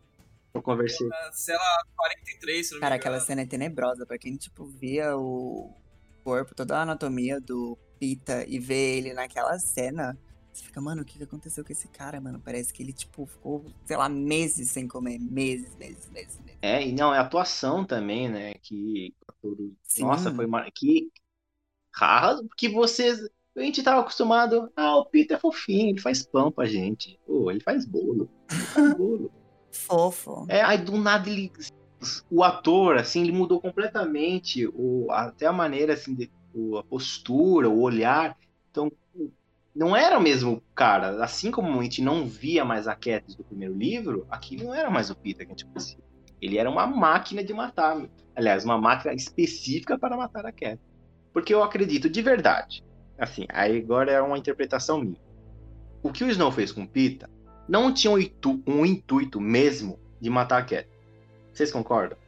[0.55, 1.09] Eu conversei.
[1.33, 5.75] Cela 43, se não Cara, aquela cena é tenebrosa, pra quem, tipo, via o
[6.23, 10.17] corpo, toda a anatomia do Pita e vê ele naquela cena,
[10.55, 12.41] você fica, mano, o que que aconteceu com esse cara, mano?
[12.41, 15.19] Parece que ele, tipo, ficou, sei lá, meses sem comer.
[15.19, 16.59] Meses, meses, meses, meses.
[16.63, 18.55] É, e não, é a atuação também, né?
[18.63, 19.13] Que.
[19.83, 20.05] Sim.
[20.05, 20.71] Nossa, foi mar...
[20.73, 21.11] que.
[21.93, 23.19] Raro, porque vocês.
[23.57, 24.71] A gente tava acostumado.
[24.77, 27.19] Ah, o Peter é fofinho, ele faz pão pra gente.
[27.27, 28.31] Pô, ele faz bolo.
[28.51, 29.33] Ele faz bolo.
[29.75, 30.47] Fofo.
[30.49, 31.51] É, aí do nada ele.
[32.31, 34.67] O ator, assim, ele mudou completamente.
[34.75, 38.37] O, até a maneira, assim, de, o- a postura, o olhar.
[38.71, 38.91] Então,
[39.75, 41.23] não era o mesmo cara.
[41.25, 44.91] Assim como a gente não via mais a Katniss do primeiro livro, aqui não era
[44.91, 45.99] mais o Peter que a gente conhecia.
[46.41, 48.07] Ele era uma máquina de matar.
[48.37, 50.81] Aliás, uma máquina específica para matar a Katniss.
[51.33, 52.85] Porque eu acredito de verdade.
[53.19, 55.21] Assim, aí agora é uma interpretação minha.
[56.03, 57.31] O que o Snow fez com o Pita
[57.69, 60.95] não tinha um, intu- intuito mesmo de matar a Katniss.
[61.53, 62.19] Vocês concordam?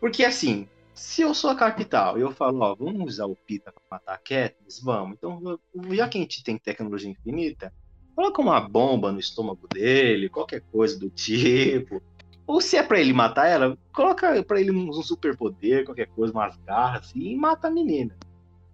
[0.00, 3.72] Porque assim, se eu sou a capital e eu falo, ó, vamos usar o Pita
[3.72, 5.16] para matar a Katniss, vamos.
[5.16, 5.58] Então,
[5.90, 7.72] já que a gente tem tecnologia infinita,
[8.14, 12.02] coloca uma bomba no estômago dele, qualquer coisa do tipo.
[12.46, 16.56] Ou se é pra ele matar ela, coloca pra ele um superpoder, qualquer coisa, umas
[16.66, 18.16] garras assim, e mata a menina.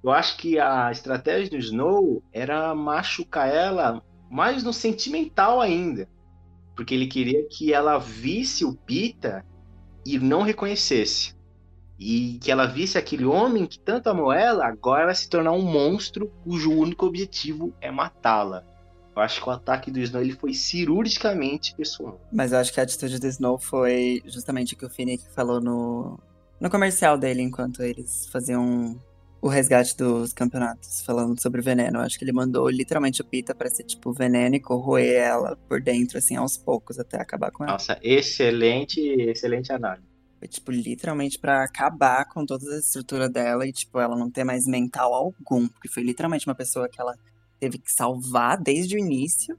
[0.03, 6.09] Eu acho que a estratégia do Snow era machucar ela mais no sentimental ainda.
[6.75, 9.45] Porque ele queria que ela visse o Pita
[10.05, 11.35] e não reconhecesse.
[11.99, 16.31] E que ela visse aquele homem que tanto amou ela, agora se tornar um monstro
[16.45, 18.65] cujo único objetivo é matá-la.
[19.17, 22.21] Eu acho que o ataque do Snow ele foi cirurgicamente pessoal.
[22.31, 25.59] Mas eu acho que a atitude do Snow foi justamente o que o Finnick falou
[25.59, 26.21] no,
[26.61, 29.01] no comercial dele, enquanto eles faziam
[29.47, 31.99] o resgate dos campeonatos, falando sobre o veneno.
[31.99, 35.57] Eu acho que ele mandou literalmente o Pita pra ser tipo veneno e corroer ela
[35.69, 37.75] por dentro, assim, aos poucos, até acabar com ela.
[37.75, 40.07] Nossa, excelente, excelente análise.
[40.39, 44.45] Foi, tipo, literalmente pra acabar com toda a estrutura dela e, tipo, ela não ter
[44.45, 45.69] mais mental algum.
[45.69, 47.15] Porque foi literalmente uma pessoa que ela
[47.59, 49.57] teve que salvar desde o início.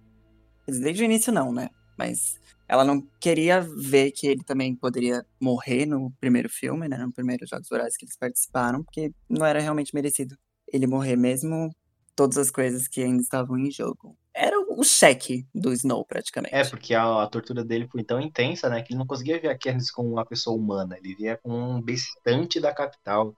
[0.68, 1.70] Desde o início não, né?
[1.98, 2.36] Mas
[2.68, 6.98] ela não queria ver que ele também poderia morrer no primeiro filme, né?
[6.98, 10.38] No primeiro Jogos Vorazes que eles participaram, porque não era realmente merecido
[10.68, 11.74] ele morrer mesmo.
[12.16, 14.18] Todas as coisas que ainda estavam em jogo.
[14.34, 16.54] Era o cheque do Snow, praticamente.
[16.54, 19.50] É, porque a, a tortura dele foi tão intensa, né, que ele não conseguia ver
[19.50, 23.36] a Katniss como uma pessoa humana, ele via como um bestante da capital.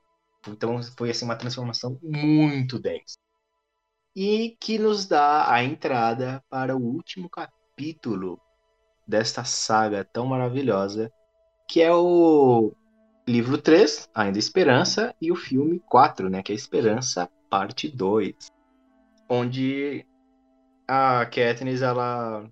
[0.48, 3.18] Então foi assim uma transformação muito densa.
[4.16, 8.40] E que nos dá a entrada para o último capítulo
[9.10, 11.12] desta saga tão maravilhosa,
[11.68, 12.72] que é o
[13.28, 18.36] livro 3, Ainda Esperança, e o filme 4, né, que é Esperança, parte 2.
[19.28, 20.06] Onde
[20.88, 22.48] a Katniss, ela.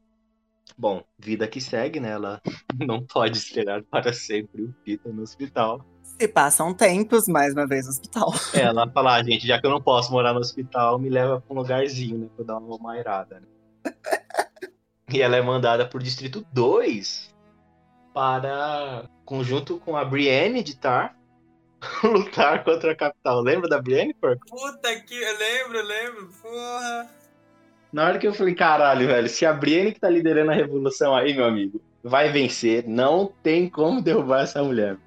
[0.78, 2.12] Bom, vida que segue, né?
[2.12, 2.42] Ela
[2.86, 5.84] não pode esperar para sempre o Peter no hospital.
[6.04, 8.32] Se passam tempos, mais uma vez no hospital.
[8.54, 11.56] Ela fala, ah, gente, já que eu não posso morar no hospital, me leva pra
[11.56, 12.28] um lugarzinho, né?
[12.36, 13.48] Pra eu dar uma mairada, né?
[15.10, 17.34] E ela é mandada por Distrito 2
[18.14, 21.16] para, conjunto com a Brienne de Tar,
[22.04, 23.40] lutar contra a capital.
[23.40, 24.46] Lembra da Brienne, porco?
[24.48, 25.16] Puta que.
[25.16, 26.30] Eu lembro, eu lembro.
[26.42, 27.10] Porra.
[27.94, 31.16] Na hora que eu falei, caralho, velho, se a Brienne que tá liderando a revolução
[31.16, 34.98] aí, meu amigo, vai vencer, não tem como derrubar essa mulher.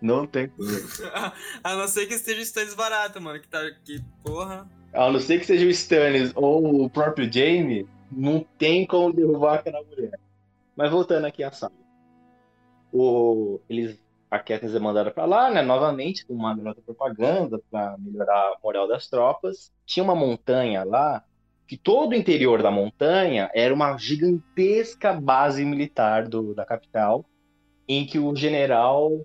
[0.00, 0.68] Não tem como.
[1.62, 3.40] A não ser que esteja Stannis barato, mano.
[3.40, 3.60] Que tá.
[3.84, 4.66] Que porra.
[4.94, 9.56] A não ser que seja o Stannis ou o próprio Jaime, não tem como derrubar
[9.56, 10.18] aquela mulher.
[10.76, 11.74] Mas voltando aqui à saga.
[12.92, 15.62] O, eles, a Katniss é mandada pra lá, né?
[15.62, 19.72] Novamente, com uma garota propaganda pra melhorar a moral das tropas.
[19.84, 21.24] Tinha uma montanha lá,
[21.66, 27.24] que todo o interior da montanha era uma gigantesca base militar do, da capital,
[27.86, 29.24] em que o general,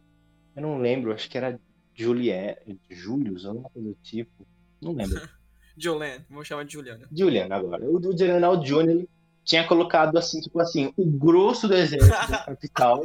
[0.56, 1.60] eu não lembro, acho que era
[1.94, 2.56] Julien,
[2.90, 4.46] Julius, alguma coisa do tipo.
[4.82, 5.22] Não lembro.
[5.78, 6.26] Jolene.
[6.30, 7.08] Vamos chamar de Juliana.
[7.12, 7.84] Julian agora.
[7.90, 9.10] O do General ele
[9.44, 13.04] tinha colocado assim, tipo assim, o grosso do exército da capital.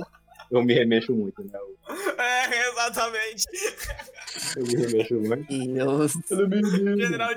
[0.51, 1.51] Eu me remexo muito, né?
[1.55, 1.77] Eu,
[2.19, 3.45] É, exatamente.
[4.57, 5.55] eu me remexo muito.
[6.03, 7.01] Os Eu me remexo.
[7.01, 7.31] General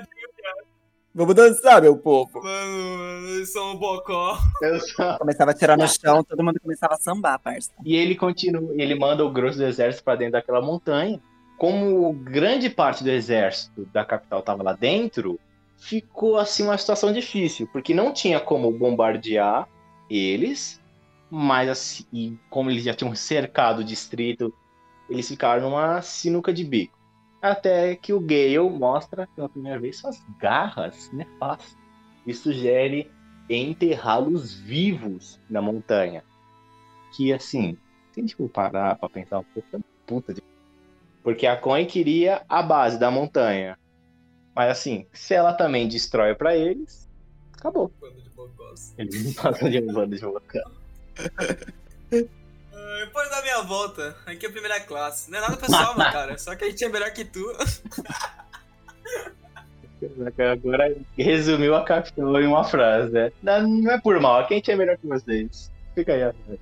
[1.16, 2.42] Vamos dançar, meu povo.
[2.42, 4.36] Mano, eles são um bocó.
[4.60, 7.70] Eu só- Começava a tirar no chão, todo mundo começava a sambar, parça.
[7.84, 11.20] E ele continua, ele manda o grosso do exército para dentro daquela montanha.
[11.56, 15.38] Como grande parte do exército da capital estava lá dentro,
[15.78, 19.68] ficou assim uma situação difícil, porque não tinha como bombardear
[20.10, 20.80] eles,
[21.30, 24.52] mas assim, como eles já tinham cercado o distrito,
[25.08, 26.98] eles ficaram numa sinuca de bico.
[27.40, 31.76] Até que o Gale mostra pela primeira vez suas garras nefastas
[32.26, 33.10] e sugere
[33.48, 36.24] enterrá-los vivos na montanha.
[37.14, 37.76] Que assim,
[38.16, 40.42] gente for parar pra pensar um pouco, é puta de.
[41.24, 43.78] Porque a Coin queria a base da montanha.
[44.54, 47.08] Mas assim, se ela também destrói pra eles,
[47.58, 47.90] acabou.
[47.98, 48.94] Bando de bocós.
[48.98, 50.62] Eles não passam de um bando de boca.
[52.76, 55.30] Ah, Depois da minha volta, aqui é a primeira classe.
[55.30, 56.36] Não é nada pessoal, meu cara.
[56.36, 57.44] Só que a gente é melhor que tu.
[60.52, 63.32] Agora resumiu a capital em uma frase, né?
[63.42, 65.72] Não, não é por mal, quem é melhor que vocês?
[65.94, 66.60] Fica aí a frase.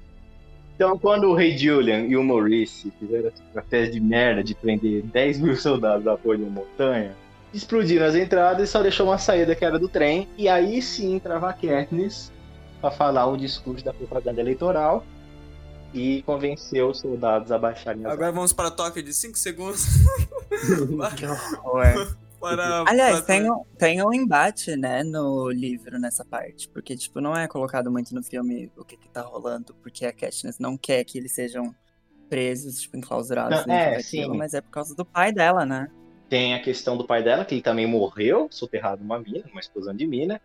[0.74, 5.03] Então, quando o rei Julian e o Maurice fizeram essa estratégia de merda de prender
[5.03, 7.15] 10 mil soldados da porra de uma montanha,
[7.53, 10.28] explodiram as entradas e só deixou uma saída que era do trem.
[10.36, 12.32] E aí sim entrava a Katniss
[12.81, 15.05] pra falar o discurso da propaganda eleitoral
[15.94, 19.85] e convencer os soldados a baixarem as Agora vamos para o toque de 5 segundos.
[21.16, 22.16] Que horror.
[22.43, 26.69] Para, Aliás, para- tem um, tem um embate, né, no livro nessa parte.
[26.73, 30.12] Porque, tipo, não é colocado muito no filme o que que tá rolando, porque a
[30.12, 31.74] Katniss não quer que eles sejam
[32.28, 34.27] presos, tipo, enclausurados Não, é, sim.
[34.36, 35.89] mas é por causa do pai dela, né?
[36.28, 39.94] Tem a questão do pai dela, que ele também morreu, soterrado numa mina, numa explosão
[39.94, 40.40] de mina.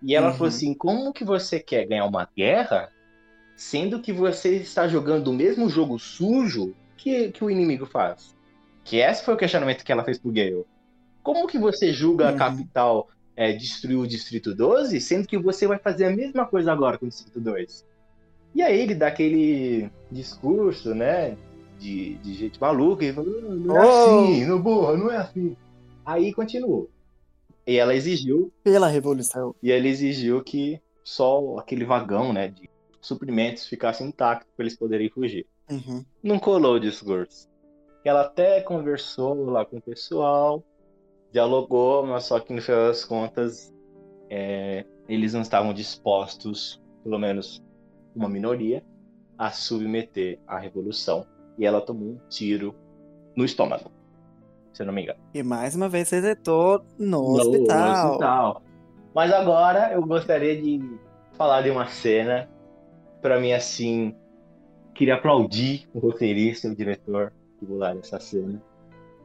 [0.00, 0.32] E ela Uhum.
[0.34, 2.88] falou assim: como que você quer ganhar uma guerra,
[3.56, 8.34] sendo que você está jogando o mesmo jogo sujo que, que o inimigo faz?
[8.84, 10.64] Que esse foi o questionamento que ela fez pro Gale.
[11.22, 12.38] Como que você julga a Uhum.
[12.38, 16.98] capital é, destruir o Distrito 12, sendo que você vai fazer a mesma coisa agora
[16.98, 17.84] com o Distrito 2?
[18.54, 21.36] E aí ele dá aquele discurso, né?
[21.78, 23.88] De, de gente maluca, e fala, "Ah, não é Oh.
[23.88, 25.56] assim, não, porra, não é assim.
[26.04, 26.88] Aí continuou.
[27.66, 29.54] E ela exigiu, Pela revolução.
[29.62, 32.68] e ele exigiu que só aquele vagão, né, de
[33.00, 35.46] suprimentos ficasse intacto para eles poderem fugir.
[35.70, 36.04] Uhum.
[36.22, 37.48] Não colou o discurso.
[38.04, 40.62] Ela até conversou lá com o pessoal,
[41.32, 43.72] dialogou, mas só que no final das contas
[44.30, 47.62] é, eles não estavam dispostos, pelo menos
[48.14, 48.82] uma minoria,
[49.38, 51.26] a submeter à revolução.
[51.58, 52.74] E ela tomou um tiro
[53.36, 53.90] no estômago,
[54.72, 55.18] se eu não me engano.
[55.34, 58.06] E mais uma vez resetou no, No hospital.
[58.10, 58.62] hospital.
[59.14, 60.80] Mas agora eu gostaria de
[61.32, 62.48] falar de uma cena,
[63.20, 64.14] pra mim assim,
[64.94, 68.62] queria aplaudir o roteirista e o diretor que bolaram essa cena,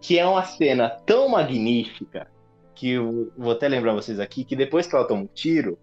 [0.08, 2.32] que é uma cena tão magnífica
[2.74, 5.78] que eu vou até lembrar vocês aqui que depois que ela toma um tiro,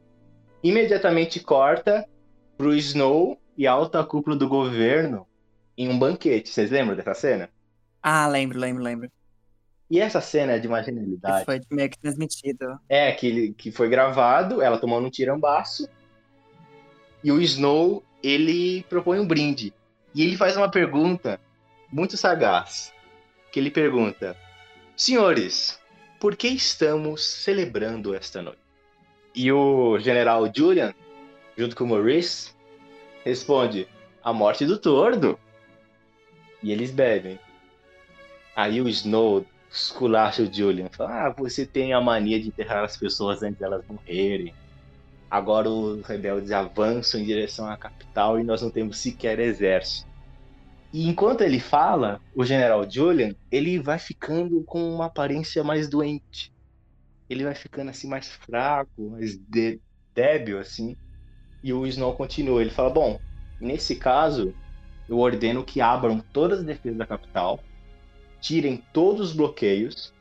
[0.63, 2.09] imediatamente corta
[2.57, 5.27] pro Snow e a alta cúpula do governo
[5.77, 6.49] em um banquete.
[6.49, 7.51] Vocês lembram dessa cena?
[8.03, 9.13] Ah, lembro, lembro, lembro.
[9.91, 11.45] E essa cena é de uma genialidade.
[11.45, 12.81] foi meio que transmitido.
[12.89, 15.87] É, que, que foi gravado, ela tomando um tirambaço.
[17.23, 19.75] E o Snow, ele propõe um brinde.
[20.15, 21.39] E ele faz uma pergunta
[21.93, 22.95] muito sagaz.
[23.55, 24.37] Que ele pergunta:
[24.97, 25.79] Senhores,
[26.19, 28.59] por que estamos celebrando esta noite?
[29.33, 30.93] E o general Julian,
[31.57, 32.53] junto com Maurice,
[33.25, 33.87] responde:
[34.25, 35.39] A morte do tordo.
[36.65, 37.39] E eles bebem.
[38.57, 40.89] Aí o Snow esculacha o Julian.
[40.91, 44.53] Fala, ah, você tem a mania de enterrar as pessoas antes delas morrerem.
[45.31, 50.13] Agora os rebeldes avançam em direção à capital e nós não temos sequer exército.
[50.95, 56.53] E enquanto ele fala, o general Julian, ele vai ficando com uma aparência mais doente.
[57.29, 59.81] Ele vai ficando assim mais fraco, mais de-
[60.15, 60.97] débil assim.
[61.63, 63.21] E o Snow continua, ele fala: "Bom,
[63.61, 64.57] nesse caso,
[65.09, 67.65] eu ordeno que abram todas as defesas da capital,
[68.41, 70.15] tirem todos os bloqueios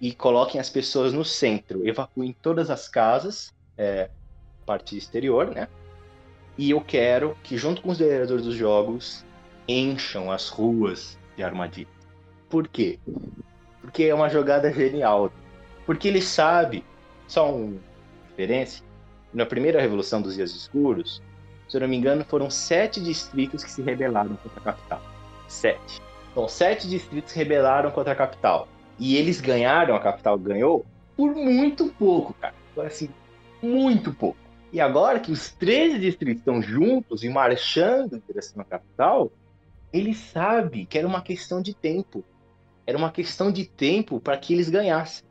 [0.00, 4.10] e coloquem as pessoas no centro, evacuem todas as casas, é,
[4.66, 5.68] parte exterior, né?
[6.58, 9.25] E eu quero que, junto com os vereadores dos jogos,
[9.68, 11.92] encham as ruas de armadilhas.
[12.48, 12.98] Por quê?
[13.80, 15.32] Porque é uma jogada genial.
[15.84, 16.84] Porque ele sabe,
[17.26, 17.78] só uma
[18.28, 18.82] diferença,
[19.32, 21.22] na primeira Revolução dos Dias Escuros,
[21.68, 25.02] se eu não me engano, foram sete distritos que se rebelaram contra a capital.
[25.48, 26.00] Sete.
[26.30, 28.68] Então, sete distritos se rebelaram contra a capital.
[28.98, 30.86] E eles ganharam, a capital ganhou,
[31.16, 32.54] por muito pouco, cara.
[32.74, 33.08] Foi assim,
[33.62, 34.38] muito pouco.
[34.72, 39.30] E agora que os 13 distritos estão juntos e marchando em direção à capital,
[39.96, 42.24] ele sabe que era uma questão de tempo.
[42.86, 45.24] Era uma questão de tempo para que eles ganhassem.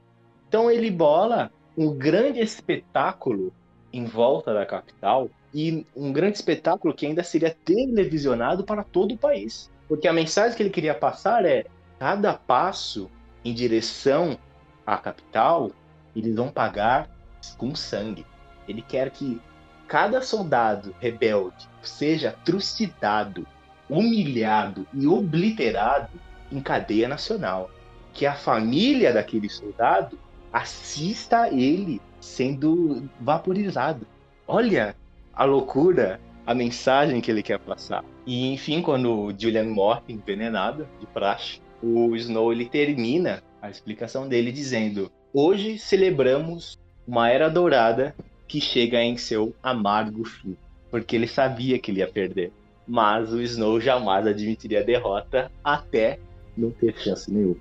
[0.47, 3.53] Então ele bola um grande espetáculo
[3.91, 9.17] em volta da capital e um grande espetáculo que ainda seria televisionado para todo o
[9.17, 9.71] país.
[9.87, 11.65] Porque a mensagem que ele queria passar é:
[11.99, 13.09] cada passo
[13.43, 14.37] em direção
[14.85, 15.71] à capital,
[16.15, 17.09] eles vão pagar
[17.57, 18.25] com sangue.
[18.67, 19.39] Ele quer que
[19.87, 23.47] cada soldado rebelde seja trucidado,
[23.89, 26.09] humilhado e obliterado
[26.51, 27.69] em cadeia nacional.
[28.13, 30.17] Que a família daquele soldado
[30.51, 34.07] assista ele sendo vaporizado.
[34.47, 34.95] Olha
[35.33, 38.03] a loucura, a mensagem que ele quer passar.
[38.25, 44.51] E enfim, quando Julian morre envenenado de praxe, o Snow ele termina a explicação dele
[44.51, 48.15] dizendo: "Hoje celebramos uma era dourada
[48.47, 50.55] que chega em seu amargo fim,
[50.89, 52.51] porque ele sabia que ele ia perder.
[52.87, 56.19] Mas o Snow jamais admitiria a derrota até
[56.55, 57.59] não ter chance nenhuma.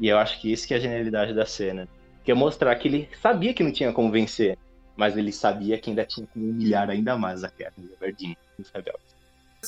[0.00, 1.88] E eu acho que isso que é a genialidade da cena.
[2.24, 4.58] Que é mostrar que ele sabia que não tinha como vencer,
[4.96, 9.16] mas ele sabia que ainda tinha como humilhar ainda mais a Katniss Everdeen, os rebeldes.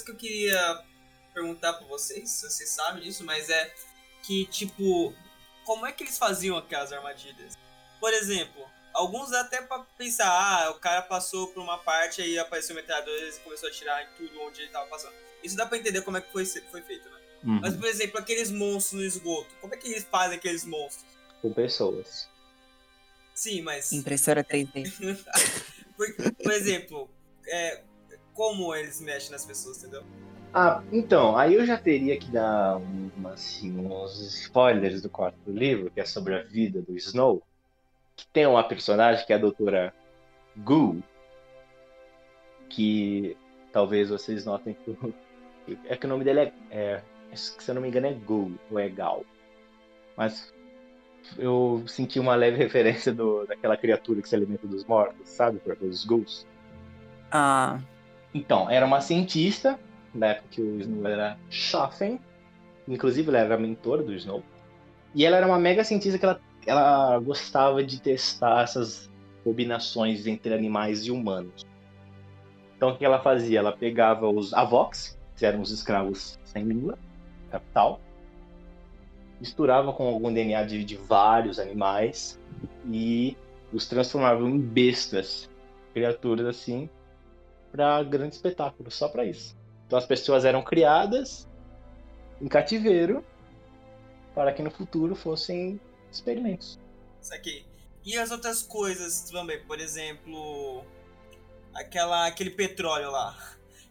[0.04, 0.82] Que eu queria
[1.32, 3.72] perguntar pra vocês, se vocês sabem disso, mas é
[4.22, 5.14] que, tipo,
[5.64, 7.56] como é que eles faziam aquelas armadilhas?
[7.98, 8.62] Por exemplo,
[8.94, 13.40] alguns até pra pensar, ah, o cara passou por uma parte aí apareceu metralhadores e
[13.40, 15.14] começou a atirar em tudo onde ele tava passando.
[15.42, 17.16] Isso dá pra entender como é que foi, foi feito, né?
[17.44, 17.60] Uhum.
[17.60, 21.06] Mas, por exemplo, aqueles monstros no esgoto, como é que eles fazem aqueles monstros?
[21.40, 22.28] Com pessoas.
[23.34, 23.92] Sim, mas.
[23.92, 24.92] Impressora 3D.
[25.96, 27.10] por, por exemplo,
[27.46, 27.82] é,
[28.34, 30.04] como eles mexem nas pessoas, entendeu?
[30.52, 35.52] Ah, então, aí eu já teria que dar um, assim, uns spoilers do quarto do
[35.52, 37.42] livro, que é sobre a vida do Snow.
[38.20, 39.94] Que tem uma personagem que é a doutora
[40.58, 41.02] Gu,
[42.68, 43.34] que
[43.72, 44.98] talvez vocês notem que
[45.86, 47.02] é que o nome dele é, é
[47.34, 49.24] se eu não me engano é Gu ou é Gal.
[50.16, 50.52] Mas
[51.38, 55.60] eu senti uma leve referência do, daquela criatura que se alimenta dos mortos, sabe?
[55.80, 56.46] Dos ghouls.
[57.30, 57.80] Ah,
[58.34, 59.80] Então, era uma cientista,
[60.12, 62.20] na época que o Snow era Schaffen,
[62.86, 64.44] inclusive ela era mentora do Snow,
[65.14, 69.10] e ela era uma mega cientista que ela, ela gostava de testar essas
[69.42, 71.64] combinações entre animais e humanos.
[72.76, 73.58] Então, o que ela fazia?
[73.58, 76.98] Ela pegava os Avox, que eram os escravos sem língua,
[77.50, 78.00] capital,
[79.40, 82.38] misturava com algum DNA de, de vários animais
[82.86, 83.36] e
[83.72, 85.48] os transformava em bestas,
[85.94, 86.88] criaturas assim,
[87.72, 89.56] para grande espetáculo, só para isso.
[89.86, 91.48] Então as pessoas eram criadas
[92.40, 93.24] em cativeiro
[94.34, 95.80] para que no futuro fossem
[96.12, 96.78] experimentos.
[97.20, 97.66] Isso aqui.
[98.04, 100.84] E as outras coisas também, por exemplo,
[101.74, 103.36] aquela, aquele petróleo lá.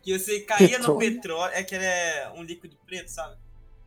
[0.02, 1.00] Que você caía no Petróleo?
[1.16, 3.38] petróleo, é que ele é um líquido preto, sabe?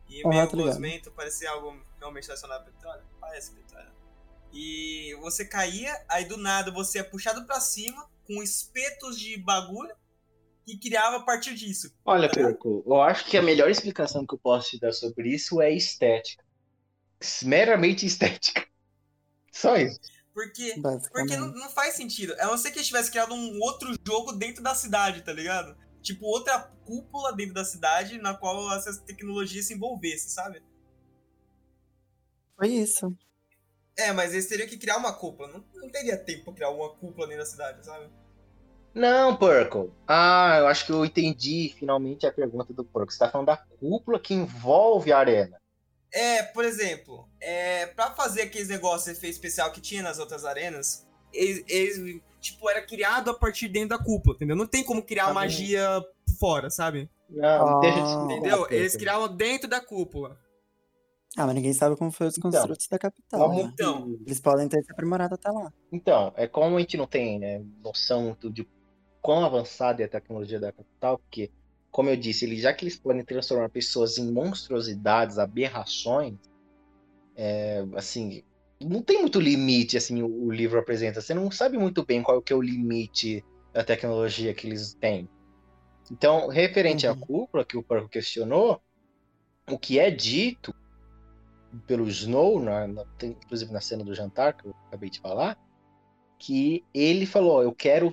[0.07, 3.03] E Ah, meio tá gosmento, parecia algo realmente relacionado a petróleo.
[3.19, 3.91] Parece petróleo.
[4.53, 9.93] E você caía, aí do nada você é puxado pra cima com espetos de bagulho
[10.67, 11.91] e criava a partir disso.
[12.05, 12.35] Olha, Tá?
[12.35, 15.71] Perco, eu acho que a melhor explicação que eu posso te dar sobre isso é
[15.73, 16.42] estética.
[17.43, 18.65] Meramente estética.
[19.51, 19.99] Só isso.
[20.33, 20.75] Porque,
[21.11, 22.33] porque não, não faz sentido.
[22.39, 25.77] A não ser que eles tivessem criado um outro jogo dentro da cidade, tá ligado?
[26.01, 30.63] Tipo, outra cúpula dentro da cidade na qual essas tecnologias se envolvessem, sabe?
[32.57, 33.15] Foi isso.
[33.95, 35.49] É, mas eles teriam que criar uma cúpula.
[35.49, 38.09] Não, não teria tempo pra criar uma cúpula dentro da cidade, sabe?
[38.93, 39.91] Não, Purple.
[40.07, 43.11] Ah, eu acho que eu entendi finalmente a pergunta do Purple.
[43.11, 45.59] Você tá falando da cúpula que envolve a arena.
[46.13, 50.45] É, por exemplo, é, pra fazer aqueles negócios de efeito especial que tinha nas outras
[50.45, 54.55] arenas, eles, eles, tipo, era criado a partir dentro da cúpula, entendeu?
[54.55, 56.03] Não tem como criar Tá magia
[56.39, 57.09] fora, sabe?
[57.29, 58.25] Não, Ah.
[58.25, 58.59] Entendeu?
[58.59, 58.77] Purple.
[58.77, 60.37] Eles criavam dentro da cúpula.
[61.35, 63.61] Ah, mas ninguém sabe como foi os Então, construtos da capital, né?
[63.63, 64.15] Então.
[64.23, 65.73] Eles podem ter se aprimorado até lá.
[65.91, 68.69] Então, é como a gente não tem né, noção do- de
[69.19, 71.49] quão avançada é a tecnologia da capital, porque,
[71.93, 76.39] como eu disse, eles, já que eles podem transformar pessoas em monstruosidades, aberrações,
[77.35, 78.43] é, assim,
[78.81, 81.21] não tem muito limite, assim, o, o livro apresenta.
[81.21, 85.29] Você não sabe muito bem qual que é o limite da tecnologia que eles têm.
[86.11, 87.19] Então, referente à Uhum.
[87.19, 88.81] cúpula, que o Parco questionou,
[89.69, 90.73] o que é dito
[91.87, 95.57] pelo Snow, na- na- tem- inclusive na cena do jantar, que eu acabei de falar,
[96.39, 98.11] que ele falou: Eu quero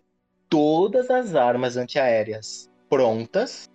[0.49, 3.70] todas as armas antiaéreas prontas,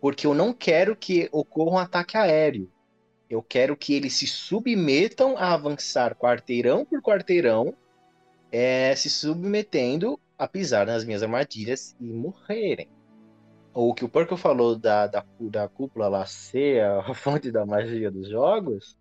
[0.00, 2.70] porque eu não quero que ocorra um ataque aéreo.
[3.28, 7.74] Eu quero que eles se submetam a avançar quarteirão por quarteirão,
[8.52, 12.88] é, se submetendo a pisar nas minhas armadilhas e morrerem.
[13.74, 18.10] O que o Porco falou da, da, da cúpula lá ser a fonte da magia
[18.10, 18.96] dos jogos,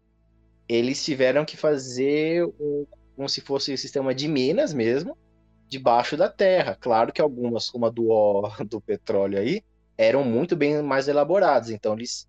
[0.68, 2.86] eles tiveram que fazer um,
[3.16, 5.18] como se fosse um sistema de minas mesmo,
[5.68, 6.76] debaixo da terra.
[6.76, 9.64] Claro que algumas, como a do, do petróleo aí,
[9.98, 11.70] eram muito bem mais elaboradas.
[11.70, 12.28] Então eles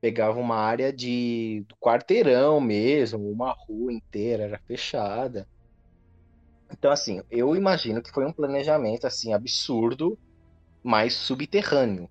[0.00, 5.48] pegavam uma área de do quarteirão mesmo, uma rua inteira era fechada.
[6.70, 10.18] Então assim, eu imagino que foi um planejamento assim absurdo,
[10.82, 12.10] mas subterrâneo,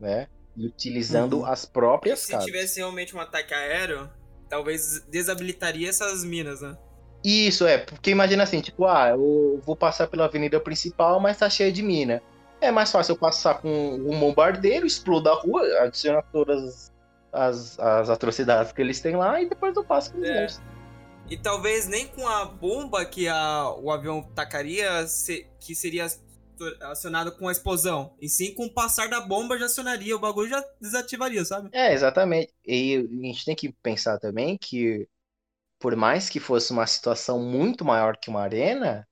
[0.00, 0.28] né?
[0.56, 1.46] E utilizando Uhum.
[1.46, 2.46] as próprias Se casas.
[2.46, 4.10] tivesse realmente um ataque aéreo,
[4.48, 6.76] talvez desabilitaria essas minas, né?
[7.22, 11.50] Isso, é, porque imagina assim, tipo, ah, eu vou passar pela avenida principal, mas tá
[11.50, 12.22] cheia de mina.
[12.60, 16.92] É mais fácil eu passar com um bombardeiro, explodir a rua, adicionar todas
[17.32, 20.46] as, as atrocidades que eles têm lá e depois eu passo com É.
[21.28, 26.06] E talvez nem com a bomba que a, o avião tacaria, se- que seria
[26.82, 28.14] acionado com a explosão.
[28.20, 31.70] E sim com o passar da bomba já acionaria, o bagulho já desativaria, sabe?
[31.72, 32.52] É, exatamente.
[32.66, 35.08] E a gente tem que pensar também que,
[35.78, 39.06] por mais que fosse uma situação muito maior que uma arena,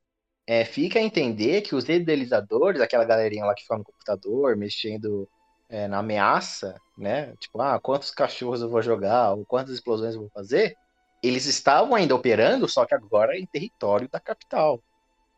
[0.49, 5.29] é, fica a entender que os idealizadores, aquela galerinha lá que fica no computador, mexendo
[5.69, 7.35] é, na ameaça, né?
[7.39, 10.75] Tipo, ah, quantos cachorros eu vou jogar, ou quantas explosões eu vou fazer,
[11.23, 14.83] eles estavam ainda operando, só que agora em território da capital.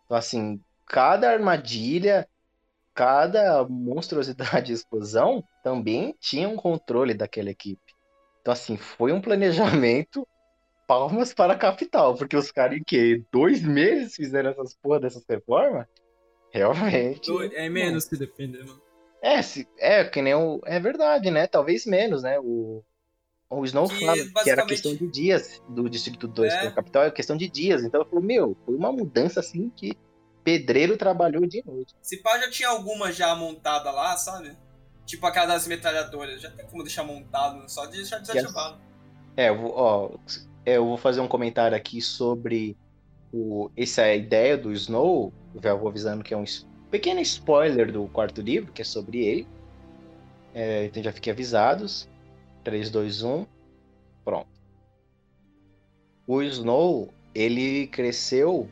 [0.04, 2.28] Então, assim, cada armadilha,
[2.94, 7.96] cada monstruosidade de explosão também tinha um controle daquela equipe.
[8.40, 10.24] Então, assim, foi um planejamento
[10.90, 15.24] palmas para a capital, porque os caras em que dois meses fizeram essas porra dessas
[15.28, 15.86] reformas,
[16.52, 17.30] realmente.
[17.54, 18.82] É menos se depender, mano.
[19.22, 20.60] É, se, é que nem o.
[20.64, 21.46] É verdade, né?
[21.46, 22.40] Talvez menos, né?
[22.40, 22.82] O,
[23.48, 26.58] o Snow Que, fala que era basicamente- questão de dias do Distrito 2 É.
[26.58, 27.84] para a capital, é questão de dias.
[27.84, 29.92] Então eu falei, meu, foi uma mudança assim que
[30.42, 31.94] pedreiro trabalhou de noite.
[32.02, 34.56] Se pá, já tinha alguma já montada lá, sabe?
[35.06, 36.40] Tipo aquela das metralhadoras.
[36.42, 38.80] Já tem como deixar montado, só de deixar desativado.
[39.36, 40.10] É, ó,
[40.64, 42.76] eu vou fazer um comentário aqui sobre
[43.32, 45.32] o, essa ideia do Snow.
[45.62, 46.44] Já vou avisando que é um
[46.90, 49.48] pequeno spoiler do quarto livro, que é sobre ele.
[50.54, 52.08] É, então já fiquem avisados.
[52.64, 53.46] 3, 2, 1.
[54.24, 54.48] Pronto.
[56.26, 58.68] O Snow, ele cresceu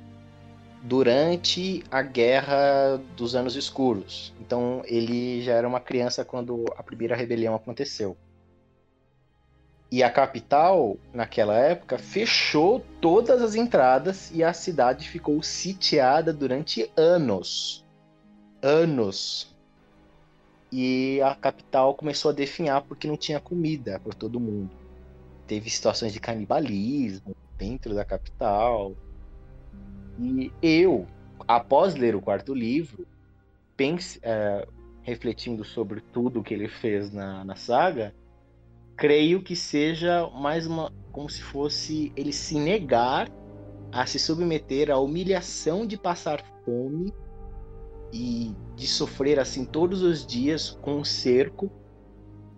[0.83, 4.33] durante a Guerra dos Anos Escuros.
[4.41, 8.17] Então ele já era uma criança quando a primeira rebelião aconteceu.
[9.91, 16.91] E a capital, naquela época, fechou todas as entradas e a cidade ficou sitiada durante
[16.95, 17.87] anos.
[18.61, 19.57] Anos.
[20.71, 24.71] E a capital começou a definhar porque não tinha comida para todo mundo.
[25.47, 28.95] Teve situações de canibalismo dentro da capital.
[30.21, 31.07] E eu,
[31.47, 33.07] após ler o quarto livro,
[33.75, 34.69] pense, é,
[35.03, 38.15] refletindo sobre tudo que ele fez na, na saga,
[38.99, 40.93] creio que seja mais uma.
[41.13, 43.31] como se fosse ele se negar
[43.93, 47.15] a se submeter à humilhação de passar fome
[48.13, 51.71] e de sofrer assim todos os dias com um cerco.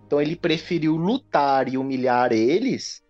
[0.07, 3.05] Então ele preferiu lutar e humilhar eles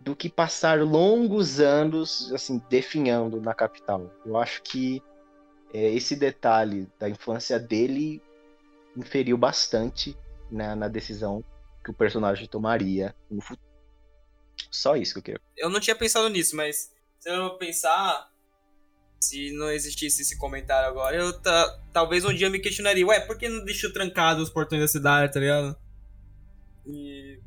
[0.00, 4.08] do que passar longos anos assim definhando na capital.
[4.24, 5.02] Eu acho que
[5.74, 8.22] é, esse detalhe da infância dele
[8.96, 10.16] inferiu bastante
[10.50, 11.44] na, na decisão
[11.82, 13.68] que o personagem tomaria no futuro.
[14.70, 15.40] Só isso que eu quero.
[15.56, 18.30] Eu não tinha pensado nisso, mas se eu pensar,
[19.20, 23.20] se não existisse esse comentário agora, eu ta- talvez um dia eu me questionaria, ué,
[23.20, 25.76] por que não deixou trancado os portões da cidade, tá ligado?
[26.86, 27.40] E,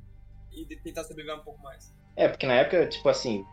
[0.51, 1.93] e tentar sobreviver um pouco mais.
[2.15, 3.43] É, porque na época, tipo assim,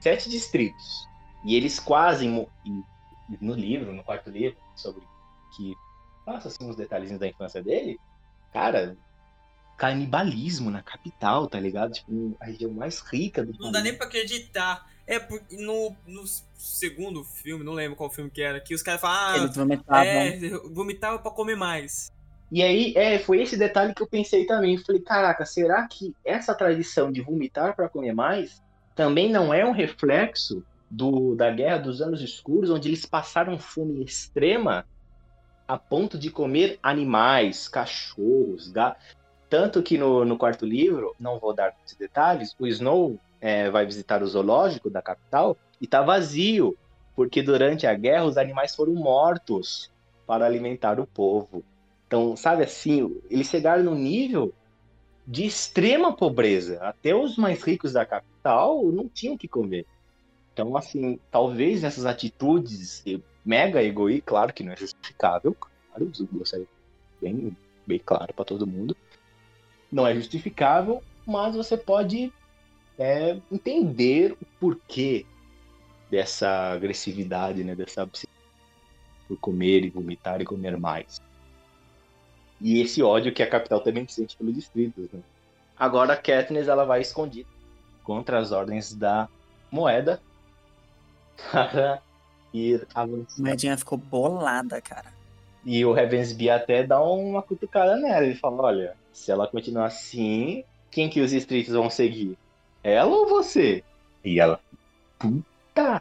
[0.00, 1.06] sete distritos.
[1.44, 2.50] E eles quase, mo-
[3.40, 5.02] no livro, no quarto livro, sobre
[5.56, 5.74] que
[6.24, 7.98] passa assim uns detalhezinhos da infância dele,
[8.52, 8.96] cara,
[9.82, 11.94] canibalismo na capital, tá ligado?
[11.94, 14.88] Tipo, a região mais rica do Não dá nem pra acreditar.
[15.04, 16.22] É, porque no, no
[16.56, 20.04] segundo filme, não lembro qual filme que era, que os caras falam, Eles ah, vomitavam.
[20.04, 20.38] é,
[20.70, 22.12] vomitava pra comer mais.
[22.52, 24.78] E aí, é, foi esse detalhe que eu pensei também.
[24.78, 28.62] Falei, caraca, será que essa tradição de vomitar para comer mais
[28.94, 34.04] também não é um reflexo do, da Guerra dos Anos Escuros, onde eles passaram fome
[34.04, 34.86] extrema
[35.66, 39.20] a ponto de comer animais, cachorros, gatos?
[39.52, 43.84] Tanto que no, no quarto livro, não vou dar muitos detalhes, o Snow é, vai
[43.84, 46.74] visitar o zoológico da capital e tá vazio,
[47.14, 49.90] porque durante a guerra os animais foram mortos
[50.26, 51.62] para alimentar o povo.
[52.06, 54.54] Então, sabe assim, eles chegaram num nível
[55.26, 56.78] de extrema pobreza.
[56.80, 59.84] Até os mais ricos da capital não tinham o que comer.
[60.54, 63.04] Então, assim, talvez essas atitudes
[63.44, 66.66] mega egoístas, claro que não é justificável, claro, eu gostaria
[67.20, 67.54] bem,
[67.86, 68.96] bem claro para todo mundo,
[69.92, 72.32] não é justificável, mas você pode
[72.98, 75.26] é, entender o porquê
[76.10, 77.74] dessa agressividade, né?
[77.74, 78.32] Dessa obsessão
[79.28, 81.20] por comer e vomitar e comer mais.
[82.60, 85.20] E esse ódio que a capital também sente pelos distritos, né?
[85.76, 87.48] Agora a Katniss ela vai escondida
[88.04, 89.28] contra as ordens da
[89.70, 90.20] moeda
[91.50, 92.02] para
[92.52, 93.42] ir A avançar.
[93.42, 95.12] moedinha ficou bolada, cara.
[95.64, 98.24] E o Ravensby até dá uma cutucada nela.
[98.24, 102.36] Ele fala, olha, se ela continuar assim, quem que os distritos vão seguir?
[102.82, 103.84] Ela ou você?
[104.24, 104.60] E ela,
[105.18, 106.00] puta.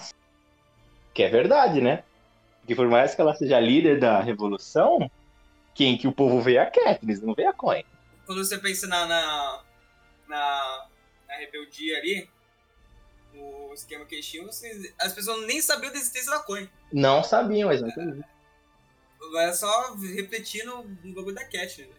[1.13, 2.03] Que é verdade, né?
[2.59, 5.09] Porque por mais que ela seja líder da revolução,
[5.73, 7.83] quem que o povo vê é a Katniss, não vê a Coin.
[8.25, 9.61] Quando você pensa na, na,
[10.27, 10.87] na,
[11.27, 12.29] na rebeldia ali,
[13.33, 14.47] no esquema que eles tinham,
[14.99, 16.67] as pessoas nem sabiam da existência da coin.
[16.91, 18.27] Não sabiam exatamente.
[19.31, 21.95] Vai só refletindo no bagulho da Cat, né?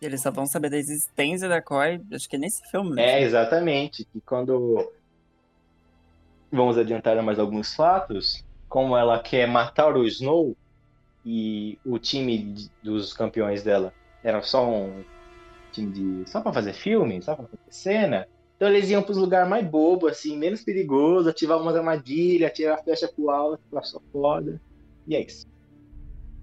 [0.00, 3.00] E eles só vão saber da existência da Koi, acho que é nesse filme mesmo.
[3.00, 4.04] É, exatamente.
[4.04, 4.90] Que quando.
[6.50, 8.42] Vamos adiantar mais alguns fatos.
[8.68, 10.56] Como ela quer matar o Snow
[11.24, 13.92] e o time dos campeões dela
[14.24, 15.04] era só um
[15.72, 16.30] time de.
[16.30, 18.26] só pra fazer filme, só pra fazer cena.
[18.56, 22.82] Então eles iam pros lugares mais bobos, assim, menos perigoso, ativar umas armadilhas, atirar a
[22.82, 24.60] flecha pro alto, pra sua foda.
[25.06, 25.49] E é isso.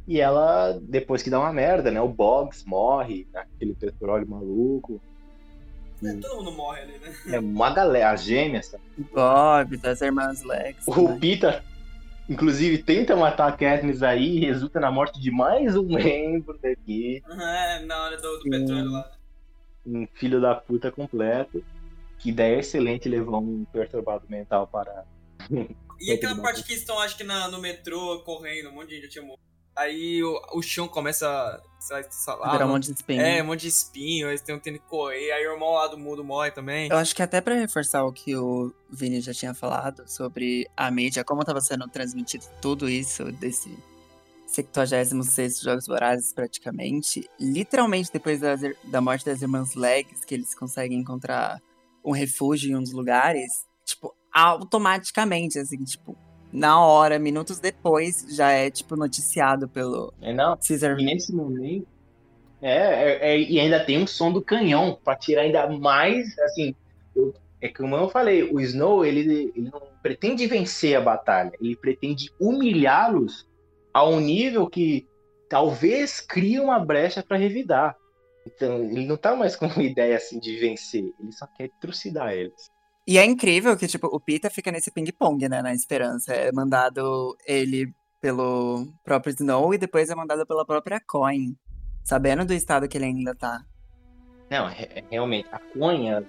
[0.08, 2.00] E ela, depois que dá uma merda, né?
[2.00, 5.02] O Boggs morre, aquele petróleo maluco.
[6.02, 7.14] É, todo mundo morre ali, né?
[7.34, 8.74] É uma galera, as gêmeas.
[9.14, 10.88] Bob, das irmãs Lex.
[10.88, 11.18] O né?
[11.20, 11.64] Pita,
[12.30, 17.22] inclusive, tenta matar a Katniss aí e resulta na morte de mais um membro daqui.
[17.30, 19.12] É, na hora do, do petróleo lá.
[19.86, 21.62] Um filho da puta completo.
[22.20, 25.04] Que ideia excelente levou um perturbado mental para.
[26.00, 29.06] E aquela parte que estão, acho que na, no metrô, correndo, um monte de gente
[29.06, 29.57] já tinha morrido.
[29.78, 33.22] Aí o, o chão começa a Virar um monte de espinho.
[33.22, 35.32] É, um monte de espinho, eles estão tendo que correr.
[35.32, 36.90] Aí o irmão lá do mundo morre também.
[36.90, 40.90] Eu acho que até pra reforçar o que o Vini já tinha falado sobre a
[40.90, 43.78] mídia, como tava sendo transmitido tudo isso desse
[44.48, 51.00] 76 Jogos Vorazes praticamente, literalmente depois das da morte das irmãs Legs, que eles conseguem
[51.00, 51.62] encontrar
[52.04, 56.18] um refúgio em um dos lugares, tipo, automaticamente, assim, tipo,
[56.52, 60.58] na hora, minutos depois, já é, tipo, noticiado pelo É, não.
[60.58, 61.88] Caesar E nesse momento.
[62.62, 66.38] É, é- é- e ainda tem um som do canhão para tirar ainda mais.
[66.40, 66.74] Assim,
[67.16, 71.76] eu- é como eu falei, o Snow ele, ele não pretende vencer a batalha, ele
[71.76, 73.48] pretende humilhá-los
[73.94, 75.08] a um nível que
[75.50, 77.96] talvez crie uma brecha para revidar.
[78.46, 82.32] Então, ele não tá mais com uma ideia assim de vencer, ele só quer trucidar
[82.34, 82.72] eles.
[83.08, 86.34] E é incrível que, tipo, o Pita fica nesse ping-pong, né, na esperança.
[86.34, 91.56] É mandado ele pelo próprio Snow e depois é mandado pela própria Coin.
[92.04, 93.64] Sabendo do estado que ele ainda tá.
[94.50, 96.24] Não, re- realmente, a Conha,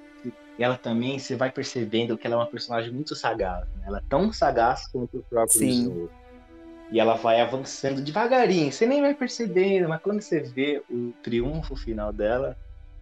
[0.59, 3.67] ela também, você vai percebendo que ela é uma personagem muito sagaz.
[3.77, 3.85] né?
[3.87, 5.69] Ela é tão sagaz quanto o próprio Sim.
[5.69, 6.11] Snow.
[6.91, 11.77] E ela vai avançando devagarinho, você nem vai percebendo, mas quando você vê o triunfo
[11.77, 12.57] final dela,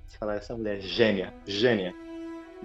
[0.06, 1.94] você fala, essa mulher é gênia, gênia.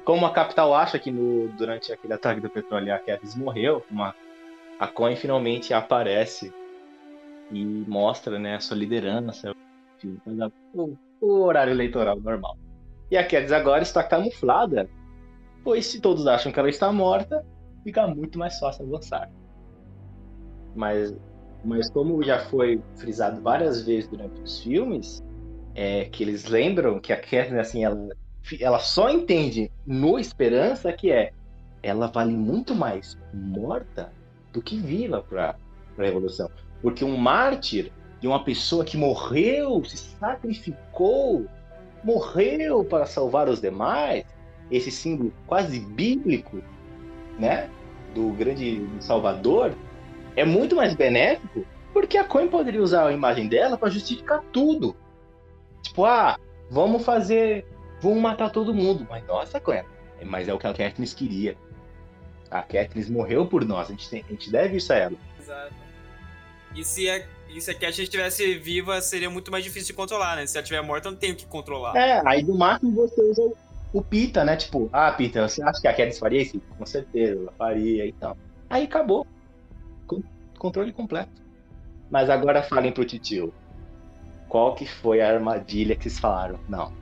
[0.04, 4.16] Como a capital acha que no, durante aquele ataque do petróleo a Katniss morreu, uma,
[4.80, 6.52] a Coin finalmente aparece
[7.52, 9.54] e mostra né, a sua liderança,
[10.74, 12.58] o, o horário eleitoral normal.
[13.12, 14.90] E a Katniss agora está camuflada,
[15.64, 17.46] pois se todos acham que ela está morta,
[17.84, 19.30] fica muito mais fácil avançar.
[20.74, 21.16] Mas,
[21.64, 25.22] mas como já foi frisado várias vezes durante os filmes,
[25.76, 28.10] é que eles lembram que a Katniss, assim, ela,
[28.60, 31.32] ela só entende no Esperança que é
[31.84, 34.12] ela vale muito mais morta
[34.54, 35.56] do que viva para
[35.98, 36.50] a Revolução.
[36.82, 41.48] Porque um mártir de uma pessoa que morreu, se sacrificou,
[42.04, 44.26] morreu para salvar os demais,
[44.70, 46.62] esse símbolo quase bíblico,
[47.40, 47.70] né,
[48.14, 49.74] do grande Salvador,
[50.36, 54.96] é muito mais benéfico, porque a Coin poderia usar a imagem dela para justificar tudo.
[55.82, 56.38] Tipo, ah,
[56.70, 57.66] vamos fazer,
[58.02, 59.84] vamos matar todo mundo, mas nossa, Coin,
[60.26, 61.56] mas é o que a Katniss queria.
[62.50, 65.16] A Katniss morreu por nós, a gente, tem- a gente deve isso a ela.
[65.40, 65.74] Exato.
[66.76, 70.36] E se a, e se a Cat estivesse viva, seria muito mais difícil de controlar,
[70.38, 70.46] né?
[70.46, 71.96] Se ela estiver morta, eu não tenho o que controlar.
[71.98, 73.56] É, aí do máximo você usa o,
[73.94, 74.56] o Pita, né?
[74.56, 76.62] Tipo, ah, Pita, você acha que a Katniss faria isso?
[76.78, 78.38] Com certeza, ela faria e tal.
[78.70, 79.28] Aí acabou.
[80.08, 80.24] Con-
[80.58, 81.42] controle completo.
[82.10, 83.54] Mas agora falem pro Titio.
[84.48, 86.60] Qual que foi a armadilha que vocês falaram?
[86.70, 86.94] Não.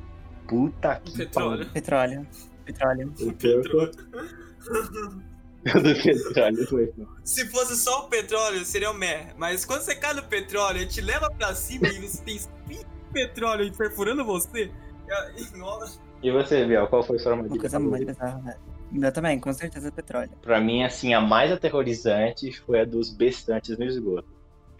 [0.49, 1.69] Puta que Petróleo.
[1.71, 2.27] Petróleo.
[2.65, 3.13] Petróleo.
[3.17, 3.29] pariu.
[3.29, 3.91] O petróleo.
[5.63, 6.93] do petróleo foi.
[7.23, 9.33] Se fosse só o petróleo, seria o meh.
[9.37, 12.79] Mas quando você cai no petróleo, ele te leva pra cima e você tem espinho
[12.79, 14.71] de petróleo perfurando você.
[16.21, 17.61] e- você, Biel, qual foi a sua Uma armadilha?
[17.61, 18.57] coisa muito bizarra.
[18.93, 20.31] Eu também, com certeza petróleo.
[20.41, 24.27] Pra mim, assim, a mais aterrorizante foi a dos bestantes no esgoto.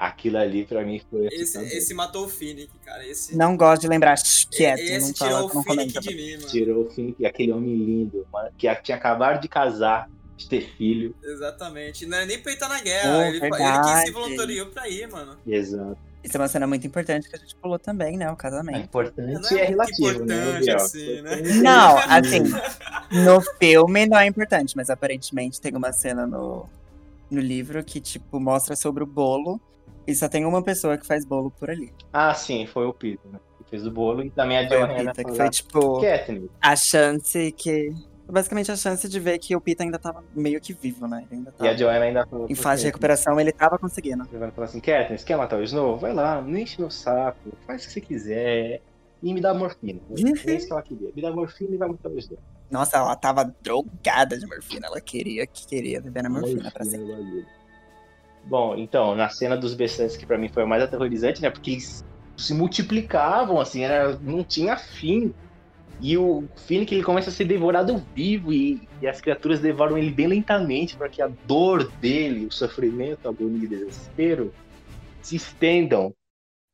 [0.02, 1.28] Aquilo ali, pra mim, foi.
[1.30, 3.06] Esse, esse matou o Finnick, cara.
[3.06, 4.16] Esse, Não gosto de lembrar.
[4.50, 6.00] Quieto, esse não tirou fala, o não Finnick comenta.
[6.00, 6.48] de mim, mano.
[6.48, 11.14] Tirou o fim, aquele homem lindo, mano, que tinha acabado de casar, de ter filho.
[11.22, 12.06] Exatamente.
[12.06, 13.18] Não é nem pra ele estar na guerra.
[13.18, 15.36] Oh, ele, ele que se voluntariou pra ir, mano.
[15.46, 15.98] Exato.
[16.24, 18.30] Isso é uma cena muito importante que a gente pulou também, né?
[18.30, 18.80] O É casamento.
[18.80, 20.36] importante Não e é é relativo, né?
[20.36, 21.42] importante assim, né?
[21.62, 22.44] Não, assim,
[23.24, 26.70] no filme não é importante, mas aparentemente tem uma cena no,
[27.30, 29.60] no livro que, tipo, mostra sobre o bolo
[30.10, 31.94] e só tem uma pessoa que faz bolo por ali.
[32.12, 33.40] Ah, sim, foi o Peter, né?
[33.64, 36.50] Que fez o bolo e também a Johanna Pita, que foi, tipo, Katniss.
[36.62, 37.94] a chance que...
[38.32, 41.26] Basicamente a chance de ver que o Pita ainda tava meio que vivo, né?
[41.32, 42.46] Ele ainda E a tava Joanna ainda falou.
[42.48, 44.22] em pra fase de recuperação, ele tava conseguindo.
[44.22, 45.98] A Joanna falou assim: Katniss, quer matar o Snow?
[45.98, 48.82] Vai lá, não enche meu saco, faz o que você quiser.
[49.24, 50.00] E me dá morfina.
[50.16, 51.10] É isso que ela queria.
[51.16, 52.38] Me dá morfina e vai matar o Snow.
[52.70, 54.86] Nossa, ela tava drogada de morfina.
[54.86, 57.46] Ela queria que queria viver na morfina pra Morfina sempre.
[58.46, 58.48] É.
[58.48, 61.50] Bom, então, na cena dos bestantes, que pra mim foi a mais aterrorizante, né?
[61.50, 62.06] Porque eles
[62.38, 65.34] se multiplicavam, assim, era, não tinha fim.
[66.02, 70.12] E o Finnick, ele começa a ser devorado vivo e, e as criaturas devoram ele
[70.12, 74.54] bem lentamente para que a dor dele, o sofrimento, a agonia e o desespero
[75.22, 76.16] se estendam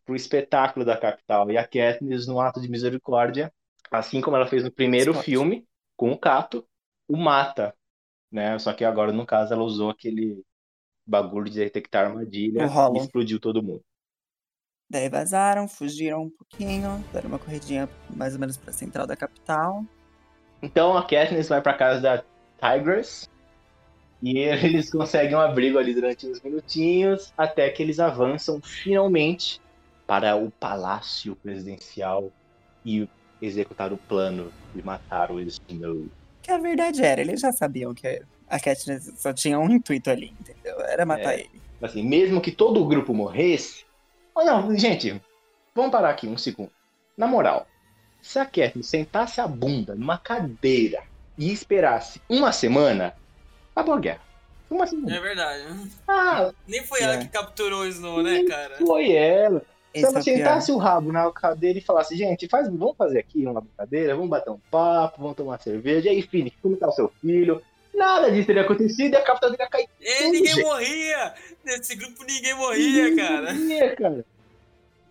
[0.05, 1.49] pro espetáculo da capital.
[1.49, 3.51] E a Katniss, no ato de misericórdia,
[3.91, 5.25] assim como ela fez no primeiro Explode.
[5.25, 5.67] filme,
[5.97, 6.63] com o Cato,
[7.07, 7.73] o mata,
[8.31, 8.57] né?
[8.59, 10.43] Só que agora, no caso, ela usou aquele
[11.05, 13.83] bagulho de detectar armadilha e explodiu todo mundo.
[14.89, 19.83] Daí vazaram, fugiram um pouquinho, deram uma corridinha mais ou menos pra central da capital.
[20.61, 22.23] Então a Katniss vai pra casa da
[22.59, 23.29] Tigress
[24.21, 29.59] e eles conseguem um abrigo ali durante uns minutinhos até que eles avançam finalmente
[30.05, 32.31] para o palácio presidencial
[32.85, 33.09] e
[33.41, 36.07] executar o plano de matar o Snow.
[36.41, 40.33] Que a verdade era, eles já sabiam que a Katniss só tinha um intuito ali,
[40.39, 40.79] entendeu?
[40.81, 41.41] Era matar É.
[41.41, 41.61] ele.
[41.81, 43.85] Assim, mesmo que todo o grupo morresse.
[44.33, 45.21] Oh, não, gente,
[45.73, 46.71] vamos parar aqui um segundo.
[47.17, 47.67] Na moral,
[48.21, 51.03] se a Katniss sentasse a bunda numa cadeira
[51.37, 53.13] e esperasse uma semana,
[53.75, 54.21] acabou a guerra.
[54.69, 55.15] Uma semana.
[55.15, 55.63] É verdade.
[56.07, 57.03] Ah, Nem foi É.
[57.03, 58.77] ela que capturou o Snow, né, cara?
[58.77, 59.59] foi ela.
[59.93, 60.23] Se Esse é ela pior.
[60.23, 64.29] sentasse o rabo na cadeira e falasse, gente, faz, vamos fazer aqui uma brincadeira, vamos
[64.29, 66.07] bater um papo, vamos tomar cerveja.
[66.09, 67.61] E aí, filho, como tá o seu filho?
[67.95, 69.89] Nada disso teria acontecido e a capital teria caído.
[70.01, 71.33] E ninguém morria!
[71.63, 73.53] Nesse grupo ninguém morria, cara.
[73.53, 74.25] Morria, cara.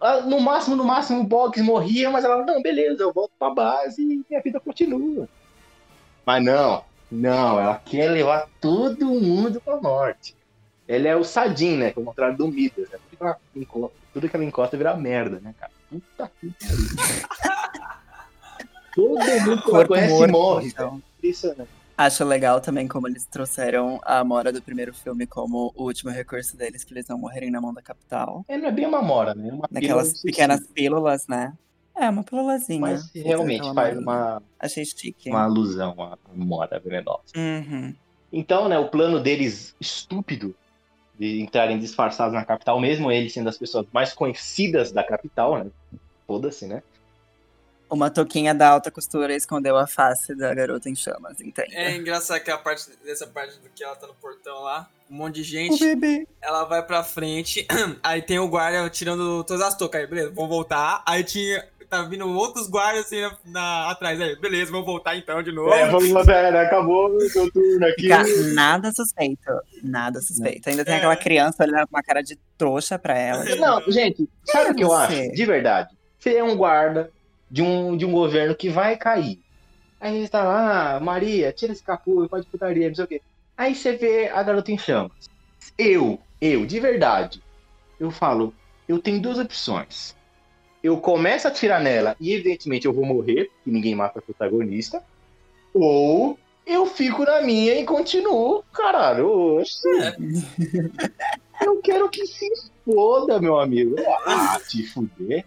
[0.01, 3.51] Ah, No máximo, no máximo, o Boggs morria, mas ela, não, beleza, eu volto pra
[3.51, 5.27] base e minha vida continua.
[6.27, 10.35] Mas não, não, ela quer levar todo mundo pra morte.
[10.87, 11.91] Ele é o Sadin, né?
[11.91, 12.99] Que é o contrário do Midas, né?
[13.09, 15.73] Tudo que ela encosta, tudo que ela encosta vira merda, né, cara?
[15.89, 17.55] Puta que pariu.
[18.95, 20.91] Todo mundo que ela conhece morto, morre, então.
[20.91, 21.03] cara.
[21.19, 21.71] Impressionante.
[21.97, 26.57] Acho legal também como eles trouxeram a Amora do primeiro filme como o último recurso
[26.57, 28.45] deles, pra eles não morrerem na mão da capital.
[28.49, 29.49] É, não é bem uma mora, né?
[29.49, 31.53] É uma Naquelas pequenas pílulas, né?
[31.97, 32.81] É, uma pílulazinha.
[32.81, 35.31] Mas realmente faz uma, Achei chique.
[35.31, 37.23] uma alusão à mora venenosa.
[37.37, 37.95] Uhum.
[38.33, 40.53] Então, né, o plano deles estúpido
[41.17, 45.71] de entrarem disfarçados na capital, mesmo eles sendo as pessoas mais conhecidas da capital, né?
[46.27, 46.83] Foda-se, né?
[47.95, 51.75] Uma touquinha da alta costura escondeu a face da garota em chamas, entende?
[51.77, 55.15] É engraçado que a parte dessa parte do que ela tá no portão lá, um
[55.15, 56.27] monte de O gente, bebê.
[56.43, 57.67] ela vai pra frente,
[58.03, 61.03] aí tem o guarda tirando todas as toucas, aí beleza, vamos voltar.
[61.07, 65.41] Aí tinha, tá vindo outros guardas assim na, na- atrás, aí beleza, vamos voltar então
[65.41, 65.73] de novo.
[65.73, 68.09] É, vamos lá, pera, acabou o seu turno aqui.
[68.09, 69.53] Ca- Nada suspeito.
[69.85, 70.69] Nada suspeito.
[70.69, 70.97] Ainda tem É.
[70.97, 73.45] aquela criança olhando com uma cara de trouxa pra ela.
[73.57, 75.31] Não, gente, sabe o que eu acho?
[75.33, 75.95] De verdade.
[76.19, 77.11] Você é um guarda
[77.55, 79.39] de um, de um governo que vai cair.
[80.01, 83.23] Aí você tá lá, ah, Maria, tira esse capuz, pode putaria, não sei o quê.
[83.57, 85.31] Aí você vê a garota em chamas.
[85.79, 87.41] Eu, eu, de verdade,
[88.01, 88.53] eu falo,
[88.89, 90.17] eu tenho duas opções.
[90.83, 95.01] Eu começo a atirar nela e, evidentemente, eu vou morrer, porque ninguém mata a protagonista.
[95.73, 96.37] Ou
[96.67, 99.59] eu fico na minha e continuo, caralho.
[99.61, 99.89] Oxe.
[101.63, 102.49] Eu quero que se
[102.85, 103.95] foda, meu amigo.
[104.27, 105.47] Ah, te fuder.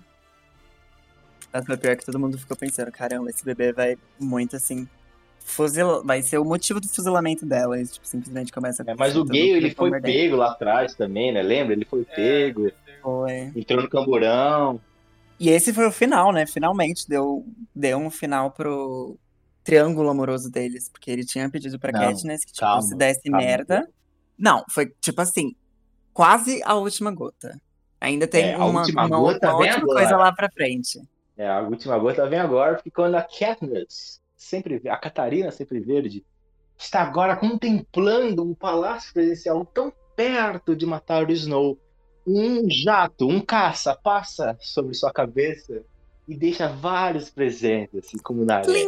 [1.66, 4.88] Mas o pior é que todo mundo ficou pensando, caramba, esse bebê vai muito assim.
[5.40, 6.04] Fuzil...
[6.04, 7.80] Vai ser o motivo do fuzilamento dela.
[7.80, 11.32] E, tipo, simplesmente começa a É, mas o gay, ele foi pego lá atrás também,
[11.32, 11.42] né?
[11.42, 11.74] Lembra?
[11.74, 12.70] Ele foi pego,
[13.02, 13.52] Foi.
[13.56, 14.80] entrou no camburão.
[15.40, 16.46] E esse foi o final, né?
[16.46, 19.16] Finalmente deu, deu um final pro
[19.64, 20.90] triângulo amoroso deles.
[20.90, 23.38] Porque ele tinha pedido pra Não, Katniss que, tipo, calma, se desse calma.
[23.38, 23.88] merda.
[24.38, 25.56] Não, foi tipo assim,
[26.14, 27.60] quase a última gota.
[28.02, 29.82] Ainda tem É, uma, última uma, gota uma agora.
[29.82, 31.00] coisa lá pra frente.
[31.38, 36.26] É, a última gota vem agora, porque quando a Katniss, sempre, a Catarina sempre verde,
[36.76, 41.78] está agora contemplando o palácio presidencial tão perto de matar o Snow.
[42.26, 45.84] Um jato, um caça passa sobre sua cabeça
[46.28, 48.88] e deixa vários presentes, assim como na areia.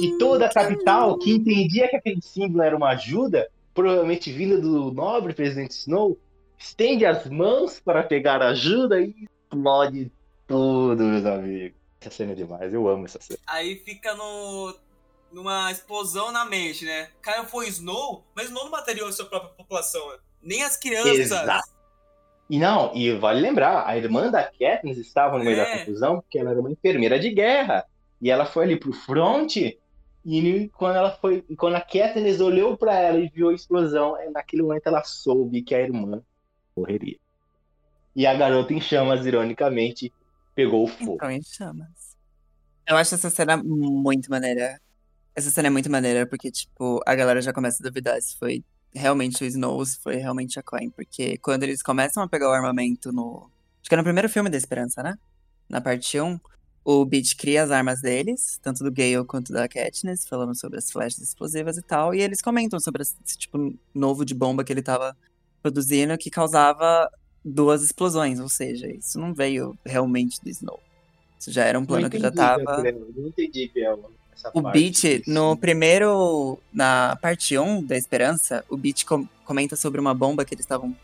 [0.00, 4.92] E toda a capital que entendia que aquele símbolo era uma ajuda, provavelmente vinda do
[4.92, 6.16] nobre presidente Snow,
[6.56, 10.10] estende as mãos para pegar ajuda e explode
[10.46, 11.78] tudo, meus amigos.
[12.00, 13.38] Essa cena é demais, eu amo essa cena.
[13.46, 14.74] Aí fica no.
[15.32, 17.08] numa explosão na mente, né?
[17.22, 20.06] Cara, foi Snow, mas Snow não material a sua própria população.
[20.10, 20.18] né?
[20.42, 21.18] Nem as crianças.
[21.18, 21.68] Exato.
[22.50, 25.64] E não, e vale lembrar, a irmã da Katniss estava no meio É.
[25.64, 27.86] da confusão porque ela era uma enfermeira de guerra.
[28.20, 32.76] E ela foi ali pro front e quando ela foi, e quando a Katniss olhou
[32.76, 36.22] pra ela e viu a explosão, é, naquele momento ela soube que a irmã
[36.76, 37.16] morreria.
[38.14, 40.12] E a garota em chamas, ironicamente,
[40.54, 41.14] pegou o fogo.
[41.14, 42.16] Então, em chamas.
[42.86, 44.80] Eu acho essa cena muito maneira.
[45.34, 48.64] Essa cena é muito maneira, porque, tipo, a galera já começa a duvidar se foi
[48.94, 50.90] realmente o Snow, se foi realmente a Coin.
[50.90, 53.50] Porque quando eles começam a pegar o armamento no.
[53.80, 55.18] Acho que é no primeiro filme da Esperança, né?
[55.68, 56.38] Na parte 1,
[56.84, 60.90] o Beat cria as armas deles, tanto do Gale quanto da Katniss, falando sobre as
[60.90, 62.14] flechas explosivas e tal.
[62.14, 65.16] E eles comentam sobre esse tipo novo de bomba que ele tava
[65.62, 67.10] produzindo que causava
[67.44, 70.80] duas explosões, ou seja, isso não veio realmente do Snow.
[71.38, 72.64] Isso já era um plano que já tava.
[72.64, 74.10] Gabriel, Não entendi, Biel,
[74.54, 76.58] O Beat, no primeiro.
[76.72, 80.96] Na parte 1 da Esperança, o Beat com- comenta sobre uma bomba que eles estavam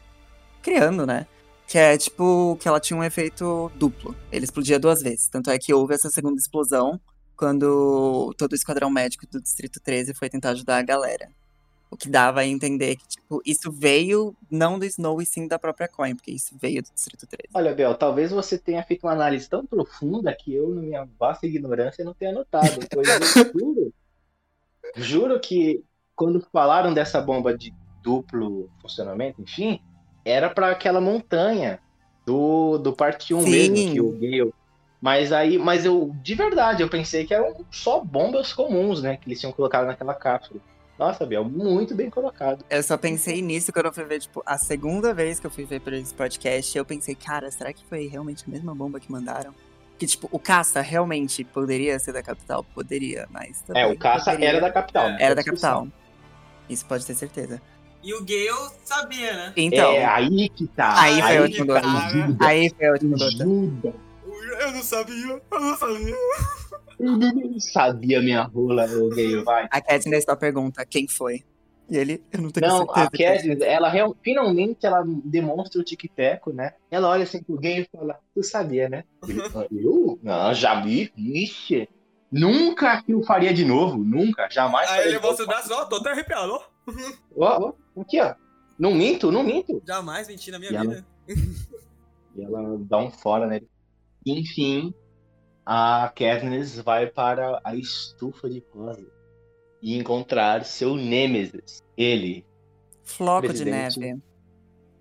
[0.62, 1.27] criando, né?
[1.67, 4.17] Que é tipo que ela tinha um efeito duplo.
[4.33, 5.29] Ele explodia duas vezes.
[5.29, 6.99] Tanto é que houve essa segunda explosão
[7.37, 11.29] quando todo o esquadrão médico do Distrito 13 foi tentar ajudar a galera.
[11.91, 15.59] O que dava a entender que, tipo, isso veio não do Snow e sim da
[15.59, 17.49] própria Coin, porque isso veio do Distrito 13.
[17.53, 21.47] Olha, Bel, talvez você tenha feito uma análise tão profunda que eu, na minha vasta
[21.47, 22.79] ignorância, não tenha notado.
[22.93, 23.19] Pois eu
[23.53, 23.95] juro,
[24.95, 25.85] juro que
[26.15, 29.81] quando falaram dessa bomba de duplo funcionamento, enfim,
[30.25, 31.81] era para aquela montanha
[32.25, 33.51] do, do parte 1 Sim.
[33.51, 34.55] mesmo, que o Gale.
[35.01, 39.27] Mas aí, mas eu, de verdade, eu pensei que eram só bombas comuns, né, que
[39.27, 40.61] eles tinham colocado naquela cápsula.
[41.01, 42.62] Nossa, Bel, muito bem colocado.
[42.68, 45.64] Eu só pensei nisso quando eu fui ver, tipo, a segunda vez que eu fui
[45.64, 49.10] ver por esse podcast, eu pensei, cara, será que foi realmente a mesma bomba que
[49.10, 49.55] mandaram?
[49.98, 52.62] Que, tipo, o caça realmente poderia ser da capital?
[52.74, 53.64] Poderia, mas.
[53.74, 55.09] É, o caça poderia- era da capital.
[55.09, 55.89] não Era da capital.
[56.68, 57.62] Isso pode ter certeza.
[58.02, 59.52] E o Gale sabia, né?
[59.56, 61.01] Então, é, aí que tá.
[61.01, 62.14] Aí foi a última tá, gota.
[62.14, 62.36] né?
[62.40, 63.44] aí foi a última gota.
[64.60, 66.14] Eu não sabia, eu não sabia.
[67.01, 69.66] Eu não sabia minha rola, o gay, vai.
[69.70, 71.43] A Katniss só pergunta quem foi.
[71.89, 73.01] E ele, eu não tenho Não, certeza.
[73.06, 76.74] a Katniss, ela real- finalmente ela demonstra o tic-teco, né?
[76.90, 79.05] Ela olha assim pro gay e fala, tu sabia, né?
[79.27, 80.18] Ele, "Ah, eu?
[80.22, 81.89] Não, já vi, ixi.
[82.31, 86.52] Nunca que eu faria de novo, nunca, jamais Aí ele braço, ó, tô até arrepiado,
[86.52, 86.62] ó.
[87.36, 88.35] Ó, ó, aqui, ó.
[88.78, 89.82] Não minto, não minto.
[89.85, 91.06] Jamais menti na minha E ela- vida.
[92.36, 93.68] E ela dá um fora nele.
[94.24, 94.94] Enfim,
[95.65, 99.07] a Katniss vai para a estufa de rosa
[99.82, 101.82] e encontrar seu Nêmesis.
[101.97, 102.45] Ele,
[103.05, 104.19] Floco de neve.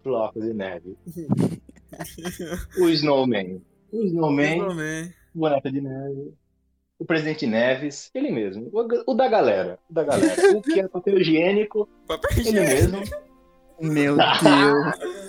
[0.02, 0.98] Floco de Neve.
[2.80, 3.61] o Snowman.
[3.91, 4.61] O Snowman,
[5.36, 6.34] o Boneca de Neve.
[6.98, 8.69] O Presidente Neves, ele mesmo.
[8.73, 9.80] O, o da galera.
[9.90, 10.57] O da galera.
[10.57, 12.91] O que é papel higiênico, Papel ele higiênico.
[12.91, 13.03] mesmo.
[13.80, 15.28] Meu Deus.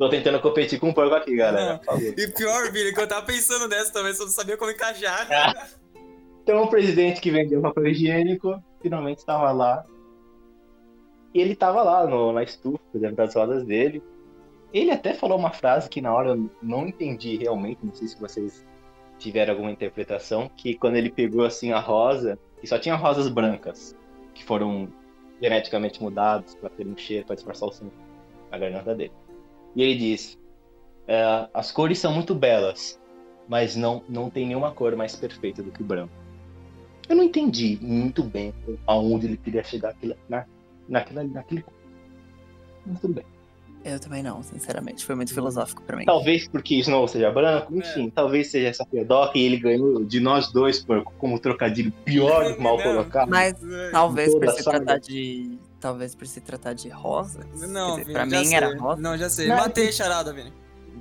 [0.00, 1.78] Tô tentando competir com um porco aqui, galera.
[2.16, 5.28] E pior, Vini, que eu tava pensando nessa também, só não sabia como encaixar.
[6.42, 9.84] Então o presidente que vendeu papel higiênico finalmente estava lá.
[11.34, 14.02] E ele estava lá no- na estufa, fazendo das rodas dele.
[14.72, 18.18] Ele até falou uma frase que na hora eu não entendi realmente, não sei se
[18.18, 18.64] vocês
[19.18, 23.94] tiveram alguma interpretação, que quando ele pegou assim a rosa, que só tinha rosas brancas,
[24.32, 24.88] que foram
[25.42, 27.92] geneticamente mudadas para ter um cheiro, para disfarçar o sangue
[28.50, 29.12] na garganta dele.
[29.74, 30.38] E ele disse:
[31.06, 33.00] "É, as cores são muito belas,
[33.48, 36.12] mas não, não tem nenhuma cor mais perfeita do que o branco.
[37.08, 38.54] Eu não entendi muito bem
[38.86, 40.46] aonde ele queria chegar aquilo, na,
[40.88, 41.64] naquela, naquele.
[42.86, 43.24] Mas tudo bem.
[43.84, 45.04] Eu também não, sinceramente.
[45.04, 46.04] Foi muito filosófico pra mim.
[46.04, 50.52] Talvez porque Snow seja branco, enfim, talvez seja essa pedoca e ele ganhou de nós
[50.52, 53.28] dois por, como trocadilho pior mal Não, colocado.
[53.30, 53.54] Mas
[53.90, 55.58] talvez por se tratar de.
[55.80, 57.40] Talvez por se tratar de rosa.
[57.66, 58.54] Não, dizer, Vini, pra mim sei.
[58.56, 59.00] era rosa.
[59.00, 59.48] Não, já sei.
[59.48, 60.52] Não, Matei a charada, Vini.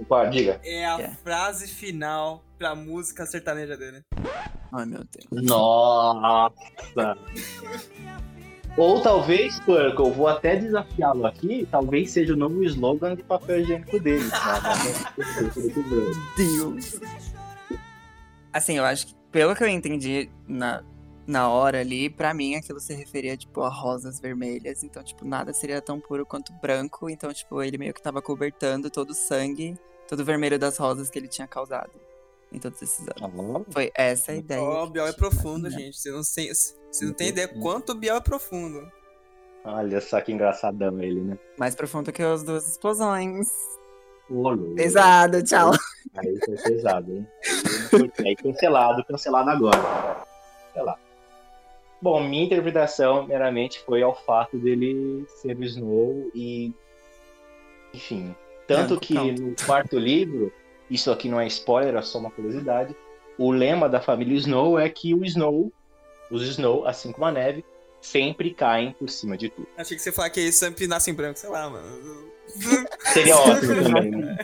[0.07, 0.59] Pá, diga.
[0.63, 1.09] É a É.
[1.23, 4.01] frase final pra música sertaneja dele.
[4.71, 5.43] Ai, meu Deus.
[5.45, 7.17] Nossa!
[8.77, 13.59] Ou talvez, Porco, eu vou até desafiá-lo aqui, talvez seja o novo slogan de papel
[13.61, 14.29] higiênico dele.
[14.29, 14.61] tá?
[16.37, 16.99] Deus.
[18.53, 20.81] Assim, eu acho que, pelo que eu entendi na,
[21.29, 24.83] na hora ali, pra mim aquilo se referia, tipo, a rosas vermelhas.
[24.83, 27.09] Então, tipo, nada seria tão puro quanto branco.
[27.09, 29.77] Então, tipo, ele meio que tava cobertando todo o sangue,
[30.07, 31.91] todo o vermelho das rosas que ele tinha causado
[32.51, 33.65] em todos esses anos.
[33.69, 34.61] Foi essa a ideia.
[34.61, 35.99] Ó, o Biel é profundo, gente.
[35.99, 38.91] Você não, tem, você não tem ideia quanto o Biel é profundo.
[39.63, 41.37] Olha só que engraçadão ele, né?
[41.59, 43.49] Mais profundo que as duas explosões.
[44.27, 44.73] Ô, louco.
[44.73, 45.71] Pesado, tchau.
[46.15, 47.27] Aí foi pesado, hein?
[48.25, 50.25] Aí cancelado, cancelado agora.
[50.67, 51.08] Cancelado.
[52.01, 56.73] Bom, minha interpretação meramente foi ao fato dele ser o Snow e.
[57.93, 58.35] Enfim.
[58.67, 60.53] Tanto Branco, que no quarto livro,
[60.89, 62.95] isso aqui não é spoiler, é só uma curiosidade.
[63.37, 65.71] O lema da família Snow é que o Snow,
[66.29, 67.65] os Snow, assim como a neve,
[68.01, 69.67] sempre caem por cima de tudo.
[69.77, 72.29] Achei que você falar que eles sempre nascem branco, sei lá, mano.
[73.13, 74.37] Seria ótimo também, né?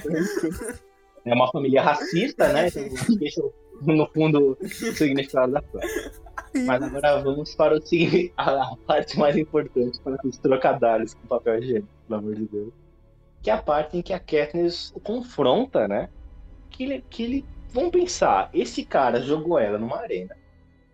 [1.26, 2.68] É uma família racista, né?
[2.68, 2.84] Então,
[3.18, 3.42] deixa
[3.82, 6.25] no fundo o significado da frase.
[6.66, 11.60] Mas agora vamos para o seguinte, a parte mais importante para os trocadilhos com papel
[11.60, 12.74] higiênico, pelo amor de Deus.
[13.42, 16.10] Que é a parte em que a Katniss o confronta, né?
[16.70, 17.46] Que ele, que ele.
[17.70, 20.36] Vamos pensar, esse cara jogou ela numa arena.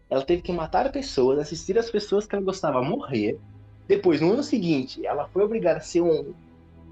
[0.10, 3.40] Ela teve que matar pessoas, assistir as pessoas que ela gostava morrer.
[3.88, 6.34] Depois, no ano seguinte, ela foi obrigada a ser um,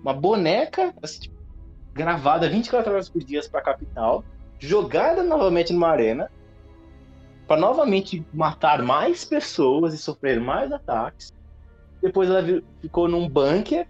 [0.01, 1.35] uma boneca assim, tipo,
[1.93, 4.23] gravada 24 horas por dia para a capital,
[4.57, 6.31] jogada novamente numa arena,
[7.49, 11.33] para novamente matar mais pessoas e sofrer mais ataques.
[11.99, 12.43] Depois ela
[12.79, 13.87] ficou num bunker,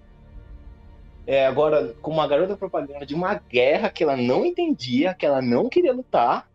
[1.27, 5.41] é, agora com uma garota propaganda de uma guerra que ela não entendia, que ela
[5.41, 6.49] não queria lutar.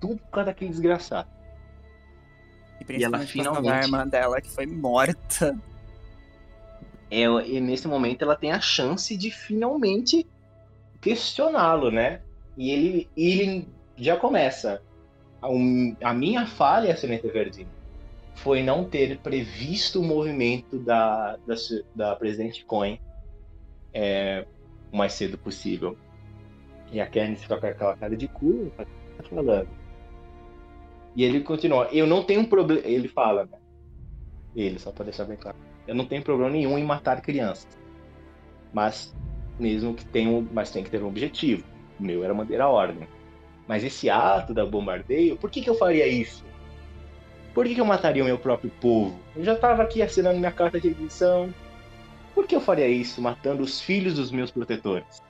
[0.00, 1.28] Tudo por causa daquele desgraçado.
[2.80, 5.54] E causa da finalmente- irmã dela, que foi morta.
[7.10, 10.26] É, e nesse momento ela tem a chance de finalmente
[11.02, 12.22] questioná-lo, né?
[12.56, 14.80] E ele, e ele já começa.
[15.44, 17.68] A, um- a minha falha, Seneta Verdinho,
[18.36, 21.54] foi não ter previsto o movimento da, da,
[21.94, 22.98] da presidente Cohen
[23.92, 24.46] é,
[24.90, 25.98] o mais cedo possível.
[26.90, 28.86] E a Candice fica com aquela cara de cu, tá
[29.28, 29.68] falando?
[31.14, 32.80] E ele continua, eu não tenho problema.
[32.86, 33.58] Ele fala, né?
[34.56, 35.58] Ele, só pra deixar bem claro.
[35.86, 37.68] Eu não tenho problema nenhum em matar crianças.
[38.72, 39.14] Mas
[39.58, 41.64] mesmo que tenha, mas tem que ter um objetivo.
[42.00, 43.06] O meu era manter a ordem.
[43.66, 46.44] Mas esse ato da bombardeio, por que, que eu faria isso?
[47.54, 49.18] Por que, que eu mataria o meu próprio povo?
[49.34, 51.54] Eu já estava aqui assinando minha carta de admissão.
[52.34, 55.22] Por que eu faria isso matando os filhos dos meus protetores?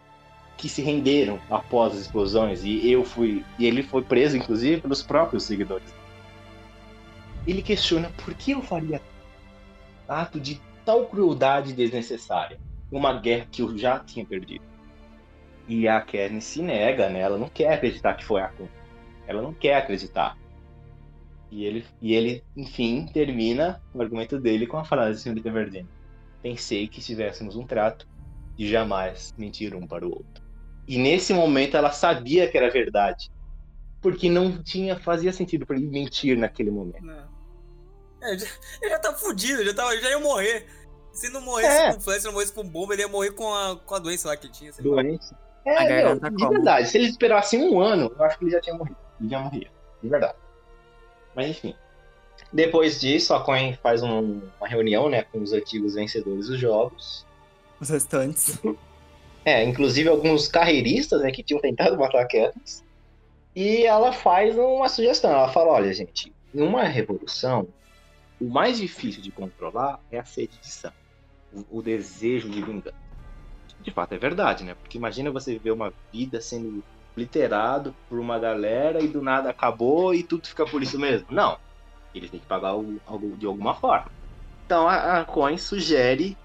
[0.56, 3.44] Que se renderam após as explosões e eu fui.
[3.58, 5.94] E ele foi preso, inclusive, pelos próprios seguidores.
[7.46, 9.02] Ele questiona por que eu faria
[10.08, 12.58] ato de tal crueldade desnecessária.
[12.90, 14.73] Uma guerra que eu já tinha perdido.
[15.66, 17.20] E a Karen se nega, né?
[17.20, 18.72] Ela não quer acreditar que foi a culpa.
[19.26, 20.36] Ela não quer acreditar.
[21.50, 25.88] E ele, e ele, enfim, termina o argumento dele com a frase, senhorita Verdine.
[26.42, 28.06] Pensei que tivéssemos um trato
[28.56, 30.44] de jamais mentir um para o outro.
[30.86, 33.30] E nesse momento ela sabia que era verdade.
[34.02, 37.02] Porque não tinha, fazia sentido para ele mentir naquele momento.
[37.02, 37.32] Não.
[38.20, 38.46] É, já,
[38.82, 40.66] ele já tá fudido, já, tava, já ia morrer.
[41.12, 41.94] Se não morresse É.
[41.94, 44.28] com flash, se não morresse com bomba, ele ia morrer com a, com a doença
[44.28, 44.72] lá que ele tinha.
[44.72, 44.84] sei
[45.66, 46.56] A É, garganta meu, de como?
[46.56, 46.88] verdade.
[46.88, 48.96] Se eles esperassem um ano, eu acho que ele já tinha morrido.
[49.20, 49.70] Ele já morria.
[50.02, 50.34] De verdade.
[51.34, 51.74] Mas enfim.
[52.52, 57.26] Depois disso, a Coin faz um- uma reunião né, com os antigos vencedores dos jogos.
[57.80, 58.60] Os restantes.
[59.44, 62.84] É, inclusive alguns carreiristas né, que tinham tentado matar a Katniss.
[63.54, 65.30] E ela faz uma sugestão.
[65.30, 67.68] Ela fala, olha, gente, em uma revolução,
[68.40, 70.94] o mais difícil de controlar é a sede de sangue.
[71.52, 72.94] O, o desejo de vingança.
[73.84, 74.74] De fato, é verdade, né?
[74.74, 76.82] Porque imagina você viver uma vida sendo
[77.16, 81.26] literado por uma galera e do nada acabou e tudo fica por isso mesmo.
[81.30, 81.58] Não.
[82.14, 84.06] Eles têm que pagar algo de alguma forma.
[84.64, 86.36] Então a, Coin sugere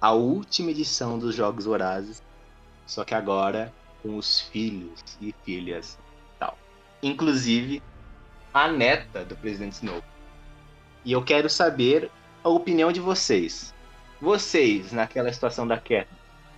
[0.00, 2.22] a última edição dos Jogos Vorazes
[2.88, 3.72] só que agora
[4.02, 5.98] com os filhos e filhas
[6.38, 6.58] tal.
[7.02, 7.82] Inclusive
[8.52, 10.02] a neta do presidente Snow.
[11.04, 12.10] E eu quero saber
[12.42, 13.74] a opinião de vocês.
[14.20, 16.08] Vocês, naquela situação da Cat,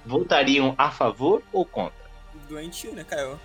[0.04, 1.98] votariam a favor ou contra?
[2.48, 3.38] Doentio, né, Caio?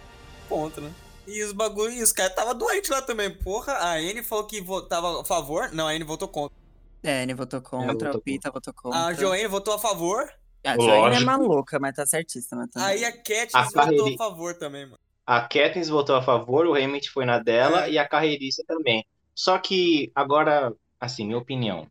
[0.50, 0.92] Contra, né?
[1.28, 3.32] E os bagulho, e os caras tava doente lá também.
[3.32, 5.72] Porra, a Anne falou que votava a favor.
[5.72, 6.56] Não, a Anne votou contra.
[7.04, 9.06] É, ele votou contra, votou o Pita votou contra.
[9.06, 10.28] A Joanne votou a favor.
[10.64, 12.90] A Joanne é maluca, mas tá certíssima também.
[12.90, 14.98] Aí a Katniss A votou a favor também, mano.
[15.24, 17.92] A Katniss votou a favor, o Hammett foi na dela É.
[17.92, 19.06] e a carreirista também.
[19.36, 21.88] Só que agora, assim, minha opinião.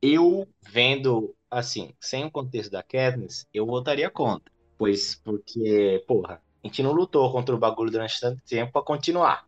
[0.00, 4.52] Eu vendo, assim, sem o contexto da Katniss, eu votaria contra.
[4.78, 9.46] Pois, porque, porra, a gente não lutou contra o bagulho durante tanto tempo pra continuar.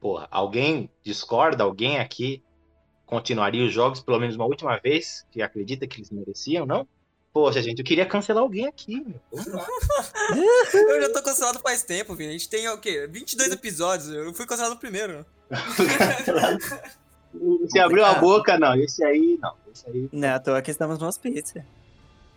[0.00, 1.64] Porra, alguém discorda?
[1.64, 2.42] Alguém aqui
[3.06, 5.26] continuaria os jogos pelo menos uma última vez?
[5.30, 6.86] Que acredita que eles mereciam, não?
[7.32, 9.20] Poxa, gente, eu queria cancelar alguém aqui, meu.
[9.32, 9.66] Vamos lá.
[10.72, 12.30] Eu já tô cancelado faz tempo, Vini.
[12.30, 13.06] A gente tem o quê?
[13.06, 14.08] 22 episódios.
[14.08, 15.24] Eu fui cancelado primeiro.
[17.60, 18.74] Você abriu a boca, não.
[18.74, 19.54] Esse aí, não.
[19.78, 20.08] Esse aí.
[20.12, 21.64] Não, à toa que estamos no hospício.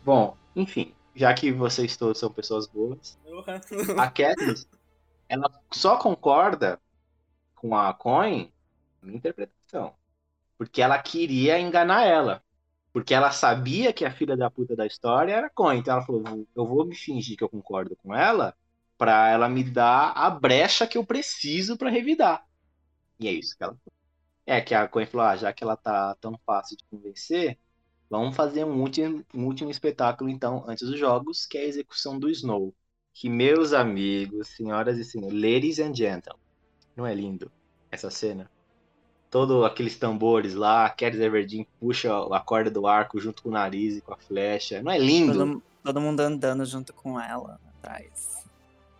[0.05, 3.17] Bom, enfim, já que vocês todos são pessoas boas,
[3.97, 4.67] a Katniss,
[5.27, 6.79] ela só concorda
[7.55, 8.51] com a Coin,
[9.01, 9.93] na minha interpretação,
[10.57, 12.43] porque ela queria enganar ela.
[12.93, 15.77] Porque ela sabia que a filha da puta da história era Coin.
[15.79, 18.53] Então ela falou: eu vou me fingir que eu concordo com ela
[18.97, 22.45] pra ela me dar a brecha que eu preciso pra revidar.
[23.17, 23.77] E é isso que ela
[24.51, 27.57] É que a Coin falou: ah, já que ela tá tão fácil de convencer,
[28.09, 32.19] vamos fazer um último, um último espetáculo então antes dos jogos, que é a execução
[32.19, 32.75] do Snow.
[33.13, 36.43] Que meus amigos, senhoras e senhores, ladies and gentlemen,
[36.97, 37.49] não é lindo
[37.89, 38.51] essa cena?
[39.29, 43.95] Todo aqueles tambores lá, Katniss Everdeen puxa a corda do arco junto com o nariz
[43.95, 44.83] e com a flecha.
[44.83, 45.31] Não é lindo?
[45.33, 48.45] Todo, todo mundo andando junto com ela atrás.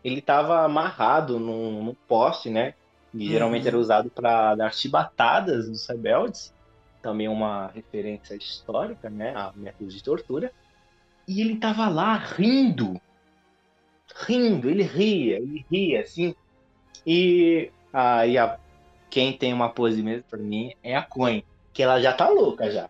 [0.02, 2.74] Ele tava amarrado num, num poste, né?
[3.14, 3.68] E geralmente Uhum.
[3.68, 6.54] era usado para dar chibatadas dos rebeldes.
[7.02, 9.34] Também uma referência histórica, né?
[9.36, 10.52] A métodos de tortura.
[11.28, 13.00] E ele tava lá rindo.
[14.28, 16.36] Rindo, ele ria, ele ria, assim.
[17.06, 18.60] E aí a,
[19.10, 21.44] quem tem uma pose mesmo pra mim é a Coin,
[21.74, 22.90] que ela já tá louca já.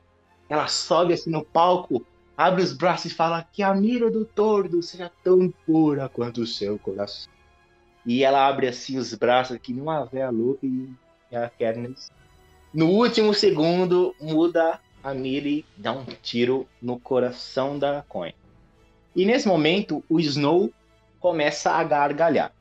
[0.49, 4.81] Ela sobe assim no palco, abre os braços e fala que a mira do tordo
[4.81, 7.31] seja tão pura quanto o seu coração.
[8.05, 10.89] E ela abre assim os braços que nem uma véia louca e
[11.31, 12.11] e a Katniss.
[12.73, 18.33] No último segundo, muda a mira e dá um tiro no coração da Coin.
[19.15, 20.71] E nesse momento, o Snow
[21.19, 22.53] começa a gargalhar.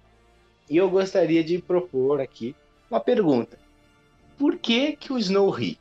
[0.69, 2.55] E eu gostaria de propor aqui
[2.91, 3.59] uma pergunta.
[4.39, 5.79] Por que que o Snow ri?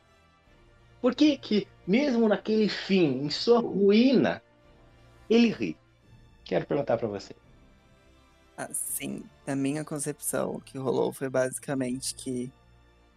[1.02, 4.42] Por que que, mesmo naquele fim, em sua ruína,
[5.30, 5.78] ele ri?
[6.44, 7.36] Quero perguntar pra você.
[8.60, 12.52] Assim, na minha concepção, o que rolou foi basicamente que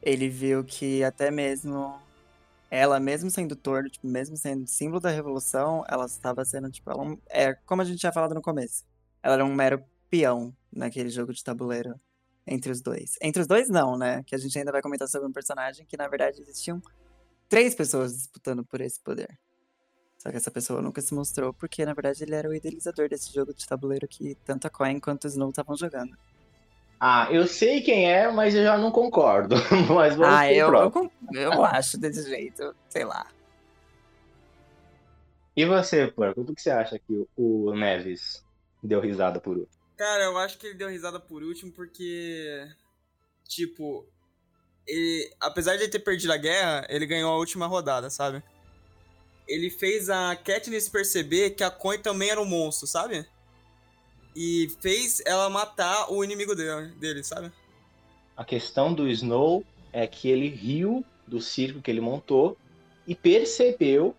[0.01, 2.01] ele viu que até mesmo
[2.71, 7.03] ela, mesmo sendo torno, tipo, mesmo sendo símbolo da revolução, ela estava sendo, tipo, ela,
[7.03, 8.85] um- é como a gente tinha falado no começo.
[9.21, 12.01] Ela era um mero peão naquele jogo de tabuleiro
[12.47, 13.17] entre os dois.
[13.21, 14.23] Entre os dois, não, né?
[14.23, 16.81] Que a gente ainda vai comentar sobre um personagem que, na verdade, existiam
[17.49, 19.37] três pessoas disputando por esse poder.
[20.23, 23.35] Só que essa pessoa nunca se mostrou, porque na verdade ele era o idealizador desse
[23.35, 26.17] jogo de tabuleiro que tanto a Coin quanto o Snow estavam jogando.
[27.01, 29.57] Ah, eu sei quem é, mas eu já não concordo.
[29.93, 30.93] mas vamos ah, pro eu,
[31.33, 33.27] eu, eu acho desse jeito, sei lá.
[35.57, 38.45] E você, Porco, o que você acha que o- o Neves
[38.81, 39.83] deu risada por último?
[39.97, 42.65] Cara, eu acho que ele deu risada por último porque.
[43.49, 44.07] Tipo.
[44.87, 48.41] Ele, apesar de ele ter perdido a guerra, ele ganhou a última rodada, sabe?
[49.53, 53.27] Ele fez a Katniss perceber que a Coin também era um monstro, sabe?
[54.35, 57.53] E fez ela matar o inimigo dele, dele sabe?
[58.35, 59.63] A questão do Snow
[59.93, 62.57] é que ele riu do circo que ele montou
[63.07, 64.17] e percebeu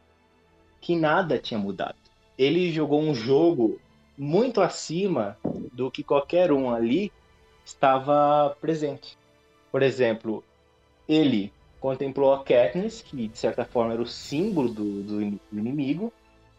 [0.79, 1.97] que nada tinha mudado.
[2.37, 3.81] Ele jogou um jogo
[4.15, 5.35] muito acima
[5.71, 7.11] do que qualquer um ali
[7.65, 9.17] estava presente.
[9.71, 10.43] Por exemplo,
[11.07, 11.51] ele
[11.83, 16.13] contemplou a Katniss, que de certa forma era o símbolo do, do in- do inimigo,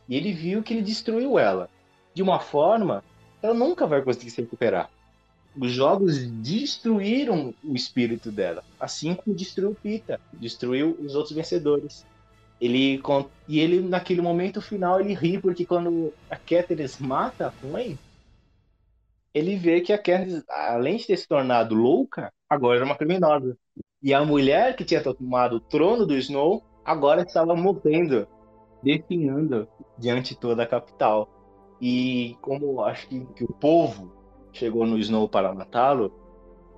[0.07, 1.71] e ele viu que ele destruiu ela.
[2.15, 3.03] De uma forma,
[3.43, 4.91] ela nunca vai conseguir se recuperar.
[5.59, 12.05] Os jogos destruíram o espírito dela, assim como destruiu Pita, destruiu os outros vencedores.
[12.61, 13.01] Ele
[13.49, 17.97] e ele naquele momento final ele ri porque quando a Katniss mata a Coin,
[19.33, 23.57] ele vê que a Katniss, além de ter se tornado louca, agora era uma criminosa.
[24.05, 28.29] E a mulher que tinha tomado o trono do Snow agora estava morrendo,
[28.83, 29.67] definhando
[29.97, 31.27] diante toda a capital.
[31.81, 34.13] E como acho que, que o povo
[34.53, 36.13] chegou no Snow para matá-lo,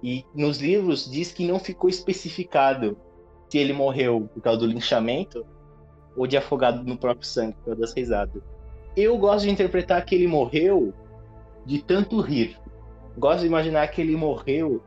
[0.00, 2.96] e nos livros diz que não ficou especificado
[3.48, 5.44] se ele morreu por causa do linchamento
[6.16, 8.40] ou de afogado no próprio sangue por causa das risadas.
[8.96, 10.94] Eu gosto de interpretar que ele morreu
[11.64, 12.56] de tanto rir.
[13.18, 14.80] Gosto de imaginar que ele morreu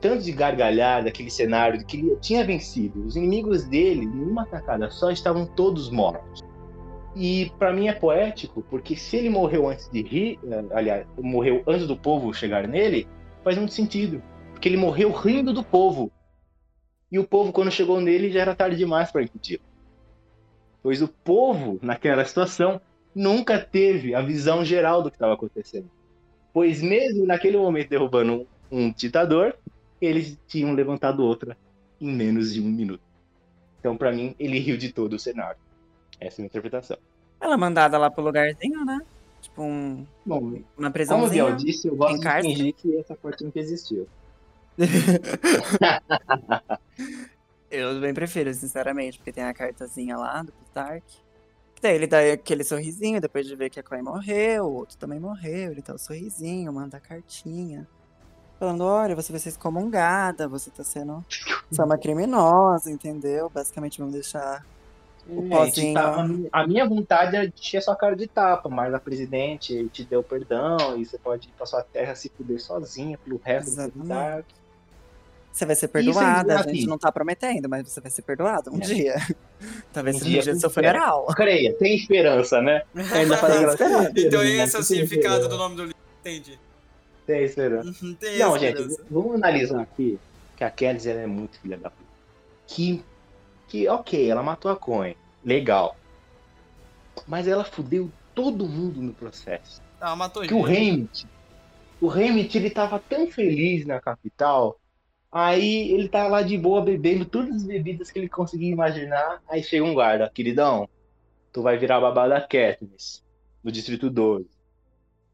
[0.00, 3.04] tanto de gargalhar daquele cenário de que ele tinha vencido.
[3.04, 6.42] Os inimigos dele, em uma tacada só, estavam todos mortos.
[7.14, 11.62] E para mim é poético, porque se ele morreu antes de rir, eh, aliás, morreu
[11.66, 13.08] antes do povo chegar nele,
[13.42, 14.22] faz muito sentido.
[14.52, 16.12] Porque ele morreu rindo do povo.
[17.10, 19.60] E o povo, quando chegou nele, já era tarde demais para impedir.
[20.82, 22.80] Pois o povo, naquela situação,
[23.14, 25.90] nunca teve a visão geral do que estava acontecendo.
[26.52, 29.56] Pois mesmo naquele momento derrubando um, um ditador,
[30.00, 31.56] eles tinham levantado outra
[32.00, 33.02] em menos de um minuto.
[33.80, 35.58] Então, pra mim, ele riu de todo o cenário.
[36.20, 36.98] Essa é a minha interpretação.
[37.40, 39.00] Ela é mandada lá pro lugarzinho, né?
[39.40, 41.44] Tipo um, Bom, uma como o prisãozinha.
[41.44, 42.54] Biel disse, eu gosto em de cárcere.
[42.54, 44.08] fingir que essa parte nunca existiu.
[47.70, 51.04] Eu bem prefiro, sinceramente, porque tem a cartazinha lá do Stark.
[51.74, 54.96] Que daí ele dá aquele sorrisinho depois de ver que a Clay morreu, o outro
[54.96, 57.86] também morreu, ele dá o sorrisinho, manda a cartinha.
[58.58, 61.22] Falando, olha, você vai ser excomungada, você tá sendo.
[61.70, 63.50] Você é uma criminosa, entendeu?
[63.54, 64.64] Basicamente vamos deixar
[65.28, 65.94] o Gente, pozinho.
[65.94, 70.04] tá, a minha vontade é de encher sua cara de tapa, mas a presidente te
[70.04, 73.72] deu perdão e você pode ir pra sua terra se fuder sozinha pelo resto do
[73.82, 74.08] Exatamente.
[74.08, 74.46] Dark.
[75.52, 76.86] Você vai ser perdoada, é a gente assim.
[76.86, 78.80] não tá prometendo, mas você vai ser perdoada um É.
[78.80, 79.14] dia.
[79.92, 80.72] Talvez Um seja dia, no dia do seu é.
[80.72, 81.26] funeral.
[81.34, 82.82] Creia, tem esperança, né?
[82.94, 84.12] Ainda Tem esperança.
[84.16, 86.58] Então esse é o significado do nome do livro, entendi.
[87.26, 88.04] Tem esperança.
[88.04, 88.88] Uhum, Tem Não, esperança.
[88.88, 90.18] gente, vamos analisar aqui
[90.56, 92.06] que a ela é muito filha da puta.
[92.66, 93.04] Que,
[93.68, 95.96] que, ok, ela matou a Coin, legal.
[97.26, 99.82] Mas ela fudeu todo mundo no processo.
[100.00, 100.76] Ah, matou Que o gente.
[100.78, 101.28] Hamilton,
[102.00, 104.78] o Hamilton, ele tava tão feliz na capital,
[105.32, 109.62] aí ele tá lá de boa bebendo todas as bebidas que ele conseguia imaginar, aí
[109.62, 110.88] chega um guarda, queridão,
[111.52, 113.24] tu vai virar babá da Katniss,
[113.64, 114.46] no Distrito 12.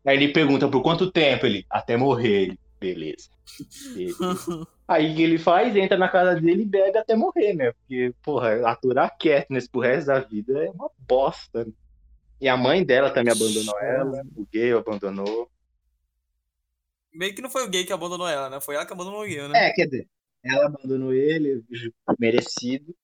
[0.05, 3.29] Aí ele pergunta por quanto tempo, ele, até morrer, ele, beleza.
[3.95, 4.17] Beleza.
[4.89, 5.75] Aí o que ele faz?
[5.77, 7.73] Entra na casa dele e bebe até morrer, né?
[7.73, 11.65] Porque, porra, aturar a Katniss pro resto da vida é uma bosta.
[11.65, 11.73] né?
[12.41, 15.49] E a mãe dela também abandonou ela, o gay abandonou.
[17.15, 18.61] Meio que não foi o gay que abandonou ela, né?
[18.61, 19.69] Foi ela que abandonou o gay, né?
[19.69, 20.09] É, quer dizer,
[20.45, 21.63] ela abandonou ele,
[22.19, 22.95] merecido.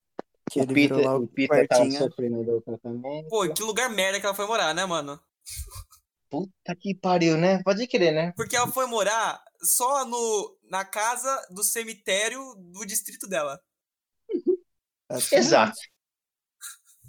[0.50, 3.28] Que O Peter, o Peter tava sofrendo do tratamento.
[3.28, 5.20] Pô, que lugar merda que ela foi morar, né, mano?
[6.30, 7.62] Puta que pariu, né?
[7.62, 8.32] Pode crer, né?
[8.36, 12.40] Porque ela foi morar só no, na casa do cemitério
[12.72, 13.59] do distrito dela.
[15.32, 15.78] Exato.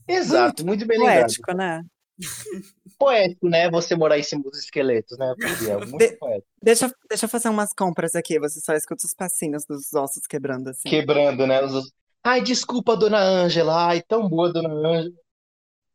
[0.07, 1.19] Exato, muito, bem lembrado.
[1.21, 1.83] Poético, né?
[2.97, 3.69] Poético, né?
[3.69, 5.33] Você morar em cima dos esqueletos, né?
[5.37, 5.79] Gabriel?
[5.79, 6.47] Muito De- poético.
[6.61, 8.39] Deixa, deixa eu fazer umas compras aqui.
[8.39, 10.89] Você só escuta os passinhos dos ossos quebrando assim.
[10.89, 11.61] Quebrando, né?
[11.63, 11.91] Os...
[12.23, 13.87] Ai, desculpa, dona Ângela.
[13.87, 15.15] Ai, tão boa, dona Ângela.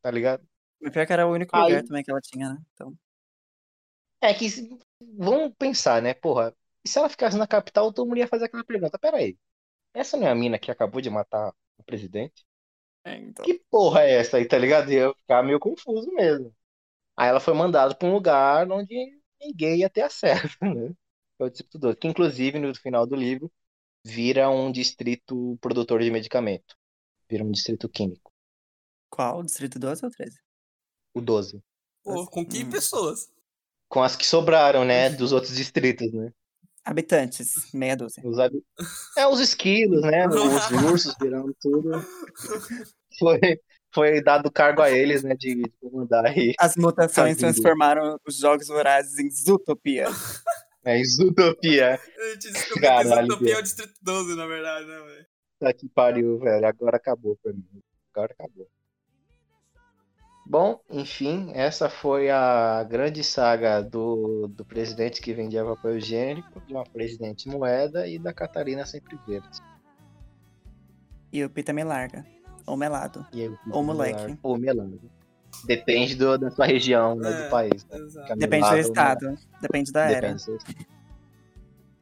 [0.00, 0.42] Tá ligado?
[0.80, 2.58] Mas pior que era o único Aí- lugar também que ela tinha, né?
[2.74, 2.94] Então,
[4.24, 4.46] É que
[5.18, 6.14] vamos pensar, né?
[6.14, 8.98] Porra, e se ela ficasse na capital, todo mundo ia fazer aquela pergunta.
[8.98, 9.36] Pera aí,
[9.94, 12.44] essa não é a mina que acabou de matar o presidente?
[13.04, 13.44] é, então.
[13.44, 14.90] Que porra é essa aí, tá ligado?
[14.90, 16.54] Eu ia ficar meio confuso mesmo.
[17.16, 18.94] Aí ela foi mandada pra um lugar onde
[19.40, 20.94] ninguém ia ter acesso, né?
[21.38, 23.52] Foi o Distrito 12, que inclusive no final do livro
[24.04, 26.76] vira um distrito produtor de medicamento.
[27.28, 28.32] Vira um distrito químico.
[29.10, 29.42] Qual?
[29.42, 30.38] Distrito 12 ou 13?
[31.14, 31.62] O 12.
[32.02, 32.70] Pô, com que Hum.
[32.70, 33.33] pessoas?
[33.94, 35.08] Com as que sobraram, né?
[35.08, 36.32] Dos outros distritos, né?
[36.84, 38.20] Habitantes, meia dúzia.
[38.26, 38.60] Os habi-
[39.16, 40.26] É, os esquilos, né?
[40.26, 40.34] Os
[40.92, 42.04] ursos virando tudo.
[43.18, 43.38] Foi,
[43.94, 45.36] foi dado cargo a eles, né?
[45.36, 46.52] De, de comandar aí.
[46.58, 50.08] As mutações transformaram os Jogos Vorazes em Zootopia.
[50.84, 51.94] É, Isutopia.
[51.94, 55.26] A gente descobriu que Caralho, Isotopia é o distrito 12, na verdade, né, velho?
[55.60, 56.66] Tá que pariu, velho.
[56.66, 57.64] Agora acabou pra mim.
[58.12, 58.68] Agora acabou.
[60.46, 66.74] Bom, enfim, essa foi a grande saga do, do presidente que vendia papel higiênico, de
[66.74, 69.48] uma presidente moeda e da Catarina sempre verde.
[71.32, 72.26] E o Pita me larga.
[72.66, 73.26] Ou melado.
[73.32, 74.38] E eu- Ou moleque.
[74.42, 75.00] Ou melado.
[75.66, 77.44] Depende do- da sua região, né, É.
[77.44, 77.84] do país.
[77.86, 77.98] Né?
[77.98, 78.26] Exato.
[78.26, 79.38] Fica Depende do estado.
[79.62, 80.14] Depende da era.
[80.14, 80.86] Depende do seu estado.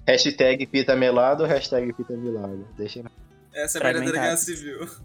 [0.07, 2.67] Hashtag pita melado, hashtag pita milagre.
[2.77, 3.05] Deixa
[3.55, 4.81] Essa é a verdadeira guerra civil.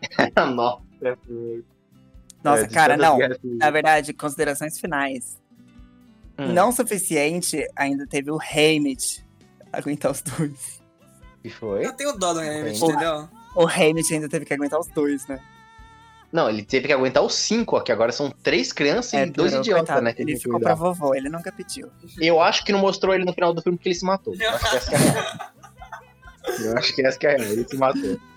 [0.54, 1.16] Nossa, é,
[2.42, 3.18] Nossa, de cara, não.
[3.44, 5.38] Na verdade, considerações finais.
[6.38, 6.52] Hum.
[6.52, 9.24] Não o suficiente, ainda teve o Hamid
[9.72, 10.80] aguentar os dois.
[11.42, 11.84] que foi?
[11.84, 12.92] Eu tenho dó do Hamilton, Porra.
[12.92, 13.28] entendeu?
[13.56, 15.40] O Hamid ainda teve que aguentar os dois, né?
[16.30, 19.52] Não, ele teve que aguentar os cinco, ó, que agora são três crianças e dois
[19.54, 20.14] idiotas, né?
[20.16, 21.90] Ele ficou pra vovó, ele nunca pediu.
[22.20, 24.34] Eu acho que não mostrou ele no final do filme porque ele se matou.
[24.38, 25.52] Eu acho que essa que é a real.
[26.64, 28.18] Eu acho que essa que é a real, ele se matou.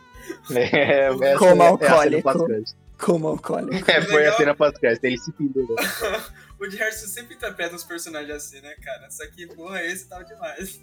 [0.51, 2.21] É, essa Como é alcoólico.
[2.21, 2.75] pós-crédito.
[3.01, 3.89] Como alcoólico.
[3.89, 5.75] É, foi a cena pós-crédito, ele se pendurou.
[6.59, 9.09] O de Harrison sempre interpreta uns personagens assim, né, cara?
[9.09, 10.79] Só que, porra, esse tava demais.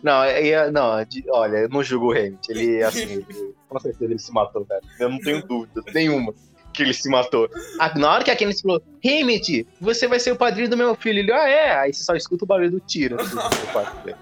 [0.00, 2.38] Não, é- é- não, de- olha, eu não julgo o Hamilton.
[2.52, 4.80] Ele, assim, ele- com certeza ele se matou, velho.
[5.00, 6.32] Eu não tenho dúvida nenhuma
[6.72, 7.50] que ele se matou.
[7.80, 10.94] Ah, Na hora que a Candice falou, Hamilton, você vai ser o padrinho do meu
[10.94, 11.18] filho.
[11.18, 11.76] Ele, ah, é?
[11.76, 13.16] Aí você só escuta o barulho do tiro.
[13.20, 13.34] assim,
[14.06, 14.16] dele.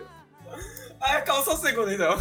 [1.02, 2.16] Ah, calma só um segundo, então.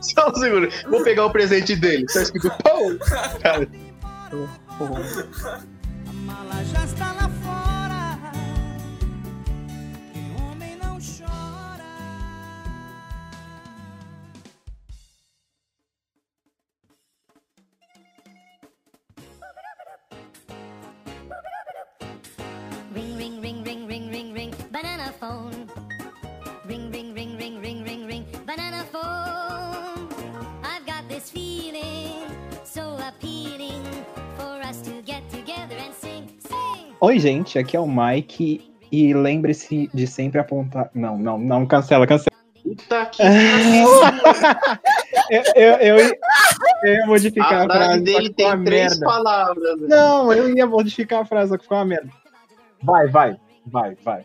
[0.00, 2.08] Só um segundo, vou pegar o presente dele.
[2.08, 2.98] Só escuta o pão.
[3.42, 3.68] Cara,
[4.32, 7.28] A mala já está lá
[37.00, 38.72] Oi, gente, aqui é o Mike.
[38.90, 40.90] E lembre-se de sempre apontar.
[40.94, 42.34] Não, não, não, cancela, cancela.
[42.62, 43.22] Puta que
[45.30, 46.18] eu, eu, eu, ia-
[46.84, 49.06] eu ia modificar A a, frase dele tem três merda.
[49.06, 49.80] palavras.
[49.80, 52.10] Não, eu ia modificar a frase, só que ficou uma merda.
[52.82, 53.36] Vai, vai,
[53.66, 54.24] vai, vai.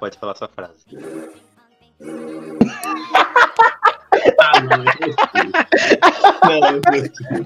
[0.00, 0.84] Pode falar sua frase.
[6.44, 7.44] Não, não é possível.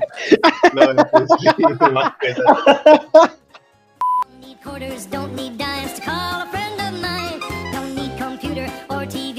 [0.74, 1.89] Não é possível.
[1.90, 7.40] Uma coisa Don't need quarters, don't need dimes to call a friend of mine.
[7.73, 9.38] Don't need computer or TV